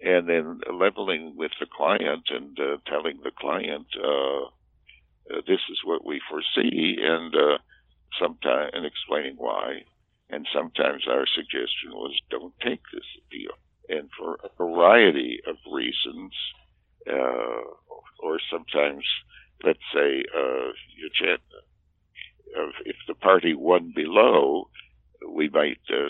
and 0.00 0.28
then 0.28 0.60
leveling 0.72 1.34
with 1.36 1.50
the 1.58 1.66
client 1.66 2.22
and 2.30 2.58
uh, 2.60 2.76
telling 2.86 3.18
the 3.24 3.32
client 3.36 3.86
uh, 4.02 4.46
uh, 5.30 5.40
this 5.46 5.60
is 5.70 5.80
what 5.84 6.04
we 6.04 6.20
foresee 6.28 6.96
and 7.00 7.34
uh, 7.34 7.58
sometimes 8.20 8.70
and 8.72 8.86
explaining 8.86 9.34
why. 9.36 9.82
And 10.30 10.46
sometimes 10.54 11.04
our 11.08 11.26
suggestion 11.26 11.92
was 11.92 12.12
don't 12.30 12.52
take 12.60 12.82
this 12.92 13.04
appeal. 13.18 13.52
And 13.88 14.10
for 14.18 14.38
a 14.44 14.50
variety 14.56 15.40
of 15.46 15.56
reasons, 15.72 16.32
uh, 17.08 17.62
or 18.20 18.38
sometimes, 18.50 19.04
let's 19.64 19.78
say, 19.94 20.24
uh, 20.34 20.68
you 20.96 21.08
ch- 21.14 21.40
if 22.84 22.96
the 23.06 23.14
party 23.14 23.54
won 23.54 23.92
below, 23.94 24.68
we 25.26 25.48
might 25.48 25.80
uh, 25.90 26.08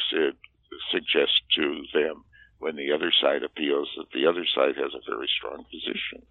suggest 0.90 1.42
to 1.56 1.82
them 1.92 2.24
when 2.58 2.76
the 2.76 2.92
other 2.92 3.12
side 3.22 3.42
appeals 3.42 3.88
that 3.96 4.10
the 4.12 4.26
other 4.26 4.44
side 4.54 4.76
has 4.76 4.92
a 4.94 5.10
very 5.10 5.28
strong 5.38 5.64
position. 5.70 6.26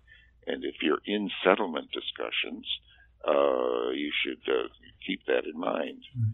And 0.46 0.64
if 0.64 0.76
you're 0.82 1.02
in 1.06 1.30
settlement 1.44 1.90
discussions, 1.92 2.66
uh, 3.28 3.90
you 3.92 4.12
should 4.24 4.42
uh, 4.48 4.68
keep 5.06 5.26
that 5.26 5.46
in 5.46 5.60
mind. 5.60 6.04
Mm-hmm. 6.18 6.32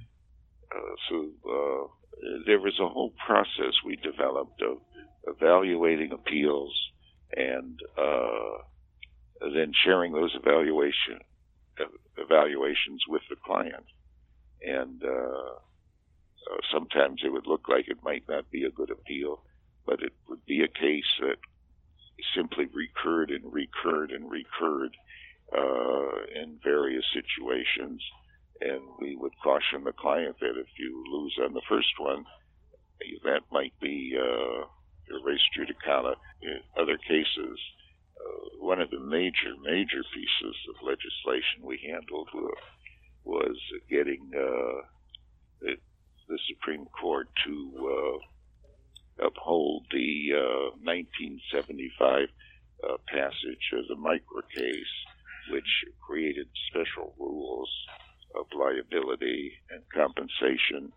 Uh, 0.74 0.96
so 1.10 1.16
uh, 1.50 1.88
there 2.46 2.60
was 2.60 2.80
a 2.80 2.88
whole 2.88 3.14
process 3.26 3.74
we 3.86 3.96
developed 3.98 4.62
of 4.62 4.78
evaluating 5.28 6.12
appeals 6.12 6.74
and 7.36 7.80
uh, 7.98 8.58
then 9.54 9.72
sharing 9.84 10.14
those 10.14 10.36
evaluation 10.36 11.20
evaluations 12.18 13.02
with 13.08 13.24
the 13.30 13.36
client. 13.44 13.86
And 14.62 15.04
uh, 15.04 15.56
uh, 16.52 16.58
sometimes 16.72 17.22
it 17.26 17.32
would 17.32 17.48
look 17.48 17.68
like 17.68 17.88
it 17.88 18.04
might 18.04 18.24
not 18.30 18.50
be 18.52 18.64
a 18.66 18.72
good 18.72 18.92
appeal, 18.92 19.42
but 19.86 20.02
it 20.02 20.14
would 20.30 20.46
be 20.46 20.64
a 20.64 20.68
case 20.68 21.10
that 21.22 21.38
simply 22.36 22.66
recurred 22.74 23.32
and 23.32 23.52
recurred 23.52 24.12
and 24.12 24.30
recurred 24.30 24.96
uh, 25.58 26.42
in 26.42 26.60
various 26.64 27.06
situations. 27.14 28.02
and 28.62 28.82
we 29.02 29.16
would 29.16 29.34
caution 29.44 29.84
the 29.84 29.92
client 29.92 30.36
that 30.40 30.56
if 30.58 30.68
you 30.78 31.04
lose 31.12 31.38
on 31.44 31.54
the 31.54 31.62
first 31.68 32.00
one, 32.00 32.24
that 33.24 33.42
might 33.52 33.74
be 33.82 34.16
uh, 34.18 34.66
res 35.24 35.42
judicata. 35.58 36.16
In 36.42 36.60
other 36.80 36.98
cases, 36.98 37.60
uh, 38.20 38.58
one 38.60 38.82
of 38.82 38.90
the 38.90 39.00
major, 39.00 39.56
major 39.62 40.04
pieces 40.14 40.56
of 40.70 40.88
legislation 40.88 41.62
we 41.64 41.80
handled 41.90 42.30
was 43.24 43.58
getting 43.90 44.32
uh, 44.36 44.82
the, 45.62 45.76
the, 46.28 46.40
Supreme 46.50 46.86
Court 46.86 47.28
to 47.46 48.20
uh, 49.22 49.26
uphold 49.28 49.86
the 49.92 50.32
1975 50.84 52.02
uh, 52.04 52.88
uh, 52.88 52.98
passage 53.08 53.72
of 53.74 53.88
the 53.88 53.96
MICRA 53.96 54.44
case, 54.54 54.94
which 55.52 55.86
created 56.06 56.48
special 56.70 57.14
rules 57.18 57.70
of 58.36 58.46
liability 58.58 59.54
and 59.70 59.82
compensation 59.94 60.92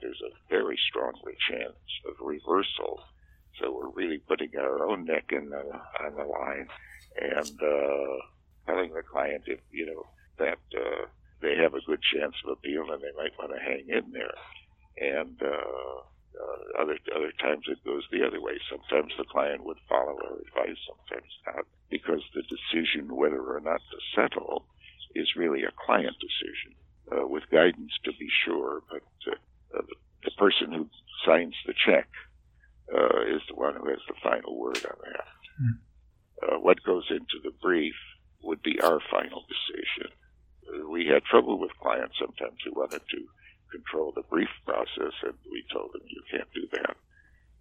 there's 0.00 0.22
a 0.22 0.50
very 0.50 0.78
strong 0.88 1.12
chance 1.50 1.76
of 2.06 2.14
reversal. 2.20 3.00
So 3.60 3.72
we're 3.72 3.90
really 3.90 4.18
putting 4.18 4.50
our 4.58 4.84
own 4.86 5.04
neck 5.04 5.30
in 5.30 5.50
the, 5.50 5.62
on 6.04 6.14
the 6.16 6.24
line 6.24 6.68
and 7.20 7.62
uh, 7.62 8.16
telling 8.66 8.92
the 8.92 9.02
client 9.02 9.44
if 9.46 9.60
you 9.70 9.86
know 9.86 10.06
that 10.38 10.58
uh, 10.74 11.06
they 11.40 11.56
have 11.56 11.74
a 11.74 11.80
good 11.86 12.00
chance 12.02 12.34
of 12.44 12.52
appeal 12.52 12.90
and 12.90 13.02
they 13.02 13.14
might 13.16 13.38
want 13.38 13.52
to 13.52 13.60
hang 13.60 13.86
in 13.88 14.12
there. 14.12 14.34
And 14.98 15.40
uh, 15.42 16.00
uh, 16.34 16.82
other 16.82 16.98
other 17.14 17.32
times 17.40 17.64
it 17.68 17.84
goes 17.84 18.02
the 18.10 18.26
other 18.26 18.40
way. 18.40 18.58
Sometimes 18.70 19.12
the 19.16 19.24
client 19.24 19.64
would 19.64 19.78
follow 19.88 20.16
our 20.18 20.38
advice, 20.38 20.78
sometimes 20.86 21.30
not, 21.46 21.66
because 21.90 22.22
the 22.34 22.42
decision 22.42 23.14
whether 23.14 23.40
or 23.40 23.60
not 23.60 23.80
to 23.90 23.98
settle 24.14 24.66
is 25.14 25.36
really 25.36 25.62
a 25.62 25.72
client 25.86 26.16
decision 26.18 26.74
uh, 27.12 27.26
with 27.26 27.44
guidance 27.50 27.92
to 28.04 28.12
be 28.18 28.28
sure, 28.44 28.82
but 28.90 29.02
uh, 29.30 29.36
the, 29.82 30.30
person 30.36 30.72
who 30.72 30.88
signs 31.24 31.54
the 31.66 31.74
check 31.86 32.08
uh, 32.92 33.22
is 33.22 33.40
the 33.48 33.54
one 33.54 33.74
who 33.76 33.88
has 33.88 34.00
the 34.08 34.14
final 34.22 34.58
word 34.58 34.84
on 34.84 34.98
that. 35.04 35.28
Mm. 35.62 36.62
what 36.62 36.82
goes 36.82 37.06
into 37.10 37.38
the 37.42 37.52
brief 37.62 37.94
would 38.42 38.62
be 38.62 38.80
our 38.80 39.00
final 39.10 39.44
decision. 39.48 40.10
Uh, 40.68 40.88
we 40.88 41.06
had 41.06 41.24
trouble 41.24 41.58
with 41.58 41.70
clients 41.80 42.16
sometimes 42.18 42.58
who 42.64 42.72
wanted 42.74 43.02
to 43.10 43.20
control 43.70 44.12
the 44.14 44.22
brief 44.30 44.50
process, 44.66 45.14
and 45.22 45.34
we 45.50 45.64
told 45.72 45.92
them 45.92 46.02
you 46.06 46.22
can't 46.30 46.52
do 46.54 46.66
that. 46.72 46.96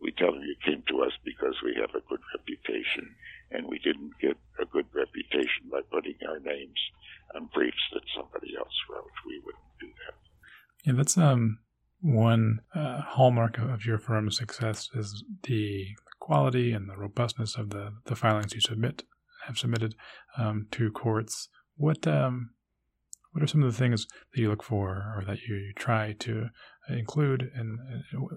We 0.01 0.11
tell 0.11 0.33
them 0.33 0.43
you 0.43 0.55
came 0.65 0.83
to 0.89 1.01
us 1.03 1.13
because 1.23 1.55
we 1.63 1.75
have 1.79 1.95
a 1.95 2.05
good 2.09 2.19
reputation, 2.35 3.15
and 3.51 3.67
we 3.67 3.79
didn't 3.79 4.11
get 4.19 4.37
a 4.59 4.65
good 4.65 4.85
reputation 4.93 5.71
by 5.71 5.81
putting 5.89 6.15
our 6.27 6.39
names 6.39 6.79
on 7.35 7.49
briefs 7.53 7.87
that 7.93 8.03
somebody 8.15 8.53
else 8.57 8.75
wrote. 8.89 9.15
We 9.25 9.39
wouldn't 9.45 9.79
do 9.79 9.87
that. 9.87 10.15
Yeah, 10.83 10.93
that's 10.93 11.17
um 11.17 11.59
one 12.03 12.59
uh, 12.75 13.01
hallmark 13.01 13.57
of 13.57 13.85
your 13.85 13.97
firm's 13.97 14.37
success 14.37 14.89
is 14.93 15.23
the 15.43 15.87
quality 16.19 16.73
and 16.73 16.89
the 16.89 16.97
robustness 16.97 17.55
of 17.55 17.69
the 17.69 17.93
the 18.05 18.15
filings 18.15 18.53
you 18.53 18.61
submit 18.61 19.03
have 19.47 19.57
submitted 19.57 19.95
um, 20.37 20.67
to 20.71 20.91
courts. 20.91 21.47
What 21.77 22.05
um 22.05 22.51
what 23.31 23.41
are 23.41 23.47
some 23.47 23.63
of 23.63 23.71
the 23.71 23.77
things 23.77 24.05
that 24.33 24.41
you 24.41 24.49
look 24.49 24.61
for 24.61 25.13
or 25.17 25.23
that 25.25 25.41
you 25.47 25.71
try 25.75 26.13
to 26.19 26.49
include, 26.87 27.51
and, 27.55 27.79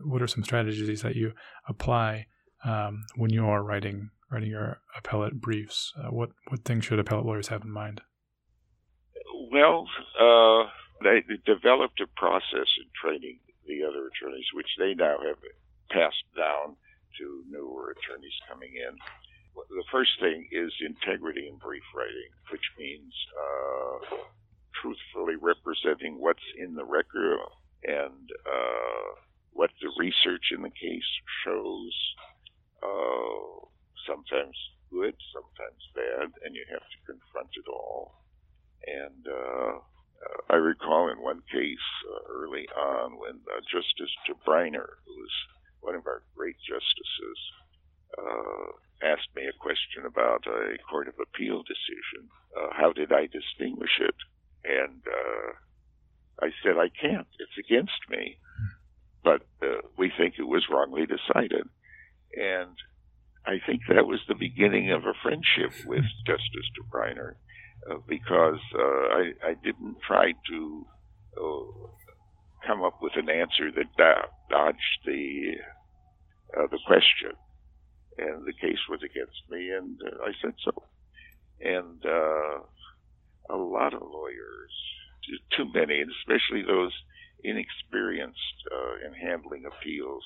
what 0.05 0.23
are 0.23 0.27
some 0.27 0.43
strategies 0.43 1.03
that 1.03 1.17
you 1.17 1.33
apply 1.69 2.27
um, 2.65 3.05
when 3.17 3.31
you 3.31 3.45
are 3.45 3.63
writing 3.63 4.11
writing 4.31 4.51
your 4.51 4.79
appellate 4.97 5.41
briefs? 5.41 5.93
Uh, 5.99 6.11
what 6.11 6.31
what 6.49 6.65
things 6.65 6.85
should 6.85 6.99
appellate 6.99 7.27
lawyers 7.27 7.49
have 7.49 7.63
in 7.63 7.71
mind? 7.71 8.01
Well, 9.53 9.87
uh, 10.19 10.71
they 11.03 11.23
developed 11.45 12.01
a 12.01 12.07
process 12.17 12.69
in 12.79 12.87
training 13.03 13.39
the 13.67 13.83
other 13.87 14.09
attorneys, 14.09 14.47
which 14.55 14.71
they 14.79 14.95
now 14.95 15.19
have 15.27 15.39
passed 15.91 16.25
down 16.37 16.77
to 17.19 17.43
newer 17.49 17.95
attorneys 17.97 18.37
coming 18.49 18.73
in. 18.75 18.97
The 19.55 19.85
first 19.91 20.11
thing 20.21 20.49
is 20.53 20.73
integrity 20.85 21.49
in 21.49 21.57
brief 21.57 21.83
writing, 21.95 22.31
which 22.51 22.65
means 22.79 23.13
uh, 23.33 24.17
truthfully 24.81 25.37
representing 25.41 26.21
what's 26.21 26.45
in 26.59 26.75
the 26.75 26.85
record 26.85 27.41
and 27.85 28.31
uh, 28.45 29.09
what 29.53 29.71
the 29.81 29.91
research 29.99 30.53
in 30.55 30.63
the 30.63 30.71
case 30.71 31.11
shows. 31.45 31.95
Uh, 32.83 33.67
sometimes 34.07 34.57
good, 34.91 35.15
sometimes 35.33 35.83
bad, 35.95 36.29
and 36.45 36.55
you 36.55 36.65
have 36.71 36.85
to 36.85 36.99
confront 37.07 37.49
it 37.57 37.69
all. 37.69 38.15
And 38.87 39.27
uh, 40.25 40.53
I 40.53 40.57
recall 40.57 41.09
in 41.09 41.21
one 41.21 41.43
case 41.53 41.87
uh, 42.11 42.33
early 42.33 42.67
on 42.77 43.19
when 43.19 43.41
uh, 43.47 43.61
Justice 43.71 44.15
Tobriner, 44.29 45.01
who 45.05 45.15
was 45.15 45.35
one 45.81 45.95
of 45.95 46.07
our 46.07 46.23
great 46.37 46.57
justices, 46.67 47.39
uh, 48.19 48.73
asked 49.03 49.29
me 49.35 49.45
a 49.47 49.61
question 49.61 50.07
about 50.07 50.47
a 50.47 50.79
Court 50.89 51.09
of 51.09 51.15
Appeal 51.21 51.63
decision. 51.63 52.29
Uh, 52.57 52.69
how 52.73 52.93
did 52.93 53.13
I 53.13 53.29
distinguish 53.29 54.01
it? 54.01 54.17
And 54.65 55.03
uh, 55.07 56.47
I 56.47 56.51
said, 56.63 56.77
I 56.79 56.89
can't. 56.89 57.29
It's 57.39 57.59
against 57.59 58.01
me. 58.09 58.39
But 59.23 59.43
we 59.99 60.13
think 60.17 60.35
it 60.39 60.47
was 60.47 60.69
wrongly 60.71 61.05
decided. 61.05 61.67
And 62.37 62.77
I 63.45 63.59
think 63.67 63.83
that 63.89 64.07
was 64.07 64.21
the 64.29 64.35
beginning 64.35 64.93
of 64.93 65.03
a 65.05 65.19
friendship 65.23 65.73
with 65.85 66.05
Justice 66.27 66.71
Tobriner 66.79 67.35
uh, 67.91 67.97
because 68.09 68.61
uh, 68.75 68.83
I, 68.83 69.33
I 69.45 69.55
didn't 69.63 69.97
try 70.07 70.33
to 70.49 70.87
uh, 71.41 71.87
come 72.67 72.83
up 72.83 72.99
with 73.03 73.13
an 73.17 73.29
answer 73.29 73.71
that 73.71 74.27
dodged 74.51 75.01
the 75.05 75.55
uh, 76.57 76.67
the 76.71 76.79
question. 76.87 77.33
And 78.19 78.47
the 78.47 78.55
case 78.55 78.79
was 78.89 79.01
against 79.05 79.43
me, 79.51 79.71
and 79.71 80.01
I 80.25 80.33
said 80.41 80.55
so. 80.65 80.73
And 81.61 82.03
a 83.51 83.57
lot 83.57 83.93
of 83.93 84.01
lawyers, 84.01 84.73
too 85.55 85.71
many, 85.75 86.01
and 86.01 86.11
especially 86.21 86.63
those 86.63 86.93
inexperienced 87.45 88.59
in 89.05 89.13
handling 89.13 89.65
appeals, 89.67 90.25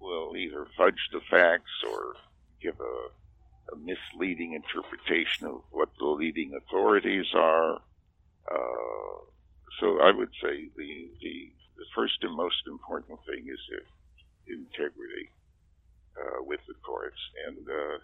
will 0.00 0.36
either 0.36 0.66
fudge 0.76 1.08
the 1.12 1.20
facts 1.30 1.70
or 1.88 2.14
give 2.62 2.74
a, 2.80 2.94
a, 3.72 3.76
misleading 3.76 4.54
interpretation 4.54 5.46
of 5.46 5.62
what 5.70 5.88
the 5.98 6.06
leading 6.06 6.54
authorities 6.54 7.26
are. 7.34 7.74
Uh, 8.50 9.18
so 9.80 10.00
I 10.00 10.10
would 10.12 10.30
say 10.42 10.68
the, 10.76 11.10
the, 11.20 11.52
the 11.76 11.84
first 11.94 12.18
and 12.22 12.36
most 12.36 12.66
important 12.66 13.18
thing 13.26 13.46
is 13.48 13.60
integrity 14.48 15.30
uh, 16.16 16.42
with 16.42 16.60
the 16.66 16.74
courts, 16.82 17.20
and 17.46 17.58
uh, 17.68 17.98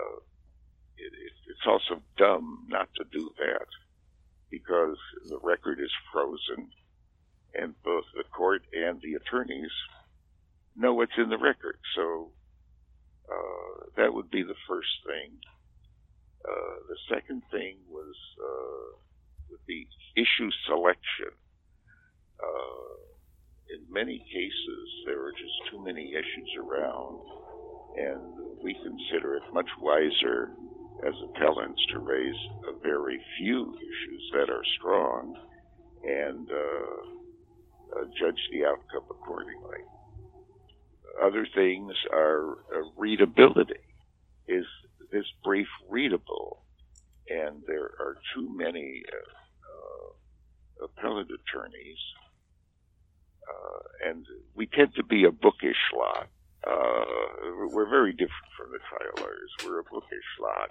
uh, 0.00 0.18
it, 0.96 1.12
it, 1.12 1.32
it's 1.48 1.66
also 1.66 2.02
dumb 2.16 2.66
not 2.68 2.88
to 2.96 3.04
do 3.12 3.30
that 3.38 3.66
because 4.50 4.96
the 5.28 5.38
record 5.42 5.80
is 5.80 5.90
frozen, 6.12 6.70
and 7.54 7.74
both 7.82 8.04
the 8.16 8.24
court 8.24 8.62
and 8.72 9.00
the 9.02 9.14
attorneys 9.14 9.70
know 10.76 10.94
what's 10.94 11.16
in 11.16 11.28
the 11.28 11.38
record. 11.38 11.78
So 11.94 12.30
uh, 13.32 13.86
that 13.96 14.12
would 14.12 14.30
be 14.30 14.42
the 14.42 14.58
first 14.68 14.92
thing. 15.06 15.32
Uh, 16.44 16.76
the 16.88 16.98
second 17.14 17.42
thing 17.50 17.76
was 17.88 18.16
uh, 18.40 18.98
would 19.50 19.64
be 19.66 19.86
issue 20.16 20.50
selection. 20.66 21.32
Uh, 22.42 22.92
in 23.74 23.80
many 23.92 24.18
cases, 24.18 24.86
there 25.06 25.20
are 25.24 25.32
just 25.32 25.70
too 25.70 25.82
many 25.84 26.12
issues 26.12 26.50
around, 26.58 27.20
and 27.96 28.62
we 28.62 28.74
consider 28.74 29.36
it 29.36 29.42
much 29.52 29.68
wiser 29.80 30.50
as 31.06 31.14
appellants 31.30 31.80
to 31.92 31.98
raise 31.98 32.40
a 32.68 32.78
very 32.82 33.20
few 33.38 33.74
issues 33.74 34.22
that 34.34 34.50
are 34.50 34.64
strong 34.78 35.34
and 36.04 36.48
uh, 36.50 38.04
judge 38.18 38.38
the 38.52 38.64
outcome 38.64 39.06
accordingly. 39.10 39.82
Other 41.20 41.46
things 41.54 41.92
are 42.12 42.58
uh, 42.74 42.88
readability. 42.96 43.74
Is 44.48 44.64
this 45.10 45.26
brief 45.44 45.68
readable? 45.88 46.62
And 47.28 47.62
there 47.66 47.84
are 48.00 48.16
too 48.34 48.48
many 48.56 49.02
uh, 49.12 50.84
uh, 50.84 50.86
appellate 50.86 51.28
attorneys 51.30 51.98
uh, 53.48 54.08
and 54.08 54.26
we 54.54 54.66
tend 54.66 54.94
to 54.96 55.04
be 55.04 55.24
a 55.24 55.30
bookish 55.30 55.82
lot. 55.96 56.28
Uh, 56.66 57.04
we're 57.70 57.88
very 57.88 58.12
different 58.12 58.52
from 58.56 58.70
the 58.70 58.78
trial 58.88 59.14
lawyers. 59.18 59.50
We're 59.64 59.80
a 59.80 59.84
bookish 59.84 60.30
lot, 60.40 60.70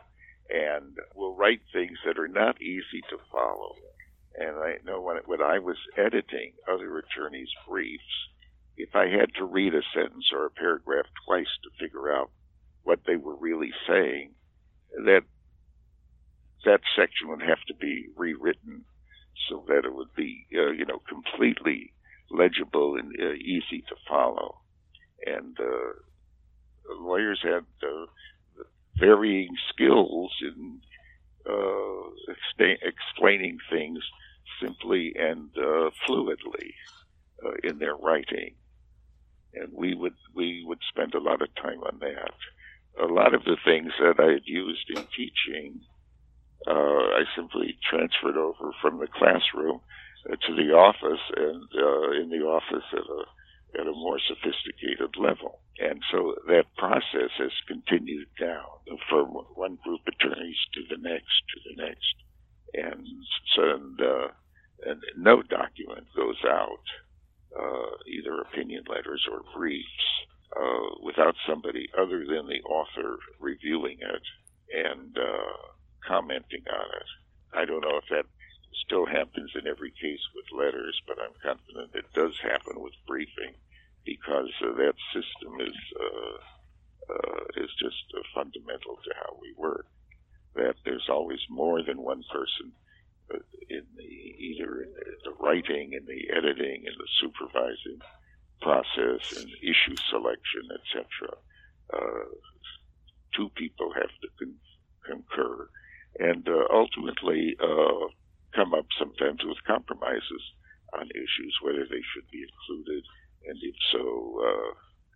and 0.50 0.98
we'll 1.16 1.36
write 1.36 1.62
things 1.74 1.98
that 2.06 2.18
are 2.18 2.30
not 2.30 2.62
easy 2.62 3.02
to 3.10 3.18
follow. 3.32 3.76
And 4.36 4.58
I 4.58 4.78
know 4.86 5.02
when, 5.02 5.18
when 5.26 5.42
I 5.42 5.60
was 5.60 5.78
editing 5.98 6.54
other 6.72 6.98
attorneys' 7.00 7.52
briefs, 7.68 8.04
if 8.82 8.96
I 8.96 9.08
had 9.08 9.34
to 9.36 9.46
read 9.46 9.76
a 9.76 9.82
sentence 9.94 10.26
or 10.34 10.46
a 10.46 10.50
paragraph 10.50 11.06
twice 11.26 11.54
to 11.64 11.84
figure 11.84 12.12
out 12.12 12.32
what 12.84 13.00
they 13.06 13.16
were 13.16 13.36
really 13.36 13.72
saying, 13.88 14.32
that 15.06 15.24
that 16.66 16.82
section 16.96 17.30
would 17.30 17.42
have 17.42 17.62
to 17.68 17.76
be 17.76 18.08
rewritten 18.16 18.84
so 19.50 19.64
that 19.68 19.86
it 19.86 19.94
would 19.94 20.14
be, 20.16 20.46
uh, 20.56 20.72
you 20.72 20.86
know, 20.86 21.02
completely 21.08 21.94
legible 22.30 22.96
and 22.96 23.14
uh, 23.20 23.34
easy 23.34 23.84
to 23.88 23.96
follow. 24.08 24.60
And 25.26 25.58
uh, 25.60 25.94
lawyers 27.00 27.40
had 27.44 27.66
uh, 27.84 28.06
varying 28.98 29.56
skills 29.74 30.32
in 30.42 30.82
uh, 31.50 32.74
explaining 32.82 33.58
things 33.70 34.00
simply 34.62 35.14
and 35.18 35.50
uh, 35.58 35.90
fluidly 36.08 36.74
in 37.64 37.80
their 37.80 37.96
writing. 37.96 38.54
And 39.54 39.70
we 39.74 39.94
would 39.96 40.16
we 40.36 40.64
would 40.66 40.80
spend 40.90 41.14
a 41.14 41.20
lot 41.20 41.42
of 41.42 41.54
time 41.56 41.82
on 41.84 42.00
that. 42.00 42.34
A 43.02 43.08
lot 43.12 43.34
of 43.34 43.44
the 43.44 43.58
things 43.64 43.92
that 44.00 44.20
I 44.20 44.34
had 44.34 44.46
used 44.46 44.90
in 44.90 45.06
teaching, 45.16 45.80
I 46.68 47.24
simply 47.36 47.78
transferred 47.90 48.38
over 48.38 48.72
from 48.82 49.00
the 49.00 49.08
classroom 49.08 49.82
uh, 50.30 50.36
to 50.36 50.56
the 50.56 50.74
office 50.74 51.22
and 51.36 51.64
uh, 51.76 52.12
in 52.22 52.30
the 52.30 52.46
office 52.46 52.86
at 52.94 53.00
a 53.00 53.82
at 53.82 53.88
a 53.88 53.92
more 53.92 54.20
sophisticated 54.28 55.16
level. 55.18 55.60
And 55.80 56.02
so 56.12 56.36
that 56.48 56.66
process 56.78 57.32
has 57.38 57.52
continued 57.68 58.28
down 58.40 58.98
from 59.10 59.28
one 59.56 59.78
group 59.84 60.02
of 60.08 60.14
attorneys 60.14 60.58
to 60.74 60.82
the 60.90 61.02
next, 61.02 61.42
to 61.54 61.60
the 61.70 61.84
next. 61.84 62.16
And 62.74 63.08
so, 63.56 63.62
and, 63.64 64.02
uh, 64.02 64.28
and 64.86 65.02
no 65.18 65.42
document 65.42 66.06
goes 66.16 66.36
out, 66.46 66.84
uh, 67.58 67.92
either 68.08 68.42
opinion 68.42 68.84
letters 68.90 69.26
or 69.32 69.42
briefs, 69.56 69.88
uh, 70.56 70.96
without 71.04 71.36
somebody 71.48 71.88
other 71.98 72.26
than 72.26 72.48
the 72.48 72.62
author 72.68 73.18
reviewing 73.40 73.98
it 74.02 74.24
and, 74.88 75.18
uh, 75.18 75.58
commenting 76.08 76.64
on 76.70 76.88
it. 76.98 77.10
I 77.54 77.66
don't 77.66 77.82
know 77.82 77.98
if 77.98 78.06
that 78.10 78.26
still 78.86 79.06
happens 79.06 79.52
in 79.56 79.68
every 79.68 79.92
case 79.92 80.22
with 80.36 80.46
letters, 80.58 81.00
but 81.08 81.18
I'm 81.20 81.36
confident 81.44 81.96
it 81.96 82.12
does 82.14 82.34
happen 82.42 82.82
with 82.82 82.94
briefing 83.08 83.56
because 84.06 84.52
uh, 84.64 84.74
that 84.78 84.96
system 85.14 85.60
is 85.62 85.78
uh, 86.00 86.38
uh, 87.12 87.64
is 87.64 87.70
just 87.80 88.04
uh, 88.18 88.22
fundamental 88.34 88.98
to 89.04 89.12
how 89.20 89.38
we 89.42 89.54
work. 89.58 89.86
That 90.56 90.76
there's 90.86 91.08
always 91.10 91.40
more 91.50 91.84
than 91.84 92.02
one 92.02 92.24
person 92.32 92.72
in 93.70 93.86
the 93.96 94.04
either 94.04 94.84
in 94.84 94.92
the 95.24 95.36
writing, 95.40 95.94
in 95.94 96.06
the 96.06 96.22
editing, 96.36 96.84
in 96.86 96.96
the 96.98 97.10
supervising 97.22 98.02
process, 98.62 99.22
and 99.38 99.50
issue 99.64 99.98
selection, 100.10 100.66
etc. 100.78 101.38
Uh, 101.94 102.30
two 103.36 103.50
people 103.56 103.92
have 103.94 104.12
to 104.22 104.28
con- 104.38 104.62
concur, 105.06 105.68
and 106.20 106.48
ultimately 106.74 107.56
come 108.56 108.74
up 108.74 108.86
sometimes 109.00 109.40
with 109.44 109.58
compromises 109.66 110.44
on 110.94 111.08
issues, 111.16 111.56
whether 111.64 111.86
they 111.88 112.04
should 112.12 112.28
be 112.32 112.44
included, 112.44 113.04
and 113.48 113.58
if 113.62 113.76
so, 113.92 114.04
uh, 114.44 114.72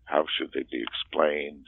how 0.06 0.26
should 0.38 0.52
they 0.54 0.64
be 0.72 0.82
explained, 0.82 1.66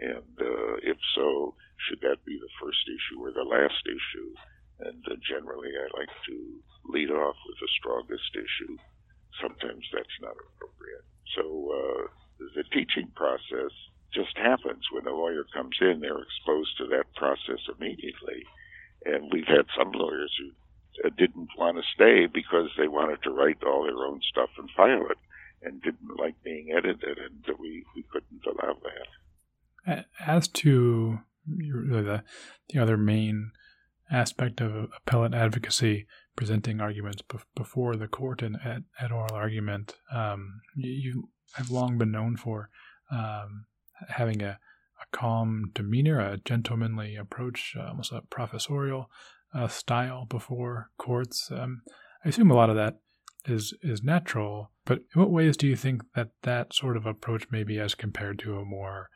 and 0.00 0.32
uh, 0.40 0.74
if 0.82 0.96
so, 1.14 1.54
should 1.88 2.00
that 2.00 2.24
be 2.24 2.38
the 2.38 2.54
first 2.62 2.80
issue 2.86 3.20
or 3.20 3.32
the 3.32 3.44
last 3.44 3.82
issue? 3.86 4.30
And 4.80 5.04
uh, 5.06 5.16
generally, 5.28 5.70
I 5.76 5.86
like 5.98 6.12
to 6.28 6.36
lead 6.88 7.10
off 7.10 7.36
with 7.46 7.58
the 7.60 7.70
strongest 7.78 8.32
issue. 8.34 8.76
Sometimes 9.40 9.84
that's 9.92 10.18
not 10.20 10.36
appropriate. 10.36 11.06
So 11.36 11.44
uh, 11.44 12.02
the 12.56 12.64
teaching 12.72 13.12
process 13.14 13.72
just 14.12 14.36
happens 14.36 14.82
when 14.90 15.06
a 15.06 15.14
lawyer 15.14 15.44
comes 15.54 15.76
in; 15.80 16.00
they're 16.00 16.22
exposed 16.22 16.76
to 16.78 16.86
that 16.96 17.14
process 17.14 17.60
immediately. 17.68 18.42
And 19.04 19.32
we've 19.32 19.48
had 19.48 19.66
some 19.76 19.92
lawyers 19.92 20.32
who 20.38 21.06
uh, 21.06 21.10
didn't 21.16 21.48
want 21.56 21.76
to 21.76 21.94
stay 21.94 22.26
because 22.26 22.68
they 22.76 22.88
wanted 22.88 23.22
to 23.22 23.30
write 23.30 23.62
all 23.64 23.84
their 23.84 24.04
own 24.04 24.20
stuff 24.30 24.50
and 24.58 24.68
file 24.76 25.06
it 25.10 25.18
and 25.62 25.82
didn't 25.82 26.18
like 26.18 26.42
being 26.42 26.72
edited, 26.76 27.18
and 27.18 27.44
we, 27.58 27.84
we 27.94 28.04
couldn't 28.10 28.44
allow 28.46 28.76
that. 28.82 30.06
As 30.26 30.48
to 30.48 31.20
the, 31.46 32.22
the 32.68 32.78
other 32.78 32.96
main 32.96 33.52
aspect 34.10 34.60
of 34.60 34.88
appellate 34.96 35.34
advocacy, 35.34 36.06
presenting 36.36 36.80
arguments 36.80 37.22
before 37.54 37.96
the 37.96 38.08
court 38.08 38.42
and 38.42 38.56
at, 38.64 38.82
at 39.00 39.12
oral 39.12 39.34
argument, 39.34 39.96
um, 40.12 40.60
you, 40.74 40.90
you, 40.90 41.28
have 41.54 41.70
long 41.70 41.98
been 41.98 42.12
known 42.12 42.36
for 42.36 42.70
um, 43.10 43.64
having 44.08 44.40
a, 44.40 44.50
a 45.02 45.16
calm 45.16 45.64
demeanor, 45.74 46.20
a 46.20 46.36
gentlemanly 46.36 47.16
approach, 47.16 47.74
uh, 47.76 47.88
almost 47.88 48.12
a 48.12 48.22
professorial 48.30 49.10
uh, 49.52 49.66
style 49.66 50.26
before 50.26 50.90
courts. 50.96 51.50
Um, 51.50 51.82
I 52.24 52.28
assume 52.28 52.52
a 52.52 52.54
lot 52.54 52.70
of 52.70 52.76
that 52.76 53.00
is 53.46 53.74
is 53.82 54.02
natural, 54.02 54.70
but 54.84 54.98
in 55.14 55.20
what 55.20 55.30
ways 55.30 55.56
do 55.56 55.66
you 55.66 55.76
think 55.76 56.02
that 56.14 56.30
that 56.42 56.74
sort 56.74 56.96
of 56.96 57.06
approach, 57.06 57.46
maybe 57.50 57.78
as 57.78 57.94
compared 57.94 58.38
to 58.40 58.58
a 58.58 58.64
more 58.64 59.08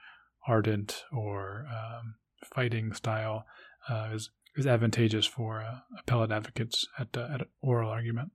ardent 0.49 1.05
or 1.13 1.67
um, 1.71 2.17
fighting 2.53 2.93
style, 2.93 3.45
uh, 3.89 4.09
is 4.13 4.31
is 4.57 4.67
advantageous 4.67 5.27
for 5.27 5.63
uh, 5.63 5.81
appellate 5.99 6.33
advocates 6.33 6.87
at 6.99 7.17
uh, 7.17 7.29
at 7.33 7.41
an 7.43 7.49
oral 7.63 7.91
argument? 7.91 8.33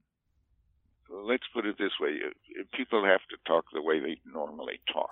Let's 1.09 1.47
put 1.53 1.65
it 1.65 1.77
this 1.77 1.93
way: 1.99 2.19
people 2.73 3.03
have 3.05 3.21
to 3.29 3.37
talk 3.45 3.65
the 3.73 3.81
way 3.81 3.99
they 3.99 4.19
normally 4.25 4.79
talk, 4.91 5.11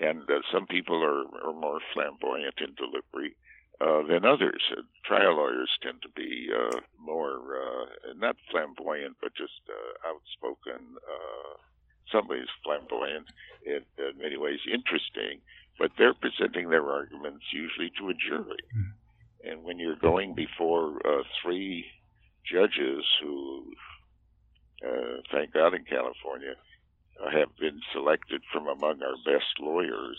and 0.00 0.22
uh, 0.22 0.40
some 0.52 0.66
people 0.66 1.02
are, 1.02 1.24
are 1.46 1.52
more 1.52 1.80
flamboyant 1.92 2.54
in 2.60 2.74
delivery 2.74 3.36
uh, 3.80 4.02
than 4.06 4.24
others. 4.24 4.62
Uh, 4.76 4.82
trial 5.04 5.36
lawyers 5.36 5.70
tend 5.82 6.00
to 6.02 6.08
be 6.14 6.48
uh, 6.54 6.80
more 6.98 7.56
uh, 7.56 8.12
not 8.16 8.36
flamboyant, 8.50 9.16
but 9.20 9.34
just 9.34 9.60
uh, 9.68 10.08
outspoken. 10.08 10.96
Uh, 10.96 11.56
some 12.10 12.28
flamboyant, 12.62 13.26
in, 13.64 13.80
in 13.96 14.18
many 14.18 14.36
ways 14.36 14.58
interesting, 14.70 15.40
but 15.78 15.90
they're 15.96 16.14
presenting 16.14 16.68
their 16.68 16.90
arguments 16.90 17.44
usually 17.52 17.90
to 17.98 18.10
a 18.10 18.14
jury. 18.14 18.60
Mm. 18.76 18.92
And 19.44 19.64
when 19.64 19.78
you're 19.78 19.96
going 19.96 20.34
before 20.34 21.00
uh, 21.04 21.22
three 21.42 21.86
judges 22.44 23.04
who, 23.20 23.72
uh, 24.86 25.20
thank 25.32 25.52
God 25.52 25.74
in 25.74 25.84
California, 25.84 26.54
uh, 27.20 27.30
have 27.30 27.56
been 27.58 27.80
selected 27.92 28.42
from 28.52 28.68
among 28.68 29.02
our 29.02 29.16
best 29.24 29.58
lawyers, 29.60 30.18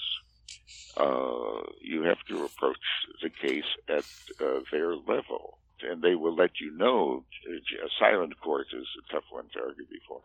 uh, 0.98 1.62
you 1.82 2.04
have 2.04 2.22
to 2.28 2.46
approach 2.46 2.78
the 3.22 3.30
case 3.30 3.64
at 3.90 4.06
uh, 4.42 4.60
their 4.72 4.96
level. 4.96 5.58
And 5.82 6.02
they 6.02 6.16
will 6.16 6.36
let 6.36 6.60
you 6.62 6.72
know. 6.72 7.26
A 7.50 7.90
silent 8.00 8.40
court 8.40 8.68
is 8.74 8.88
a 9.00 9.14
tough 9.14 9.26
one 9.32 9.46
to 9.54 9.60
argue 9.60 9.86
before, 9.92 10.22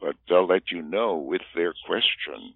but 0.00 0.16
they'll 0.28 0.46
let 0.46 0.70
you 0.70 0.80
know 0.80 1.16
with 1.16 1.42
their 1.54 1.74
questions 1.86 2.54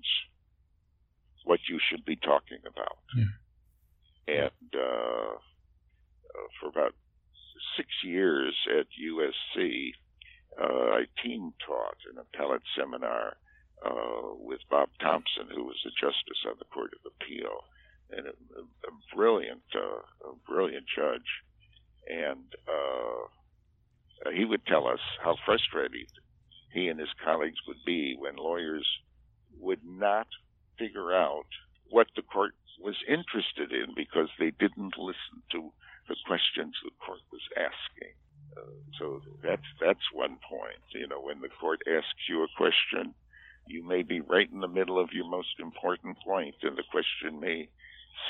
what 1.45 1.61
you 1.69 1.79
should 1.79 2.05
be 2.05 2.17
talking 2.17 2.59
about. 2.67 2.99
Yeah. 3.15 4.49
And 4.49 4.75
uh, 4.75 4.81
uh 4.81 5.39
for 6.61 6.69
about 6.69 6.95
six 7.77 7.89
years 8.05 8.55
at 8.79 8.87
USC, 8.97 9.93
uh, 10.61 10.65
I 10.65 11.05
team 11.23 11.53
taught 11.67 11.99
an 12.11 12.19
appellate 12.19 12.63
seminar 12.79 13.37
uh, 13.85 14.35
with 14.39 14.61
Bob 14.71 14.89
Thompson, 15.01 15.49
who 15.55 15.65
was 15.65 15.81
a 15.87 15.91
justice 16.01 16.43
on 16.49 16.55
the 16.59 16.65
Court 16.67 16.93
of 16.95 17.13
Appeal, 17.13 17.65
and 18.11 18.27
a, 18.27 18.31
a 18.31 19.15
brilliant, 19.15 19.63
uh, 19.75 20.31
a 20.31 20.35
brilliant 20.49 20.87
judge. 20.95 21.29
And 22.09 22.55
uh, 22.69 24.31
he 24.33 24.45
would 24.45 24.65
tell 24.67 24.87
us 24.87 25.01
how 25.23 25.37
frustrated 25.45 26.09
he 26.73 26.89
and 26.89 26.99
his 26.99 27.13
colleagues 27.25 27.59
would 27.67 27.85
be 27.85 28.17
when 28.19 28.37
lawyers 28.37 28.87
would 29.59 29.81
not 29.85 30.27
figure 30.79 31.13
out 31.13 31.47
what 31.91 32.07
the 32.17 32.23
court 32.23 32.55
was 32.81 32.97
interested 33.09 33.73
in 33.73 33.95
because 33.95 34.29
they 34.39 34.53
didn't 34.59 34.99
listen 34.99 35.43
to 35.53 35.73
the 36.09 36.17
questions 36.27 36.75
the 36.85 36.91
court 37.05 37.21
was 37.33 37.43
asking. 37.57 38.15
Uh, 38.57 38.73
so 38.99 39.21
that's 39.43 39.67
that's 39.81 40.13
one 40.13 40.39
point. 40.49 40.81
You 40.95 41.07
know, 41.09 41.21
when 41.21 41.41
the 41.41 41.49
court 41.49 41.81
asks 41.87 42.29
you 42.29 42.43
a 42.43 42.49
question, 42.57 43.15
you 43.67 43.83
may 43.83 44.03
be 44.03 44.21
right 44.21 44.51
in 44.51 44.61
the 44.61 44.69
middle 44.69 44.99
of 44.99 45.13
your 45.13 45.29
most 45.29 45.61
important 45.61 46.17
point, 46.25 46.55
and 46.63 46.77
the 46.77 46.85
question 46.91 47.41
may 47.41 47.69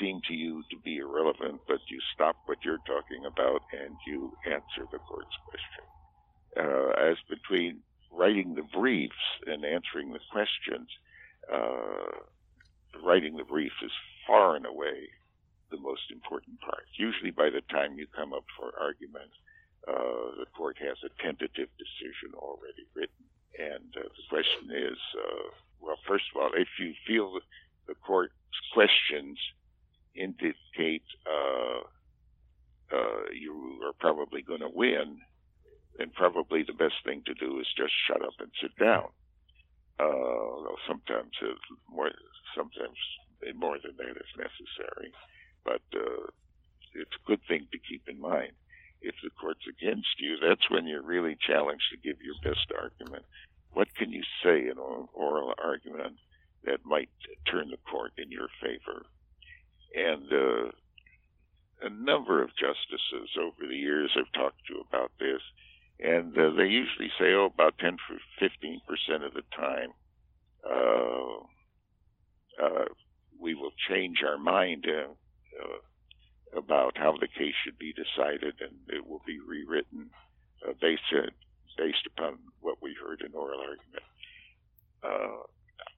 seem 0.01 0.21
to 0.27 0.35
you 0.35 0.63
to 0.71 0.77
be 0.79 0.97
irrelevant, 0.97 1.61
but 1.69 1.79
you 1.89 1.99
stop 2.13 2.37
what 2.47 2.59
you're 2.65 2.83
talking 2.87 3.25
about 3.25 3.63
and 3.73 3.97
you 4.07 4.33
answer 4.45 4.89
the 4.91 4.99
court's 4.99 5.37
question. 5.47 5.85
Uh, 6.59 7.11
as 7.11 7.17
between 7.29 7.81
writing 8.11 8.55
the 8.55 8.63
briefs 8.63 9.15
and 9.47 9.65
answering 9.65 10.13
the 10.13 10.21
questions, 10.33 10.89
uh, 11.53 12.19
writing 13.05 13.37
the 13.37 13.45
brief 13.45 13.73
is 13.85 13.93
far 14.27 14.57
and 14.57 14.67
away 14.67 15.09
the 15.71 15.79
most 15.79 16.11
important 16.11 16.61
part. 16.61 16.85
Usually, 16.97 17.31
by 17.31 17.51
the 17.51 17.63
time 17.71 17.99
you 17.99 18.07
come 18.07 18.33
up 18.33 18.45
for 18.59 18.73
argument, 18.81 19.31
uh, 19.89 20.39
the 20.39 20.47
court 20.57 20.77
has 20.79 20.99
a 21.05 21.23
tentative 21.23 21.69
decision 21.79 22.35
already 22.35 22.87
written. 22.95 23.25
And 23.59 23.95
uh, 23.97 24.03
the 24.03 24.27
question 24.29 24.71
is, 24.71 24.99
uh, 25.17 25.49
well, 25.81 25.99
first 26.07 26.25
of 26.35 26.43
all, 26.43 26.51
if 26.55 26.69
you 26.79 26.93
feel 27.07 27.39
the 27.87 27.95
court's 27.95 28.35
questions 28.73 29.39
indicate 30.15 31.05
uh, 31.27 31.81
uh, 32.93 33.23
you 33.33 33.81
are 33.85 33.93
probably 33.99 34.43
going 34.43 34.61
to 34.61 34.71
win, 34.73 35.19
then 35.99 36.11
probably 36.15 36.63
the 36.63 36.73
best 36.73 36.95
thing 37.05 37.23
to 37.27 37.35
do 37.35 37.59
is 37.59 37.67
just 37.77 37.93
shut 38.07 38.23
up 38.23 38.35
and 38.39 38.51
sit 38.61 38.77
down. 38.79 39.09
Uh, 39.99 40.77
sometimes 40.87 41.33
more, 41.89 42.11
sometimes 42.55 42.99
more 43.57 43.79
than 43.83 43.97
that 43.97 44.11
is 44.11 44.33
necessary, 44.37 45.11
but 45.67 45.83
uh, 45.93 46.31
it's 46.95 47.11
a 47.13 47.27
good 47.27 47.41
thing 47.49 47.67
to 47.73 47.79
keep 47.79 48.09
in 48.09 48.21
mind 48.21 48.53
if 49.03 49.15
the 49.23 49.31
court's 49.31 49.67
against 49.69 50.19
you, 50.19 50.37
that's 50.41 50.71
when 50.71 50.87
you're 50.87 51.03
really 51.03 51.37
challenged 51.47 51.85
to 51.91 51.97
give 51.97 52.21
your 52.23 52.35
best 52.43 52.67
argument. 52.79 53.25
What 53.73 53.95
can 53.95 54.11
you 54.11 54.23
say 54.43 54.63
in 54.63 54.79
an 54.79 55.09
oral 55.13 55.55
argument 55.63 56.17
that 56.65 56.85
might 56.85 57.11
turn 57.51 57.71
the 57.71 57.77
court 57.91 58.13
in 58.19 58.31
your 58.31 58.49
favor? 58.61 59.05
And 59.95 60.33
uh, 60.33 60.71
a 61.87 61.91
number 61.91 62.43
of 62.43 62.51
justices 62.57 63.31
over 63.39 63.69
the 63.69 63.77
years 63.77 64.11
have 64.17 64.33
talked 64.33 64.67
to 64.69 64.83
about 64.89 65.13
this, 65.21 65.41
and 66.01 66.37
uh, 66.37 66.51
they 66.57 66.67
usually 66.67 67.11
say, 67.19 67.33
oh, 67.35 67.51
about 67.53 67.79
10 67.79 67.97
for 68.09 68.17
15 68.41 68.81
percent 68.89 69.25
of 69.25 69.35
the 69.35 69.43
time, 69.55 69.91
uh, 70.69 71.37
uh, 72.63 72.85
we 73.39 73.55
will 73.55 73.73
change 73.89 74.19
our 74.27 74.39
mind. 74.39 74.87
Uh, 74.89 75.13
uh, 75.63 76.59
about 76.59 76.97
how 76.97 77.13
the 77.13 77.29
case 77.29 77.55
should 77.65 77.79
be 77.79 77.93
decided, 77.93 78.55
and 78.61 78.75
it 78.89 79.07
will 79.07 79.23
be 79.27 79.39
rewritten 79.41 80.11
uh, 80.67 80.73
based 80.81 81.03
based 81.77 82.07
upon 82.07 82.39
what 82.61 82.81
we 82.81 82.95
heard 82.95 83.21
in 83.21 83.35
oral 83.35 83.61
argument. 83.61 84.03
Uh, 85.03 85.45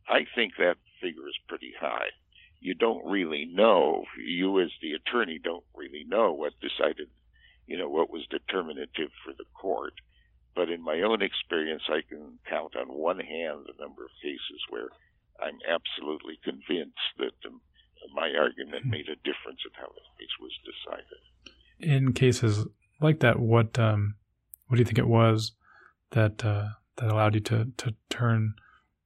I 0.09 0.27
think 0.35 0.55
that 0.59 0.77
figure 1.01 1.29
is 1.29 1.39
pretty 1.49 1.73
high. 1.79 2.09
You 2.61 2.75
don't 2.75 3.07
really 3.07 3.45
know. 3.45 4.05
You, 4.19 4.61
as 4.61 4.71
the 4.83 4.95
attorney, 4.95 5.39
don't 5.43 5.65
really 5.77 6.05
know 6.09 6.33
what 6.33 6.55
decided, 6.61 7.09
you 7.67 7.79
know, 7.79 7.89
what 7.89 8.11
was 8.11 8.27
determinative 8.27 9.11
for 9.25 9.33
the 9.33 9.45
court. 9.55 9.95
But 10.57 10.71
in 10.71 10.83
my 10.83 11.03
own 11.03 11.23
experience, 11.23 11.83
I 11.89 12.01
can 12.09 12.41
count 12.49 12.75
on 12.75 12.89
one 12.89 13.21
hand 13.21 13.67
the 13.67 13.81
number 13.81 14.05
of 14.05 14.11
cases 14.21 14.61
where 14.71 14.89
I'm 15.41 15.59
absolutely 15.69 16.41
convinced 16.43 17.15
that 17.19 17.31
the 17.45 17.51
my 18.15 18.33
argument 18.39 18.87
made 18.87 19.09
a 19.09 19.17
difference 19.17 19.61
in 19.65 19.73
how 19.75 19.89
the 19.89 20.01
case 20.19 20.35
was 20.41 20.53
decided. 20.65 21.21
In 21.81 22.13
cases 22.13 22.67
like 23.01 23.21
that, 23.21 23.39
what 23.39 23.79
um, 23.79 24.17
what 24.67 24.77
do 24.77 24.81
you 24.81 24.85
think 24.85 24.99
it 24.99 25.09
was 25.09 25.53
that 26.11 26.45
uh, 26.45 26.69
that 26.97 27.11
allowed 27.11 27.35
you 27.35 27.41
to 27.41 27.69
to 27.77 27.95
turn 28.11 28.55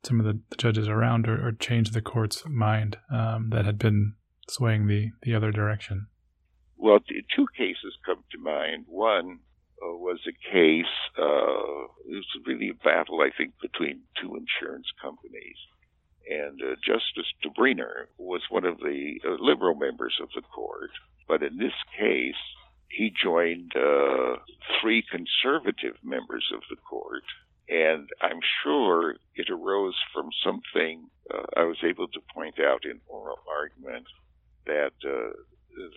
some 0.04 0.18
of 0.18 0.26
the, 0.26 0.40
the 0.50 0.56
judges 0.56 0.88
around 0.88 1.28
or, 1.28 1.46
or, 1.46 1.52
change 1.52 1.92
the 1.92 2.02
court's 2.02 2.42
mind 2.44 2.98
um, 3.08 3.50
that 3.50 3.64
had 3.64 3.78
been 3.78 4.14
swaying 4.48 4.86
the 4.86 5.10
the 5.22 5.34
other 5.34 5.52
direction? 5.52 6.08
Well, 6.76 6.98
two 7.36 7.46
cases 7.56 7.94
come 8.04 8.24
to 8.32 8.38
mind. 8.38 8.86
One 8.88 9.38
uh, 9.80 9.94
was 9.94 10.18
a 10.26 10.32
case. 10.52 10.84
Uh, 11.16 11.86
it 12.08 12.16
was 12.16 12.26
really 12.44 12.70
a 12.70 12.84
battle, 12.84 13.20
I 13.20 13.30
think, 13.36 13.54
between 13.62 14.00
two 14.20 14.34
insurance 14.34 14.86
companies 15.00 15.56
and 16.28 16.60
uh, 16.62 16.74
Justice 16.84 17.30
Tobriner 17.44 18.06
was 18.18 18.42
one 18.50 18.64
of 18.64 18.78
the 18.78 19.20
uh, 19.24 19.36
liberal 19.40 19.74
members 19.74 20.14
of 20.22 20.28
the 20.34 20.42
court. 20.42 20.90
But 21.28 21.42
in 21.42 21.58
this 21.58 21.74
case, 21.98 22.34
he 22.88 23.10
joined 23.10 23.72
uh, 23.74 24.36
three 24.80 25.02
conservative 25.10 25.96
members 26.02 26.44
of 26.54 26.60
the 26.70 26.76
court. 26.76 27.22
And 27.68 28.08
I'm 28.20 28.40
sure 28.62 29.16
it 29.34 29.48
arose 29.48 29.94
from 30.12 30.28
something 30.44 31.08
uh, 31.32 31.42
I 31.56 31.64
was 31.64 31.78
able 31.84 32.08
to 32.08 32.20
point 32.34 32.56
out 32.60 32.84
in 32.84 33.00
oral 33.06 33.38
argument 33.48 34.06
that 34.66 34.92
uh, 35.04 35.32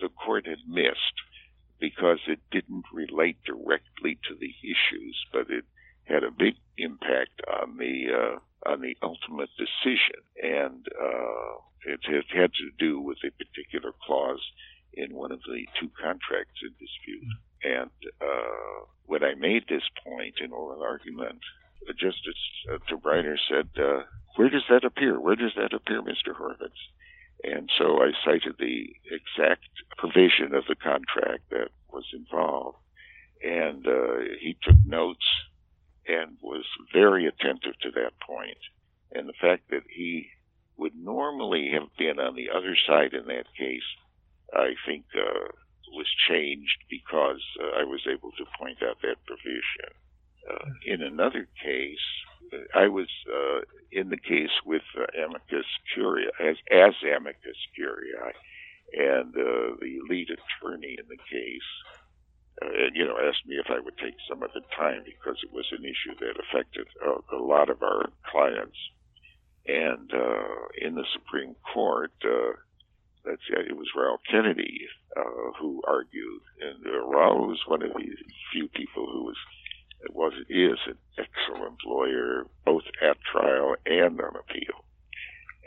the 0.00 0.08
court 0.24 0.46
had 0.46 0.58
missed 0.66 1.16
because 1.78 2.18
it 2.26 2.40
didn't 2.50 2.84
relate 2.92 3.36
directly 3.44 4.18
to 4.28 4.34
the 4.40 4.54
issues, 4.62 5.16
but 5.32 5.50
it 5.50 5.64
had 6.06 6.24
a 6.24 6.30
big 6.30 6.54
impact 6.78 7.40
on 7.60 7.76
the 7.76 8.06
uh, 8.12 8.70
on 8.70 8.80
the 8.80 8.96
ultimate 9.02 9.50
decision, 9.58 10.22
and 10.42 10.86
uh, 11.00 11.54
it, 11.86 12.00
it 12.08 12.26
had 12.34 12.50
to 12.54 12.70
do 12.78 13.00
with 13.00 13.18
a 13.24 13.30
particular 13.44 13.92
clause 14.04 14.42
in 14.94 15.14
one 15.14 15.30
of 15.30 15.40
the 15.46 15.66
two 15.78 15.90
contracts 16.00 16.58
in 16.62 16.70
dispute. 16.80 17.30
And 17.62 17.90
uh, 18.20 18.86
when 19.04 19.22
I 19.22 19.34
made 19.34 19.64
this 19.68 19.86
point 20.04 20.36
in 20.42 20.52
oral 20.52 20.82
argument, 20.82 21.40
Justice 21.98 22.42
uh, 22.72 22.78
said, 23.48 23.68
uh, 23.78 24.02
"Where 24.36 24.48
does 24.48 24.64
that 24.68 24.84
appear? 24.84 25.20
Where 25.20 25.36
does 25.36 25.52
that 25.56 25.72
appear, 25.72 26.02
Mr. 26.02 26.34
Horvitz?" 26.34 26.80
And 27.44 27.70
so 27.78 28.02
I 28.02 28.12
cited 28.24 28.56
the 28.58 28.88
exact 29.10 29.68
provision 29.98 30.54
of 30.54 30.64
the 30.68 30.74
contract 30.74 31.50
that 31.50 31.68
was 31.92 32.04
involved, 32.12 32.78
and 33.42 33.86
uh, 33.86 34.18
he 34.40 34.56
took 34.62 34.76
notes 34.84 35.26
and 36.08 36.36
was 36.40 36.64
very 36.92 37.26
attentive 37.26 37.78
to 37.82 37.90
that 37.92 38.12
point. 38.20 38.58
And 39.12 39.28
the 39.28 39.40
fact 39.40 39.70
that 39.70 39.82
he 39.88 40.28
would 40.76 40.94
normally 40.94 41.70
have 41.72 41.88
been 41.98 42.18
on 42.18 42.34
the 42.34 42.50
other 42.50 42.76
side 42.86 43.14
in 43.14 43.26
that 43.26 43.46
case, 43.58 43.88
I 44.52 44.74
think, 44.86 45.04
uh, 45.14 45.48
was 45.92 46.06
changed 46.28 46.84
because 46.90 47.42
uh, 47.60 47.80
I 47.80 47.84
was 47.84 48.00
able 48.10 48.30
to 48.32 48.44
point 48.58 48.78
out 48.82 48.98
that 49.02 49.24
provision. 49.26 49.92
Uh, 50.48 50.70
in 50.84 51.02
another 51.02 51.48
case, 51.62 52.06
I 52.74 52.88
was 52.88 53.08
uh, 53.26 53.60
in 53.90 54.10
the 54.10 54.16
case 54.16 54.50
with 54.64 54.82
uh, 54.96 55.06
amicus 55.24 55.66
curiae, 55.94 56.30
as, 56.40 56.56
as 56.70 56.94
amicus 57.02 57.56
curiae, 57.74 58.32
and 58.92 59.34
uh, 59.34 59.76
the 59.80 59.98
lead 60.08 60.28
attorney 60.30 60.96
in 60.98 61.08
the 61.08 61.16
case, 61.16 61.70
uh, 62.62 62.88
you 62.94 63.04
know, 63.04 63.16
asked 63.18 63.46
me 63.46 63.56
if 63.56 63.66
I 63.68 63.80
would 63.80 63.98
take 63.98 64.16
some 64.28 64.42
of 64.42 64.50
the 64.54 64.62
time 64.76 65.02
because 65.04 65.36
it 65.42 65.52
was 65.52 65.66
an 65.72 65.84
issue 65.84 66.16
that 66.20 66.40
affected 66.40 66.86
uh, 67.04 67.36
a 67.36 67.42
lot 67.42 67.68
of 67.68 67.82
our 67.82 68.08
clients. 68.30 68.76
And 69.66 70.10
uh, 70.12 70.70
in 70.80 70.94
the 70.94 71.04
Supreme 71.12 71.56
Court, 71.74 72.12
uh, 72.24 72.54
see, 73.24 73.58
it 73.58 73.76
was 73.76 73.88
Raoul 73.96 74.20
Kennedy 74.30 74.86
uh, 75.16 75.52
who 75.60 75.82
argued, 75.86 76.42
and 76.60 76.86
uh, 76.86 77.06
Raoul 77.06 77.48
was 77.48 77.60
one 77.66 77.82
of 77.82 77.92
the 77.92 78.08
few 78.52 78.68
people 78.68 79.06
who 79.06 79.24
was 79.24 79.36
was 80.10 80.32
is 80.48 80.78
an 80.86 80.98
excellent 81.18 81.78
lawyer, 81.84 82.46
both 82.64 82.84
at 83.02 83.16
trial 83.32 83.74
and 83.86 84.20
on 84.20 84.36
appeal. 84.36 84.84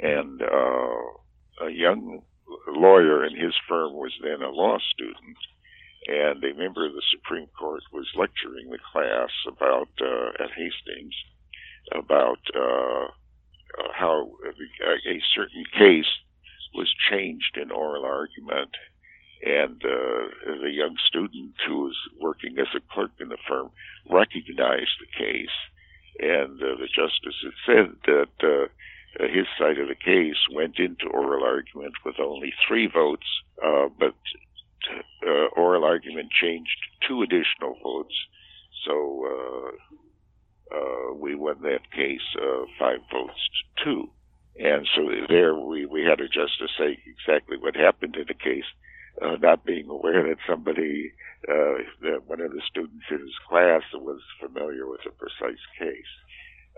And 0.02 0.42
uh, 0.42 1.66
a 1.66 1.72
young 1.72 2.22
lawyer 2.68 3.26
in 3.26 3.36
his 3.36 3.54
firm 3.68 3.94
was 3.94 4.14
then 4.24 4.42
a 4.42 4.50
law 4.50 4.78
and 6.42 6.52
a 6.52 6.58
member 6.58 6.86
of 6.86 6.94
the 6.94 7.04
Supreme 7.12 7.48
Court 7.58 7.84
was 7.92 8.08
lecturing 8.16 8.70
the 8.70 8.80
class 8.92 9.30
about 9.48 9.90
uh, 10.02 10.44
at 10.44 10.52
Hastings 10.52 11.16
about 11.92 12.40
uh, 12.56 13.06
uh 13.80 13.92
how 13.94 14.32
a, 14.46 15.10
a 15.10 15.22
certain 15.36 15.64
case 15.78 16.12
was 16.76 16.94
changed 17.10 17.58
in 17.58 17.72
oral 17.72 18.06
argument 18.06 18.70
and 19.42 19.82
uh, 19.86 20.58
the 20.62 20.72
young 20.72 20.96
student 21.08 21.54
who 21.66 21.84
was 21.84 21.98
working 22.20 22.58
as 22.60 22.68
a 22.76 22.94
clerk 22.94 23.12
in 23.20 23.30
the 23.30 23.38
firm 23.48 23.70
recognized 24.10 25.00
the 25.00 25.18
case, 25.18 25.56
and 26.20 26.62
uh, 26.62 26.76
the 26.76 26.88
justice 26.88 27.36
had 27.44 27.54
said 27.66 27.96
that 28.06 28.44
uh, 28.44 29.26
his 29.28 29.46
side 29.58 29.80
of 29.80 29.88
the 29.88 29.96
case 29.96 30.36
went 30.54 30.78
into 30.78 31.08
oral 31.08 31.44
argument 31.44 31.94
with 32.06 32.20
only 32.20 32.54
three 32.68 32.88
votes, 32.88 33.26
uh, 33.64 33.88
but 33.98 34.16
uh, 35.26 35.48
oral 35.56 35.86
argument 35.86 36.30
changed 36.32 36.78
two 37.08 37.22
additional 37.22 37.78
votes, 37.82 38.16
so 38.86 39.26
uh, 39.26 40.76
uh, 40.76 41.14
we 41.14 41.34
won 41.34 41.62
that 41.62 41.90
case 41.92 42.22
uh, 42.42 42.66
five 42.78 43.00
votes 43.12 43.40
to 43.78 43.84
two. 43.86 44.10
And 44.60 44.86
so 44.94 45.10
there 45.30 45.56
we, 45.56 45.86
we 45.86 46.04
had 46.04 46.20
a 46.20 46.28
justice 46.28 46.72
say 46.78 46.98
exactly 47.08 47.56
what 47.58 47.78
happened 47.78 48.18
in 48.18 48.26
the 48.28 48.34
case 48.34 48.66
uh, 49.22 49.36
not 49.42 49.66
being 49.66 49.90
aware 49.90 50.24
that 50.24 50.38
somebody, 50.48 51.12
uh, 51.48 51.84
that 52.02 52.24
one 52.28 52.42
of 52.42 52.52
the 52.52 52.62
students 52.70 53.06
in 53.10 53.20
his 53.20 53.38
class 53.48 53.82
was 53.94 54.22
familiar 54.40 54.88
with 54.88 55.02
a 55.06 55.12
precise 55.12 55.60
case. 55.78 56.14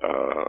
Uh, 0.04 0.46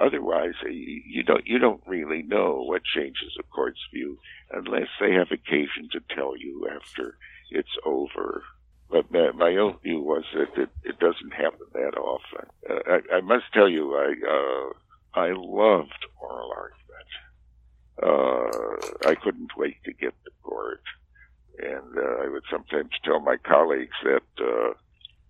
otherwise, 0.00 0.54
you 0.70 1.22
don't 1.22 1.46
you 1.46 1.58
don't 1.58 1.82
really 1.86 2.22
know 2.22 2.62
what 2.62 2.82
changes 2.84 3.36
a 3.38 3.42
court's 3.44 3.80
view 3.92 4.18
unless 4.52 4.88
they 5.00 5.12
have 5.12 5.30
occasion 5.30 5.88
to 5.92 6.00
tell 6.14 6.36
you 6.36 6.68
after 6.74 7.16
it's 7.50 7.76
over. 7.84 8.42
But 8.88 9.10
my 9.10 9.56
own 9.56 9.78
view 9.82 10.00
was 10.00 10.22
that 10.32 10.62
it, 10.62 10.70
it 10.84 11.00
doesn't 11.00 11.32
happen 11.32 11.66
that 11.72 11.98
often. 11.98 12.46
Uh, 12.70 12.98
I, 13.12 13.16
I 13.16 13.20
must 13.20 13.46
tell 13.52 13.68
you, 13.68 13.96
I 13.96 14.14
uh, 14.30 15.20
I 15.20 15.32
loved 15.34 16.06
oral 16.20 16.52
argument. 16.56 16.76
Uh, 18.00 19.08
I 19.08 19.14
couldn't 19.16 19.56
wait 19.56 19.82
to 19.84 19.92
get 19.92 20.12
to 20.24 20.30
court. 20.44 20.82
And 21.58 21.96
uh, 21.96 22.24
I 22.24 22.28
would 22.28 22.44
sometimes 22.50 22.90
tell 23.02 23.20
my 23.20 23.36
colleagues 23.38 23.96
that 24.04 24.22
uh, 24.38 24.74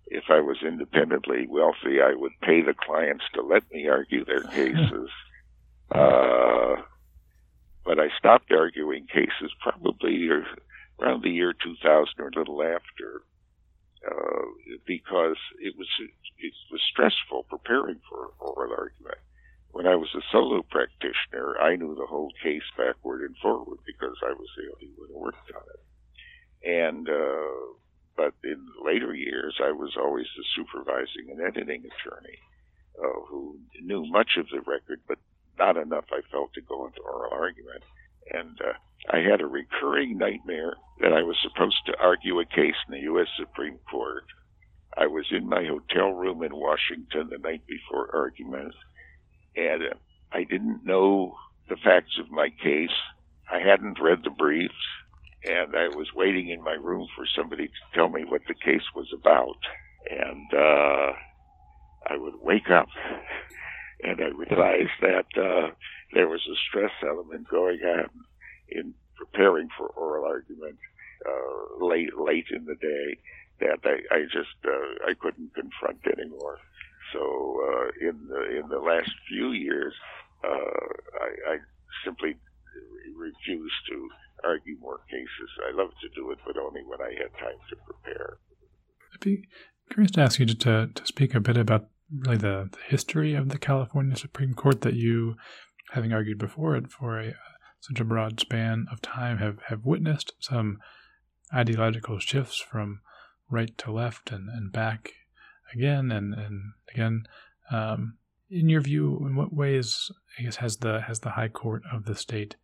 if 0.07 0.25
I 0.29 0.41
was 0.41 0.57
independently 0.61 1.47
wealthy, 1.47 2.01
I 2.01 2.13
would 2.13 2.33
pay 2.41 2.61
the 2.61 2.73
clients 2.73 3.23
to 3.33 3.41
let 3.41 3.69
me 3.71 3.87
argue 3.87 4.25
their 4.25 4.43
cases. 4.43 5.09
Uh, 5.89 6.81
but 7.85 7.99
I 7.99 8.09
stopped 8.17 8.51
arguing 8.51 9.07
cases 9.07 9.53
probably 9.61 10.27
around 10.99 11.23
the 11.23 11.29
year 11.29 11.53
2000 11.53 12.07
or 12.19 12.27
a 12.27 12.37
little 12.37 12.61
after, 12.61 13.21
uh, 14.05 14.45
because 14.85 15.37
it 15.61 15.75
was 15.77 15.87
it 16.39 16.53
was 16.69 16.81
stressful 16.91 17.43
preparing 17.49 18.01
for 18.09 18.31
oral 18.39 18.73
argument. 18.77 19.19
When 19.71 19.87
I 19.87 19.95
was 19.95 20.09
a 20.13 20.21
solo 20.29 20.61
practitioner, 20.63 21.57
I 21.61 21.77
knew 21.77 21.95
the 21.95 22.05
whole 22.05 22.33
case 22.43 22.67
backward 22.77 23.21
and 23.21 23.37
forward 23.37 23.79
because 23.85 24.17
I 24.23 24.33
was 24.33 24.47
the 24.57 24.73
only 24.75 24.93
one 24.97 25.09
who 25.09 25.19
worked 25.19 25.51
on 25.55 25.63
it. 25.73 25.79
And 26.63 27.07
uh, 27.07 27.77
but 28.15 28.33
in 28.43 28.65
later 28.83 29.13
years, 29.13 29.55
I 29.63 29.71
was 29.71 29.95
always 29.97 30.25
the 30.35 30.43
supervising 30.55 31.29
and 31.29 31.39
editing 31.39 31.83
attorney 31.85 32.39
uh, 32.99 33.19
who 33.27 33.59
knew 33.81 34.05
much 34.07 34.31
of 34.37 34.47
the 34.49 34.59
record, 34.61 35.01
but 35.07 35.19
not 35.57 35.77
enough, 35.77 36.05
I 36.11 36.21
felt, 36.31 36.53
to 36.53 36.61
go 36.61 36.87
into 36.87 37.01
oral 37.01 37.31
argument. 37.31 37.83
And 38.33 38.59
uh, 38.59 38.73
I 39.15 39.19
had 39.19 39.41
a 39.41 39.47
recurring 39.47 40.17
nightmare 40.17 40.75
that 40.99 41.13
I 41.13 41.23
was 41.23 41.37
supposed 41.41 41.85
to 41.85 41.96
argue 42.07 42.39
a 42.39 42.45
case 42.45 42.79
in 42.87 42.93
the 42.93 43.01
U.S. 43.11 43.27
Supreme 43.37 43.77
Court. 43.91 44.23
I 44.95 45.07
was 45.07 45.25
in 45.31 45.47
my 45.47 45.65
hotel 45.65 46.11
room 46.11 46.41
in 46.41 46.55
Washington 46.55 47.29
the 47.29 47.37
night 47.37 47.61
before 47.67 48.15
argument, 48.15 48.73
and 49.57 49.83
I 50.31 50.43
didn't 50.45 50.85
know 50.85 51.35
the 51.67 51.75
facts 51.83 52.17
of 52.19 52.31
my 52.31 52.47
case. 52.63 52.95
I 53.51 53.59
hadn't 53.59 53.99
read 54.01 54.19
the 54.23 54.29
briefs 54.29 54.73
and 55.43 55.75
I 55.75 55.87
was 55.89 56.07
waiting 56.15 56.49
in 56.49 56.63
my 56.63 56.73
room 56.73 57.07
for 57.15 57.25
somebody 57.37 57.67
to 57.67 57.73
tell 57.93 58.09
me 58.09 58.23
what 58.25 58.41
the 58.47 58.53
case 58.53 58.87
was 58.95 59.07
about. 59.13 59.57
And 60.09 60.53
uh, 60.53 61.11
I 62.07 62.17
would 62.17 62.35
wake 62.41 62.69
up 62.69 62.87
and 64.03 64.19
I 64.19 64.29
realized 64.35 64.97
that 65.01 65.27
uh, 65.37 65.71
there 66.13 66.27
was 66.27 66.41
a 66.49 66.57
stress 66.67 66.91
element 67.03 67.47
going 67.49 67.79
on 67.83 68.09
in 68.69 68.93
preparing 69.15 69.69
for 69.77 69.87
oral 69.87 70.25
argument 70.25 70.77
uh, 71.25 71.85
late 71.85 72.17
late 72.17 72.47
in 72.51 72.65
the 72.65 72.75
day 72.75 73.17
that 73.59 73.79
I, 73.83 74.15
I 74.15 74.23
just 74.23 74.57
uh, 74.65 75.09
I 75.09 75.13
couldn't 75.19 75.53
confront 75.53 75.99
anymore. 76.07 76.59
So 77.13 77.21
uh, 77.21 78.09
in 78.09 78.27
the 78.27 78.59
in 78.59 78.69
the 78.69 78.79
last 78.79 79.11
few 79.29 79.51
years, 79.51 79.93
uh, 80.43 80.47
I, 80.47 81.53
I 81.53 81.57
simply 82.05 82.35
refused 83.15 83.81
to 83.89 84.09
argue 84.43 84.77
more 84.79 84.99
cases. 85.09 85.49
I 85.67 85.75
love 85.75 85.89
to 86.01 86.09
do 86.15 86.31
it, 86.31 86.39
but 86.45 86.57
only 86.57 86.81
when 86.85 87.01
I 87.01 87.11
had 87.17 87.33
time 87.39 87.57
to 87.69 87.75
prepare. 87.85 88.37
I'd 89.13 89.19
be 89.19 89.47
curious 89.91 90.11
to 90.11 90.21
ask 90.21 90.39
you 90.39 90.45
to, 90.45 90.89
to 90.93 91.05
speak 91.05 91.33
a 91.33 91.39
bit 91.39 91.57
about 91.57 91.87
really 92.11 92.37
the, 92.37 92.69
the 92.71 92.77
history 92.87 93.33
of 93.33 93.49
the 93.49 93.57
California 93.57 94.15
Supreme 94.15 94.53
Court 94.53 94.81
that 94.81 94.93
you, 94.93 95.35
having 95.91 96.13
argued 96.13 96.37
before 96.37 96.75
it 96.75 96.91
for 96.91 97.19
a, 97.19 97.33
such 97.79 97.99
a 97.99 98.05
broad 98.05 98.39
span 98.39 98.85
of 98.91 99.01
time, 99.01 99.37
have, 99.39 99.57
have 99.67 99.85
witnessed 99.85 100.33
some 100.39 100.77
ideological 101.53 102.19
shifts 102.19 102.59
from 102.59 103.01
right 103.49 103.77
to 103.77 103.91
left 103.91 104.31
and, 104.31 104.49
and 104.49 104.71
back 104.71 105.13
again 105.73 106.11
and, 106.11 106.33
and 106.33 106.73
again. 106.93 107.23
Um, 107.71 108.17
in 108.49 108.69
your 108.69 108.81
view, 108.81 109.17
in 109.25 109.35
what 109.35 109.53
ways, 109.53 110.09
I 110.39 110.43
guess, 110.43 110.57
has 110.57 110.77
the 110.77 111.01
has 111.01 111.19
the 111.19 111.31
High 111.31 111.49
Court 111.49 111.83
of 111.91 112.05
the 112.05 112.15
state 112.15 112.55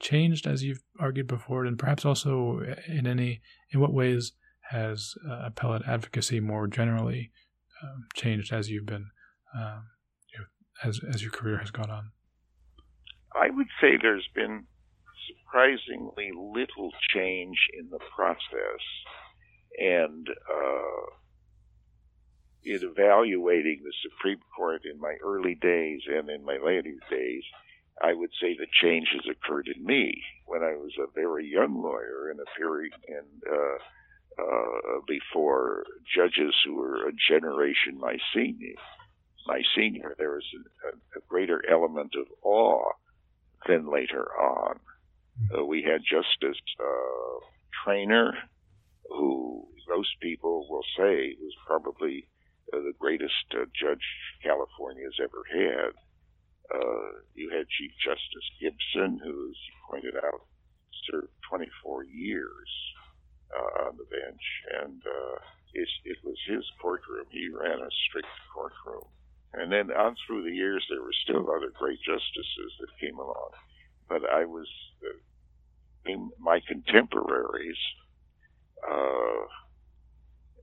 changed 0.00 0.46
as 0.46 0.62
you've 0.62 0.82
argued 0.98 1.26
before, 1.26 1.66
and 1.66 1.78
perhaps 1.78 2.04
also 2.04 2.60
in 2.88 3.06
any 3.06 3.42
in 3.70 3.80
what 3.80 3.92
ways 3.92 4.32
has 4.70 5.14
uh, 5.28 5.42
appellate 5.44 5.82
advocacy 5.86 6.40
more 6.40 6.66
generally 6.66 7.30
um, 7.82 8.06
changed 8.14 8.52
as 8.52 8.70
you've 8.70 8.86
been 8.86 9.10
um, 9.54 9.84
you 10.32 10.38
know, 10.38 10.46
as 10.88 11.00
as 11.12 11.22
your 11.22 11.30
career 11.30 11.58
has 11.58 11.70
gone 11.70 11.90
on? 11.90 12.10
I 13.34 13.50
would 13.50 13.68
say 13.80 13.98
there's 14.00 14.28
been 14.34 14.64
surprisingly 15.26 16.30
little 16.34 16.90
change 17.14 17.58
in 17.78 17.88
the 17.90 18.00
process, 18.14 18.82
and 19.78 20.28
uh, 20.28 21.06
in 22.64 22.80
evaluating 22.82 23.80
the 23.84 23.92
Supreme 24.02 24.40
Court 24.56 24.82
in 24.84 25.00
my 25.00 25.16
early 25.24 25.54
days 25.54 26.00
and 26.08 26.28
in 26.28 26.44
my 26.44 26.58
later 26.62 26.94
days, 27.10 27.42
I 28.02 28.12
would 28.12 28.30
say 28.40 28.54
the 28.54 28.66
change 28.82 29.08
has 29.12 29.24
occurred 29.30 29.68
in 29.74 29.84
me 29.84 30.22
when 30.44 30.62
I 30.62 30.74
was 30.74 30.92
a 30.98 31.10
very 31.14 31.46
young 31.46 31.80
lawyer 31.80 32.30
in 32.30 32.38
a 32.40 32.58
period 32.58 32.92
and 33.08 33.42
uh, 33.50 33.78
uh, 34.42 35.00
before 35.06 35.84
judges 36.14 36.54
who 36.64 36.74
were 36.74 37.08
a 37.08 37.12
generation 37.28 37.98
my 37.98 38.18
senior. 38.34 38.74
My 39.46 39.62
senior, 39.76 40.14
there 40.18 40.32
was 40.32 40.44
a, 40.84 41.18
a 41.18 41.22
greater 41.28 41.62
element 41.70 42.14
of 42.18 42.26
awe 42.42 42.90
than 43.66 43.90
later 43.90 44.26
on. 44.38 44.78
Uh, 45.56 45.64
we 45.64 45.82
had 45.82 46.00
Justice 46.02 46.60
uh, 46.80 47.38
Traynor, 47.84 48.32
who 49.10 49.66
most 49.88 50.10
people 50.20 50.66
will 50.68 50.84
say 50.96 51.36
was 51.40 51.54
probably 51.66 52.28
uh, 52.72 52.78
the 52.78 52.94
greatest 52.98 53.46
uh, 53.54 53.64
judge 53.74 54.02
California 54.42 55.04
has 55.04 55.18
ever 55.22 55.42
had. 55.52 55.92
Uh, 56.74 57.22
you 57.34 57.50
had 57.50 57.68
Chief 57.68 57.92
Justice 58.02 58.48
Gibson, 58.60 59.20
who, 59.22 59.50
as 59.50 59.58
you 59.68 59.74
pointed 59.88 60.16
out, 60.16 60.42
served 61.10 61.30
24 61.48 62.04
years 62.04 62.68
uh, 63.54 63.86
on 63.86 63.96
the 63.96 64.08
bench, 64.10 64.42
and 64.82 65.00
it, 66.04 66.18
was 66.24 66.36
his 66.48 66.64
courtroom. 66.80 67.26
He 67.30 67.48
ran 67.48 67.78
a 67.78 67.90
strict 68.08 68.28
courtroom. 68.52 69.06
And 69.54 69.70
then 69.70 69.92
on 69.92 70.16
through 70.26 70.42
the 70.44 70.54
years, 70.54 70.84
there 70.90 71.02
were 71.02 71.14
still 71.22 71.46
other 71.50 71.70
great 71.78 72.00
justices 72.00 72.72
that 72.80 72.98
came 73.00 73.18
along. 73.18 73.50
But 74.08 74.22
I 74.28 74.44
was, 74.44 74.66
my 76.38 76.60
contemporaries, 76.66 77.76
uh, 78.88 79.44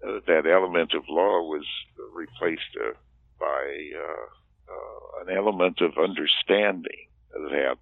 uh, 0.07 0.19
that 0.27 0.45
element 0.45 0.93
of 0.93 1.03
law 1.09 1.41
was 1.41 1.65
replaced 2.13 2.75
uh, 2.79 2.93
by 3.39 3.89
uh, 3.95 4.73
uh, 4.73 5.21
an 5.23 5.35
element 5.35 5.79
of 5.81 5.97
understanding 5.97 7.07
that, 7.51 7.77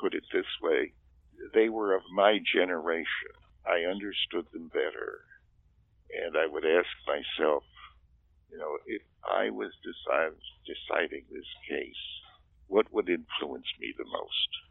put 0.00 0.14
it 0.14 0.24
this 0.32 0.46
way, 0.62 0.92
they 1.54 1.68
were 1.68 1.94
of 1.94 2.02
my 2.14 2.38
generation. 2.54 3.34
I 3.66 3.90
understood 3.90 4.46
them 4.52 4.68
better. 4.68 5.20
And 6.24 6.36
I 6.36 6.46
would 6.46 6.64
ask 6.64 6.88
myself, 7.06 7.62
you 8.50 8.58
know, 8.58 8.78
if 8.86 9.02
I 9.24 9.50
was 9.50 9.72
decide, 9.84 10.32
deciding 10.66 11.24
this 11.30 11.46
case, 11.68 12.02
what 12.66 12.92
would 12.92 13.08
influence 13.08 13.66
me 13.78 13.92
the 13.96 14.04
most? 14.04 14.69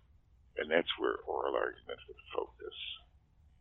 And 0.59 0.69
that's 0.69 0.91
where 0.99 1.23
oral 1.27 1.55
argument 1.55 1.99
would 2.07 2.23
focus. 2.35 2.77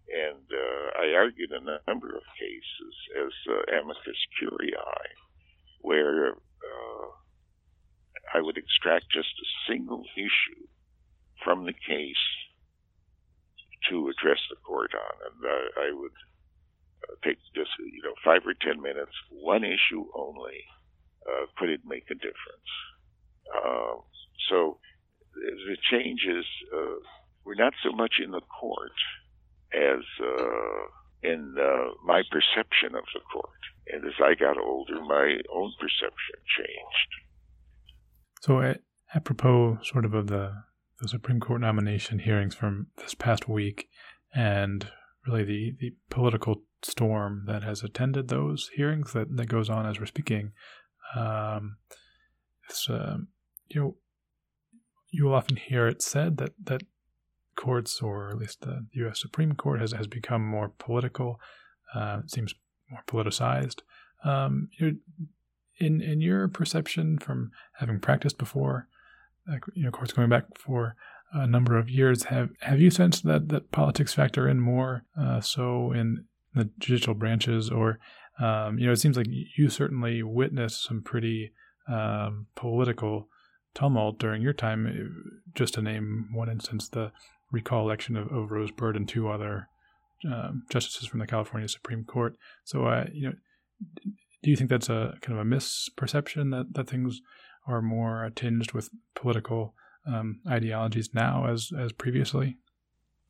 And 0.09 0.46
uh, 0.51 0.86
I 0.99 1.14
argued 1.14 1.53
in 1.53 1.68
a 1.68 1.80
number 1.86 2.09
of 2.09 2.22
cases 2.38 2.94
as 3.22 3.32
uh, 3.46 3.78
amicus 3.78 4.18
curiae, 4.38 5.12
where 5.80 6.32
uh, 6.32 7.09
I 8.34 8.40
would 8.40 8.57
extract 8.57 9.12
just 9.12 9.28
a 9.28 9.72
single 9.72 10.05
issue 10.16 10.66
from 11.44 11.66
the 11.66 11.72
case 11.72 12.24
to 13.90 14.09
address 14.09 14.40
the 14.51 14.57
court 14.57 14.92
on, 14.94 15.14
and 15.26 15.38
I 15.76 15.92
would 15.92 16.16
uh, 17.05 17.14
take 17.24 17.38
just 17.55 17.70
you 17.78 18.03
know 18.03 18.14
five 18.24 18.42
or 18.46 18.55
ten 18.55 18.82
minutes, 18.82 19.12
one 19.30 19.64
issue 19.64 20.07
only. 20.14 20.64
Uh, 21.28 21.46
could 21.59 21.68
it 21.68 21.80
make 21.84 22.05
a 22.11 22.14
difference? 22.14 22.70
Uh, 23.55 24.01
so 24.49 24.78
the 25.66 25.76
changes 25.91 26.45
uh, 26.74 27.01
were 27.45 27.55
not 27.55 27.72
so 27.82 27.93
much 27.93 28.14
in 28.22 28.30
the 28.30 28.41
court 28.61 28.93
as 29.72 30.05
uh, 30.20 30.84
in 31.22 31.55
uh, 31.59 31.91
my 32.05 32.22
perception 32.30 32.95
of 32.95 33.05
the 33.14 33.20
court. 33.32 33.51
And 33.89 34.05
as 34.05 34.14
I 34.22 34.34
got 34.34 34.59
older, 34.59 35.01
my 35.01 35.39
own 35.53 35.72
perception 35.80 36.39
changed. 36.57 37.11
So, 38.43 38.74
apropos, 39.14 39.78
sort 39.82 40.05
of, 40.05 40.14
of 40.14 40.28
the, 40.28 40.53
the 41.01 41.09
Supreme 41.09 41.41
Court 41.41 41.61
nomination 41.61 42.20
hearings 42.20 42.55
from 42.55 42.89
this 42.99 43.14
past 43.14 43.49
week, 43.49 43.89
and 44.34 44.91
really 45.26 45.45
the, 45.45 45.76
the 45.80 45.97
political 46.11 46.62
storm 46.82 47.45
that 47.47 47.62
has 47.62 47.82
attended 47.82 48.28
those 48.28 48.70
hearings 48.74 49.12
that, 49.12 49.36
that 49.36 49.49
goes 49.49 49.68
on 49.68 49.86
as 49.86 49.99
we're 49.99 50.07
speaking. 50.07 50.53
Um, 51.16 51.78
it's, 52.68 52.89
uh, 52.89 53.16
you 53.68 53.80
know, 53.80 53.97
you 55.18 55.24
will 55.24 55.34
often 55.34 55.56
hear 55.56 55.88
it 55.88 56.00
said 56.00 56.36
that, 56.36 56.52
that 56.62 56.82
courts, 57.56 58.00
or 58.00 58.30
at 58.30 58.38
least 58.38 58.60
the 58.60 58.86
U.S. 58.92 59.20
Supreme 59.20 59.54
Court, 59.54 59.80
has, 59.80 59.92
has 59.92 60.06
become 60.06 60.46
more 60.46 60.70
political. 60.78 61.40
Uh, 61.92 62.20
it 62.24 62.30
seems 62.30 62.54
more 62.88 63.02
politicized. 63.06 63.80
Um, 64.24 64.68
in 65.80 66.00
in 66.00 66.20
your 66.20 66.48
perception, 66.48 67.18
from 67.18 67.50
having 67.74 68.00
practiced 68.00 68.38
before, 68.38 68.88
you 69.74 69.84
know, 69.84 69.90
courts 69.90 70.12
going 70.12 70.28
back 70.28 70.44
for 70.56 70.94
a 71.32 71.46
number 71.46 71.76
of 71.76 71.90
years, 71.90 72.24
have 72.24 72.50
have 72.60 72.80
you 72.80 72.90
sensed 72.90 73.24
that 73.24 73.48
that 73.48 73.70
politics 73.70 74.14
factor 74.14 74.48
in 74.48 74.60
more 74.60 75.04
uh, 75.20 75.40
so 75.40 75.92
in 75.92 76.24
the 76.54 76.70
judicial 76.78 77.14
branches, 77.14 77.70
or 77.70 77.98
um, 78.40 78.78
you 78.78 78.86
know, 78.86 78.92
it 78.92 79.00
seems 79.00 79.16
like 79.16 79.28
you 79.28 79.68
certainly 79.68 80.22
witnessed 80.22 80.84
some 80.84 81.02
pretty 81.02 81.52
um, 81.88 82.46
political 82.54 83.28
tumult 83.78 84.18
during 84.18 84.42
your 84.42 84.52
time. 84.52 84.86
Uh, 84.86 85.30
just 85.54 85.74
to 85.74 85.82
name 85.82 86.28
one 86.32 86.48
instance, 86.48 86.88
the 86.88 87.12
recall 87.50 87.84
election 87.84 88.16
of, 88.16 88.30
of 88.32 88.50
Rose 88.50 88.70
Bird 88.70 88.96
and 88.96 89.08
two 89.08 89.28
other 89.28 89.68
um, 90.24 90.64
justices 90.70 91.08
from 91.08 91.20
the 91.20 91.26
California 91.26 91.68
Supreme 91.68 92.04
Court. 92.04 92.34
So, 92.64 92.86
uh, 92.86 93.06
you 93.12 93.28
know, 93.28 93.34
do 94.42 94.50
you 94.50 94.56
think 94.56 94.70
that's 94.70 94.88
a 94.88 95.16
kind 95.20 95.38
of 95.38 95.46
a 95.46 95.48
misperception 95.48 96.50
that, 96.50 96.74
that 96.74 96.88
things 96.88 97.20
are 97.66 97.82
more 97.82 98.30
tinged 98.34 98.72
with 98.72 98.90
political 99.14 99.74
um, 100.06 100.40
ideologies 100.48 101.10
now 101.12 101.46
as 101.46 101.70
as 101.78 101.92
previously? 101.92 102.56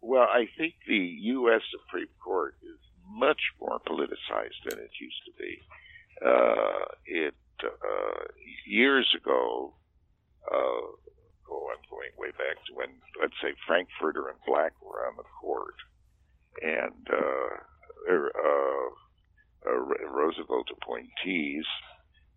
Well, 0.01 0.23
I 0.23 0.47
think 0.57 0.75
the 0.87 1.17
U.S. 1.37 1.61
Supreme 1.71 2.09
Court 2.23 2.55
is 2.63 2.79
much 3.11 3.41
more 3.61 3.81
politicized 3.87 4.61
than 4.69 4.79
it 4.79 4.91
used 5.01 5.23
to 5.27 5.33
be. 5.39 5.59
Uh, 6.25 6.85
it 7.07 7.35
uh, 7.65 8.25
years 8.67 9.13
ago, 9.21 9.75
uh, 10.53 10.85
oh, 11.51 11.71
I'm 11.73 11.85
going 11.91 12.11
way 12.19 12.31
back 12.33 12.57
to 12.67 12.75
when, 12.75 12.89
let's 13.21 13.37
say, 13.43 13.55
Frankfurter 13.67 14.29
and 14.29 14.39
Black 14.47 14.73
were 14.83 15.07
on 15.07 15.17
the 15.17 15.29
court, 15.41 15.75
and 16.63 17.07
uh, 17.13 18.13
uh, 18.13 18.89
uh, 19.67 20.09
Roosevelt 20.11 20.69
appointees, 20.81 21.65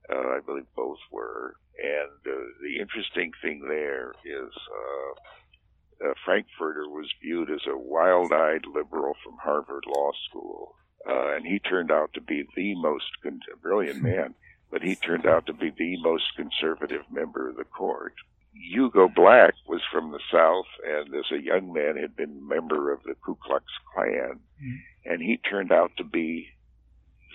uh, 0.09 0.37
I 0.37 0.39
believe 0.45 0.65
both 0.75 0.99
were. 1.11 1.55
And 1.81 2.19
uh, 2.27 2.43
the 2.61 2.79
interesting 2.79 3.31
thing 3.41 3.65
there 3.67 4.13
is 4.25 4.51
uh, 4.51 6.09
uh, 6.09 6.13
Frankfurter 6.25 6.87
was 6.87 7.07
viewed 7.21 7.49
as 7.49 7.61
a 7.67 7.77
wild-eyed 7.77 8.65
liberal 8.73 9.15
from 9.23 9.37
Harvard 9.41 9.83
Law 9.87 10.11
School, 10.29 10.75
uh, 11.07 11.35
and 11.35 11.45
he 11.45 11.59
turned 11.59 11.91
out 11.91 12.11
to 12.13 12.21
be 12.21 12.43
the 12.55 12.75
most 12.75 13.05
con- 13.23 13.39
brilliant 13.61 14.01
man. 14.03 14.35
But 14.71 14.83
he 14.83 14.95
turned 14.95 15.25
out 15.25 15.45
to 15.47 15.53
be 15.53 15.69
the 15.69 15.97
most 16.01 16.35
conservative 16.35 17.03
member 17.11 17.49
of 17.49 17.57
the 17.57 17.65
court. 17.65 18.13
Hugo 18.53 19.07
Black 19.07 19.53
was 19.67 19.81
from 19.91 20.11
the 20.11 20.19
South, 20.31 20.65
and 20.85 21.13
as 21.13 21.31
a 21.31 21.41
young 21.41 21.73
man 21.73 21.97
had 21.97 22.15
been 22.15 22.37
a 22.37 22.53
member 22.53 22.91
of 22.91 23.03
the 23.03 23.15
Ku 23.15 23.37
Klux 23.43 23.65
Klan, 23.93 24.39
mm. 24.63 24.77
and 25.05 25.21
he 25.21 25.37
turned 25.37 25.71
out 25.71 25.91
to 25.97 26.03
be 26.03 26.47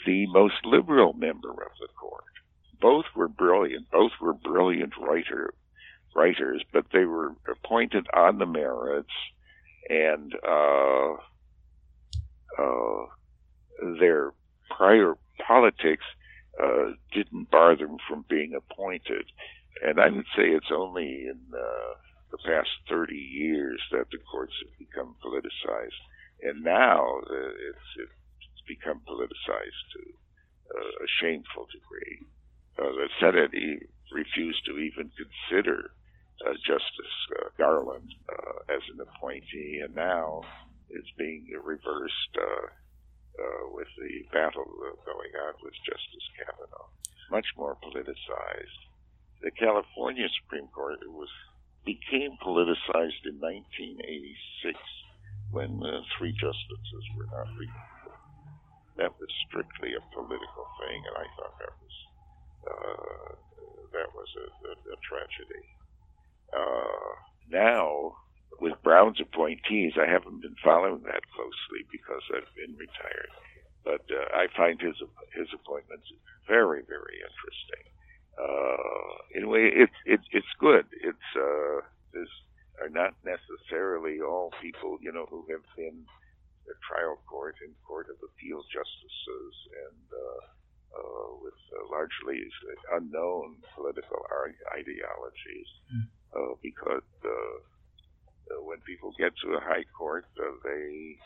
the 0.04 0.26
most 0.28 0.64
liberal 0.64 1.12
member 1.14 1.50
of 1.50 1.72
the 1.80 1.88
court. 1.98 2.24
Both 2.80 3.06
were 3.14 3.28
brilliant. 3.28 3.90
Both 3.90 4.12
were 4.20 4.34
brilliant 4.34 4.92
writer, 4.98 5.52
writers, 6.14 6.62
but 6.72 6.86
they 6.92 7.04
were 7.04 7.34
appointed 7.48 8.06
on 8.14 8.38
the 8.38 8.46
merits, 8.46 9.12
and 9.88 10.34
uh, 10.46 11.14
uh, 12.58 13.06
their 13.98 14.32
prior 14.70 15.14
politics 15.46 16.04
uh, 16.62 16.92
didn't 17.12 17.50
bar 17.50 17.76
them 17.76 17.96
from 18.08 18.24
being 18.28 18.54
appointed. 18.54 19.26
And 19.82 20.00
I 20.00 20.08
would 20.08 20.26
say 20.36 20.48
it's 20.48 20.72
only 20.72 21.26
in 21.28 21.40
uh, 21.52 21.92
the 22.30 22.38
past 22.46 22.70
30 22.88 23.14
years 23.14 23.80
that 23.92 24.06
the 24.10 24.18
courts 24.30 24.54
have 24.64 24.78
become 24.78 25.16
politicized. 25.24 26.00
And 26.42 26.64
now 26.64 27.20
uh, 27.28 27.48
it's, 27.68 27.88
it's 27.98 28.66
become 28.66 29.00
politicized 29.08 29.84
to 29.94 30.02
uh, 30.74 31.04
a 31.04 31.08
shameful 31.20 31.66
degree. 31.72 32.20
Uh, 32.78 32.92
the 32.92 33.08
Senate 33.20 33.52
refused 34.12 34.64
to 34.66 34.78
even 34.78 35.10
consider 35.16 35.90
uh, 36.44 36.52
Justice 36.66 37.16
uh, 37.40 37.48
Garland 37.56 38.12
uh, 38.28 38.74
as 38.74 38.82
an 38.92 39.00
appointee, 39.00 39.80
and 39.82 39.94
now 39.94 40.42
it's 40.90 41.10
being 41.16 41.46
reversed 41.64 42.32
uh, 42.36 42.66
uh, 43.38 43.70
with 43.72 43.88
the 44.00 44.24
battle 44.32 44.64
going 45.04 45.32
on 45.46 45.54
with 45.62 45.74
Justice 45.84 46.26
Kavanaugh. 46.36 46.88
Much 47.30 47.46
more 47.56 47.76
politicized 47.82 48.86
the 49.42 49.50
California 49.52 50.26
Supreme 50.42 50.68
Court 50.68 50.98
was 51.06 51.28
became 51.84 52.34
politicized 52.42 53.22
in 53.30 53.38
1986 53.38 54.74
when 55.52 55.78
the 55.78 56.02
three 56.18 56.32
justices 56.32 57.04
were 57.16 57.30
not 57.30 57.46
removed. 57.54 58.10
That 58.96 59.14
was 59.20 59.30
strictly 59.46 59.94
a 59.94 60.02
political 60.10 60.66
thing, 60.82 60.98
and 60.98 61.14
I 61.14 61.26
thought 61.36 61.54
that 61.62 61.74
was 61.78 61.96
uh, 62.66 63.30
that 63.92 64.08
was 64.18 64.28
a, 64.34 64.46
a, 64.66 64.72
a 64.72 64.98
tragedy. 65.06 65.64
Uh, 66.50 67.12
now, 67.52 68.16
with 68.60 68.82
Brown's 68.82 69.20
appointees, 69.20 69.94
I 70.00 70.10
haven't 70.10 70.42
been 70.42 70.56
following 70.64 71.02
that 71.04 71.22
closely 71.34 71.84
because 71.92 72.22
I've 72.34 72.54
been 72.56 72.76
retired, 72.76 73.32
but 73.84 74.04
uh, 74.08 74.36
I 74.36 74.48
find 74.56 74.80
his 74.80 74.96
his 75.34 75.48
appointments 75.52 76.08
very, 76.48 76.82
very 76.88 77.16
interesting 77.20 77.86
uh, 78.36 79.16
anyway, 79.34 79.70
it's 79.72 79.96
it, 80.04 80.20
it's 80.32 80.54
good. 80.60 80.84
It's 80.92 81.28
uh, 81.36 81.80
this 82.12 82.28
are 82.82 82.92
not 82.92 83.16
necessarily 83.24 84.20
all 84.20 84.52
people 84.60 84.98
you 85.00 85.12
know 85.12 85.26
who 85.30 85.46
have 85.50 85.64
been 85.76 86.04
the 86.68 86.74
trial 86.84 87.16
court 87.26 87.56
and 87.64 87.72
court 87.86 88.08
of 88.10 88.16
appeal 88.20 88.60
justices 88.68 89.54
and 89.88 90.04
uh, 90.12 90.42
uh, 91.00 91.28
with 91.40 91.56
uh, 91.72 91.88
largely 91.88 92.44
unknown 92.92 93.56
political 93.74 94.20
ideologies, 94.76 95.70
mm. 95.88 96.04
uh, 96.36 96.54
because 96.60 97.08
uh, 97.24 97.56
uh, 98.50 98.62
when 98.62 98.80
people 98.86 99.12
get 99.18 99.32
to 99.42 99.48
the 99.50 99.60
high 99.60 99.84
court, 99.96 100.26
uh, 100.38 100.54
they 100.64 101.18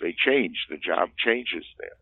they 0.00 0.14
change. 0.24 0.56
The 0.70 0.78
job 0.78 1.10
changes 1.18 1.64
them, 1.78 1.98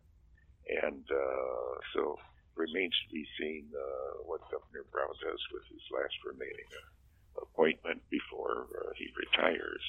and 0.83 1.03
uh, 1.09 1.73
so 1.93 2.19
remains 2.57 2.93
to 3.05 3.13
be 3.13 3.25
seen 3.39 3.69
uh, 3.73 4.25
what 4.25 4.41
Governor 4.49 4.85
Brown 4.91 5.13
does 5.21 5.41
with 5.53 5.65
his 5.69 5.85
last 5.93 6.17
remaining 6.25 6.69
uh, 6.73 7.45
appointment 7.45 8.01
before 8.09 8.65
uh, 8.73 8.91
he 8.97 9.07
retires. 9.13 9.85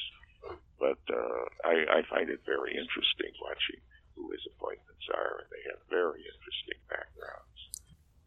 but 0.79 1.01
uh, 1.09 1.45
I, 1.65 2.01
I 2.01 2.11
find 2.13 2.29
it 2.29 2.45
very 2.45 2.77
interesting 2.77 3.33
watching 3.41 3.81
who 4.15 4.31
his 4.31 4.45
appointments 4.55 5.07
are, 5.11 5.43
and 5.43 5.49
they 5.51 5.65
have 5.73 5.81
very 5.89 6.23
interesting 6.23 6.79
backgrounds. 6.89 7.61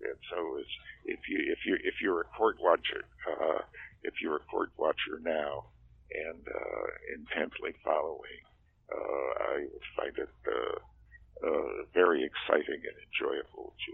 And 0.02 0.18
so, 0.34 0.58
it's, 0.58 0.76
if 1.06 1.22
you 1.30 1.40
if 1.54 1.62
you 1.66 1.78
if 1.84 2.02
you're 2.02 2.22
a 2.22 2.32
court 2.36 2.58
watcher, 2.60 3.06
uh, 3.30 3.62
if 4.04 4.18
you're 4.22 4.42
a 4.42 4.48
court 4.50 4.72
watcher 4.78 5.22
now 5.22 5.70
and 6.12 6.44
uh, 6.48 6.88
intently 7.18 7.74
following, 7.84 8.42
uh, 8.92 9.30
I 9.54 9.66
would 9.72 9.88
find 9.96 10.18
it 10.18 10.36
uh, 10.48 11.48
uh, 11.48 11.86
very 11.94 12.24
exciting 12.24 12.82
and 12.82 12.98
enjoyable 13.08 13.74
to 13.74 13.94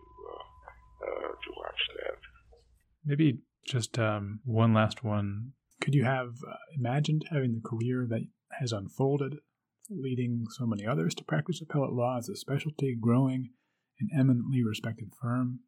uh, 1.05 1.27
to 1.27 1.49
watch 1.57 1.81
that. 2.01 2.17
Maybe 3.05 3.39
just 3.65 3.97
um, 3.99 4.39
one 4.43 4.73
last 4.73 5.03
one. 5.03 5.53
Could 5.81 5.93
you 5.93 6.05
have 6.05 6.33
imagined 6.75 7.25
having 7.31 7.53
the 7.53 7.69
career 7.69 8.07
that 8.09 8.21
has 8.59 8.71
unfolded, 8.71 9.35
leading 9.89 10.45
so 10.57 10.65
many 10.65 10.85
others 10.85 11.13
to 11.15 11.23
practice 11.23 11.61
appellate 11.61 11.93
law 11.93 12.17
as 12.17 12.29
a 12.29 12.35
specialty, 12.35 12.97
growing 12.99 13.51
an 13.99 14.09
eminently 14.17 14.63
respected 14.63 15.09
firm, 15.21 15.59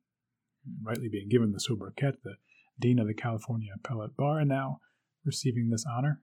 rightly 0.83 1.09
being 1.09 1.29
given 1.29 1.51
the 1.51 1.59
sobriquet, 1.59 2.13
the 2.23 2.35
Dean 2.79 2.99
of 2.99 3.07
the 3.07 3.13
California 3.13 3.71
Appellate 3.75 4.15
Bar, 4.17 4.39
and 4.39 4.49
now 4.49 4.79
receiving 5.25 5.69
this 5.69 5.85
honor? 5.85 6.21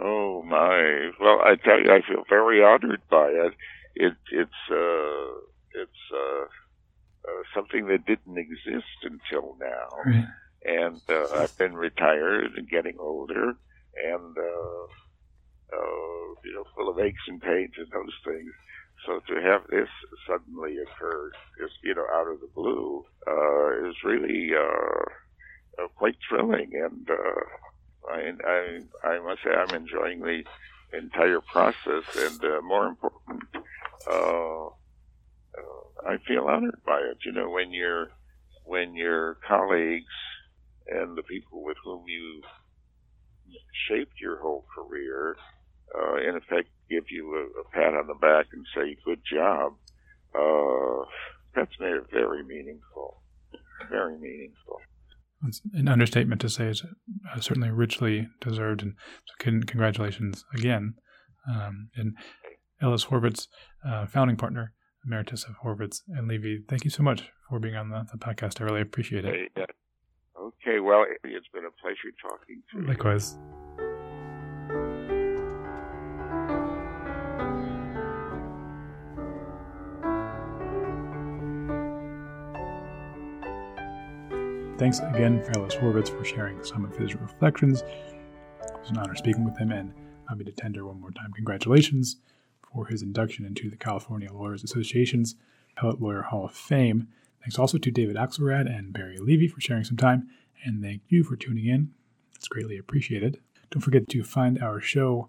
Oh 0.00 0.42
my! 0.42 1.10
Well, 1.20 1.40
I 1.44 1.56
tell 1.62 1.78
you, 1.80 1.90
I 1.92 2.00
feel 2.06 2.24
very 2.28 2.62
honored 2.64 3.02
by 3.10 3.28
it. 3.28 3.52
It 3.94 4.14
it's 4.32 4.70
uh, 4.70 5.40
it's 5.74 6.02
uh, 6.14 6.44
uh, 7.28 7.42
something 7.54 7.86
that 7.88 8.06
didn't 8.06 8.38
exist 8.38 8.98
until 9.02 9.56
now, 9.60 9.88
right. 10.06 10.26
and 10.64 11.00
uh, 11.08 11.42
I've 11.42 11.56
been 11.58 11.74
retired 11.74 12.52
and 12.56 12.68
getting 12.68 12.96
older, 12.98 13.52
and 13.96 14.36
uh, 14.38 14.86
uh, 15.72 16.26
you 16.44 16.54
know, 16.54 16.64
full 16.74 16.88
of 16.88 16.98
aches 16.98 17.22
and 17.28 17.40
pains 17.40 17.74
and 17.76 17.90
those 17.92 18.14
things. 18.24 18.52
So 19.06 19.20
to 19.28 19.40
have 19.42 19.62
this 19.70 19.88
suddenly 20.28 20.76
occur, 20.78 21.30
just 21.58 21.74
you 21.82 21.94
know, 21.94 22.06
out 22.12 22.28
of 22.28 22.40
the 22.40 22.50
blue, 22.54 23.04
uh, 23.26 23.88
is 23.88 23.96
really 24.04 24.50
uh, 24.54 25.82
uh, 25.82 25.88
quite 25.96 26.16
thrilling, 26.28 26.70
and 26.74 27.08
uh, 27.10 27.44
I, 28.10 28.32
I, 28.46 29.08
I 29.08 29.18
must 29.20 29.42
say 29.42 29.50
I'm 29.50 29.74
enjoying 29.74 30.20
the 30.20 30.44
entire 30.96 31.40
process, 31.40 32.04
and 32.16 32.44
uh, 32.44 32.60
more 32.62 32.86
important, 32.86 33.42
uh, 34.10 34.66
uh, 34.66 34.70
I 36.06 36.16
feel 36.26 36.46
honored 36.46 36.80
by 36.84 36.98
it. 36.98 37.18
You 37.24 37.32
know, 37.32 37.50
when 37.50 37.72
your 37.72 38.10
when 38.64 38.94
your 38.94 39.36
colleagues 39.46 40.12
and 40.88 41.16
the 41.16 41.22
people 41.22 41.64
with 41.64 41.76
whom 41.84 42.04
you 42.06 42.42
shaped 43.88 44.20
your 44.20 44.38
whole 44.40 44.64
career 44.74 45.36
uh, 45.96 46.16
in 46.16 46.36
effect 46.36 46.68
give 46.88 47.04
you 47.08 47.34
a, 47.34 47.60
a, 47.60 47.64
pat 47.72 47.94
on 47.94 48.06
the 48.06 48.14
back 48.14 48.46
and 48.52 48.64
say 48.74 48.96
good 49.04 49.20
job, 49.24 49.74
uh, 50.34 51.04
that's 51.54 51.74
very 51.78 52.44
meaningful, 52.44 53.20
very 53.88 54.18
meaningful. 54.18 54.80
It's 55.46 55.62
an 55.72 55.88
understatement 55.88 56.40
to 56.42 56.48
say 56.48 56.66
it's 56.66 56.82
uh, 56.82 57.40
certainly 57.40 57.70
richly 57.70 58.28
deserved, 58.40 58.82
and 58.82 58.94
so 59.24 59.34
congratulations 59.66 60.44
again. 60.54 60.94
Um, 61.50 61.88
and 61.96 62.14
Ellis 62.82 63.06
Horvitz, 63.06 63.48
uh, 63.86 64.06
founding 64.06 64.36
partner 64.36 64.74
emeritus 65.04 65.44
of 65.44 65.56
Horvitz 65.64 66.02
and 66.08 66.28
Levy, 66.28 66.62
thank 66.68 66.84
you 66.84 66.90
so 66.90 67.02
much 67.02 67.30
for 67.48 67.58
being 67.58 67.76
on 67.76 67.88
the, 67.90 68.06
the 68.12 68.18
podcast. 68.18 68.60
I 68.60 68.64
really 68.64 68.82
appreciate 68.82 69.24
it. 69.24 69.50
Hey, 69.56 69.64
okay, 70.38 70.80
well, 70.80 71.04
it's 71.24 71.48
been 71.52 71.64
a 71.64 71.70
pleasure 71.80 72.12
talking 72.22 72.62
to 72.72 72.80
you. 72.80 72.86
Likewise. 72.86 73.36
Thanks 84.80 85.00
again 85.00 85.44
Ellis 85.54 85.74
Horvitz 85.74 86.08
for 86.08 86.24
sharing 86.24 86.64
some 86.64 86.86
of 86.86 86.96
his 86.96 87.14
reflections. 87.14 87.82
It 87.82 88.80
was 88.80 88.88
an 88.88 88.96
honor 88.96 89.14
speaking 89.14 89.44
with 89.44 89.58
him, 89.58 89.72
and 89.72 89.92
allow 90.26 90.38
me 90.38 90.46
to 90.46 90.52
tender 90.52 90.86
one 90.86 90.98
more 90.98 91.10
time 91.10 91.34
congratulations 91.34 92.16
for 92.72 92.86
his 92.86 93.02
induction 93.02 93.44
into 93.44 93.68
the 93.68 93.76
California 93.76 94.32
Lawyers 94.32 94.64
Association's 94.64 95.34
Appellate 95.76 96.00
Lawyer 96.00 96.22
Hall 96.22 96.46
of 96.46 96.54
Fame. 96.54 97.08
Thanks 97.42 97.58
also 97.58 97.76
to 97.76 97.90
David 97.90 98.16
Axelrad 98.16 98.74
and 98.74 98.90
Barry 98.90 99.18
Levy 99.18 99.48
for 99.48 99.60
sharing 99.60 99.84
some 99.84 99.98
time, 99.98 100.30
and 100.64 100.82
thank 100.82 101.02
you 101.08 101.24
for 101.24 101.36
tuning 101.36 101.66
in. 101.66 101.90
It's 102.34 102.48
greatly 102.48 102.78
appreciated. 102.78 103.38
Don't 103.70 103.82
forget 103.82 104.08
to 104.08 104.24
find 104.24 104.62
our 104.62 104.80
show 104.80 105.28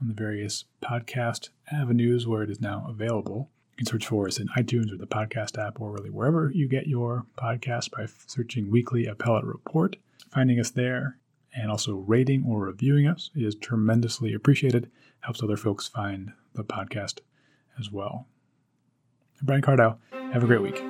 on 0.00 0.08
the 0.08 0.14
various 0.14 0.64
podcast 0.82 1.50
avenues 1.70 2.26
where 2.26 2.42
it 2.42 2.48
is 2.48 2.62
now 2.62 2.86
available. 2.88 3.50
You 3.76 3.84
can 3.84 3.92
search 3.92 4.06
for 4.06 4.26
us 4.26 4.38
in 4.38 4.48
iTunes 4.56 4.90
or 4.90 4.96
the 4.96 5.06
podcast 5.06 5.58
app 5.58 5.82
or 5.82 5.92
really 5.92 6.08
wherever 6.08 6.50
you 6.50 6.66
get 6.66 6.86
your 6.86 7.26
podcast 7.36 7.90
by 7.90 8.06
searching 8.26 8.70
Weekly 8.70 9.04
Appellate 9.04 9.44
Report. 9.44 9.96
Finding 10.32 10.58
us 10.58 10.70
there 10.70 11.18
and 11.54 11.70
also 11.70 11.96
rating 11.96 12.44
or 12.48 12.60
reviewing 12.60 13.06
us 13.06 13.30
is 13.34 13.54
tremendously 13.54 14.32
appreciated. 14.32 14.90
Helps 15.20 15.42
other 15.42 15.58
folks 15.58 15.86
find 15.86 16.32
the 16.54 16.64
podcast 16.64 17.18
as 17.78 17.92
well. 17.92 18.26
I'm 19.40 19.44
Brian 19.46 19.60
Cardell. 19.60 19.98
Have 20.32 20.42
a 20.42 20.46
great 20.46 20.62
week. 20.62 20.82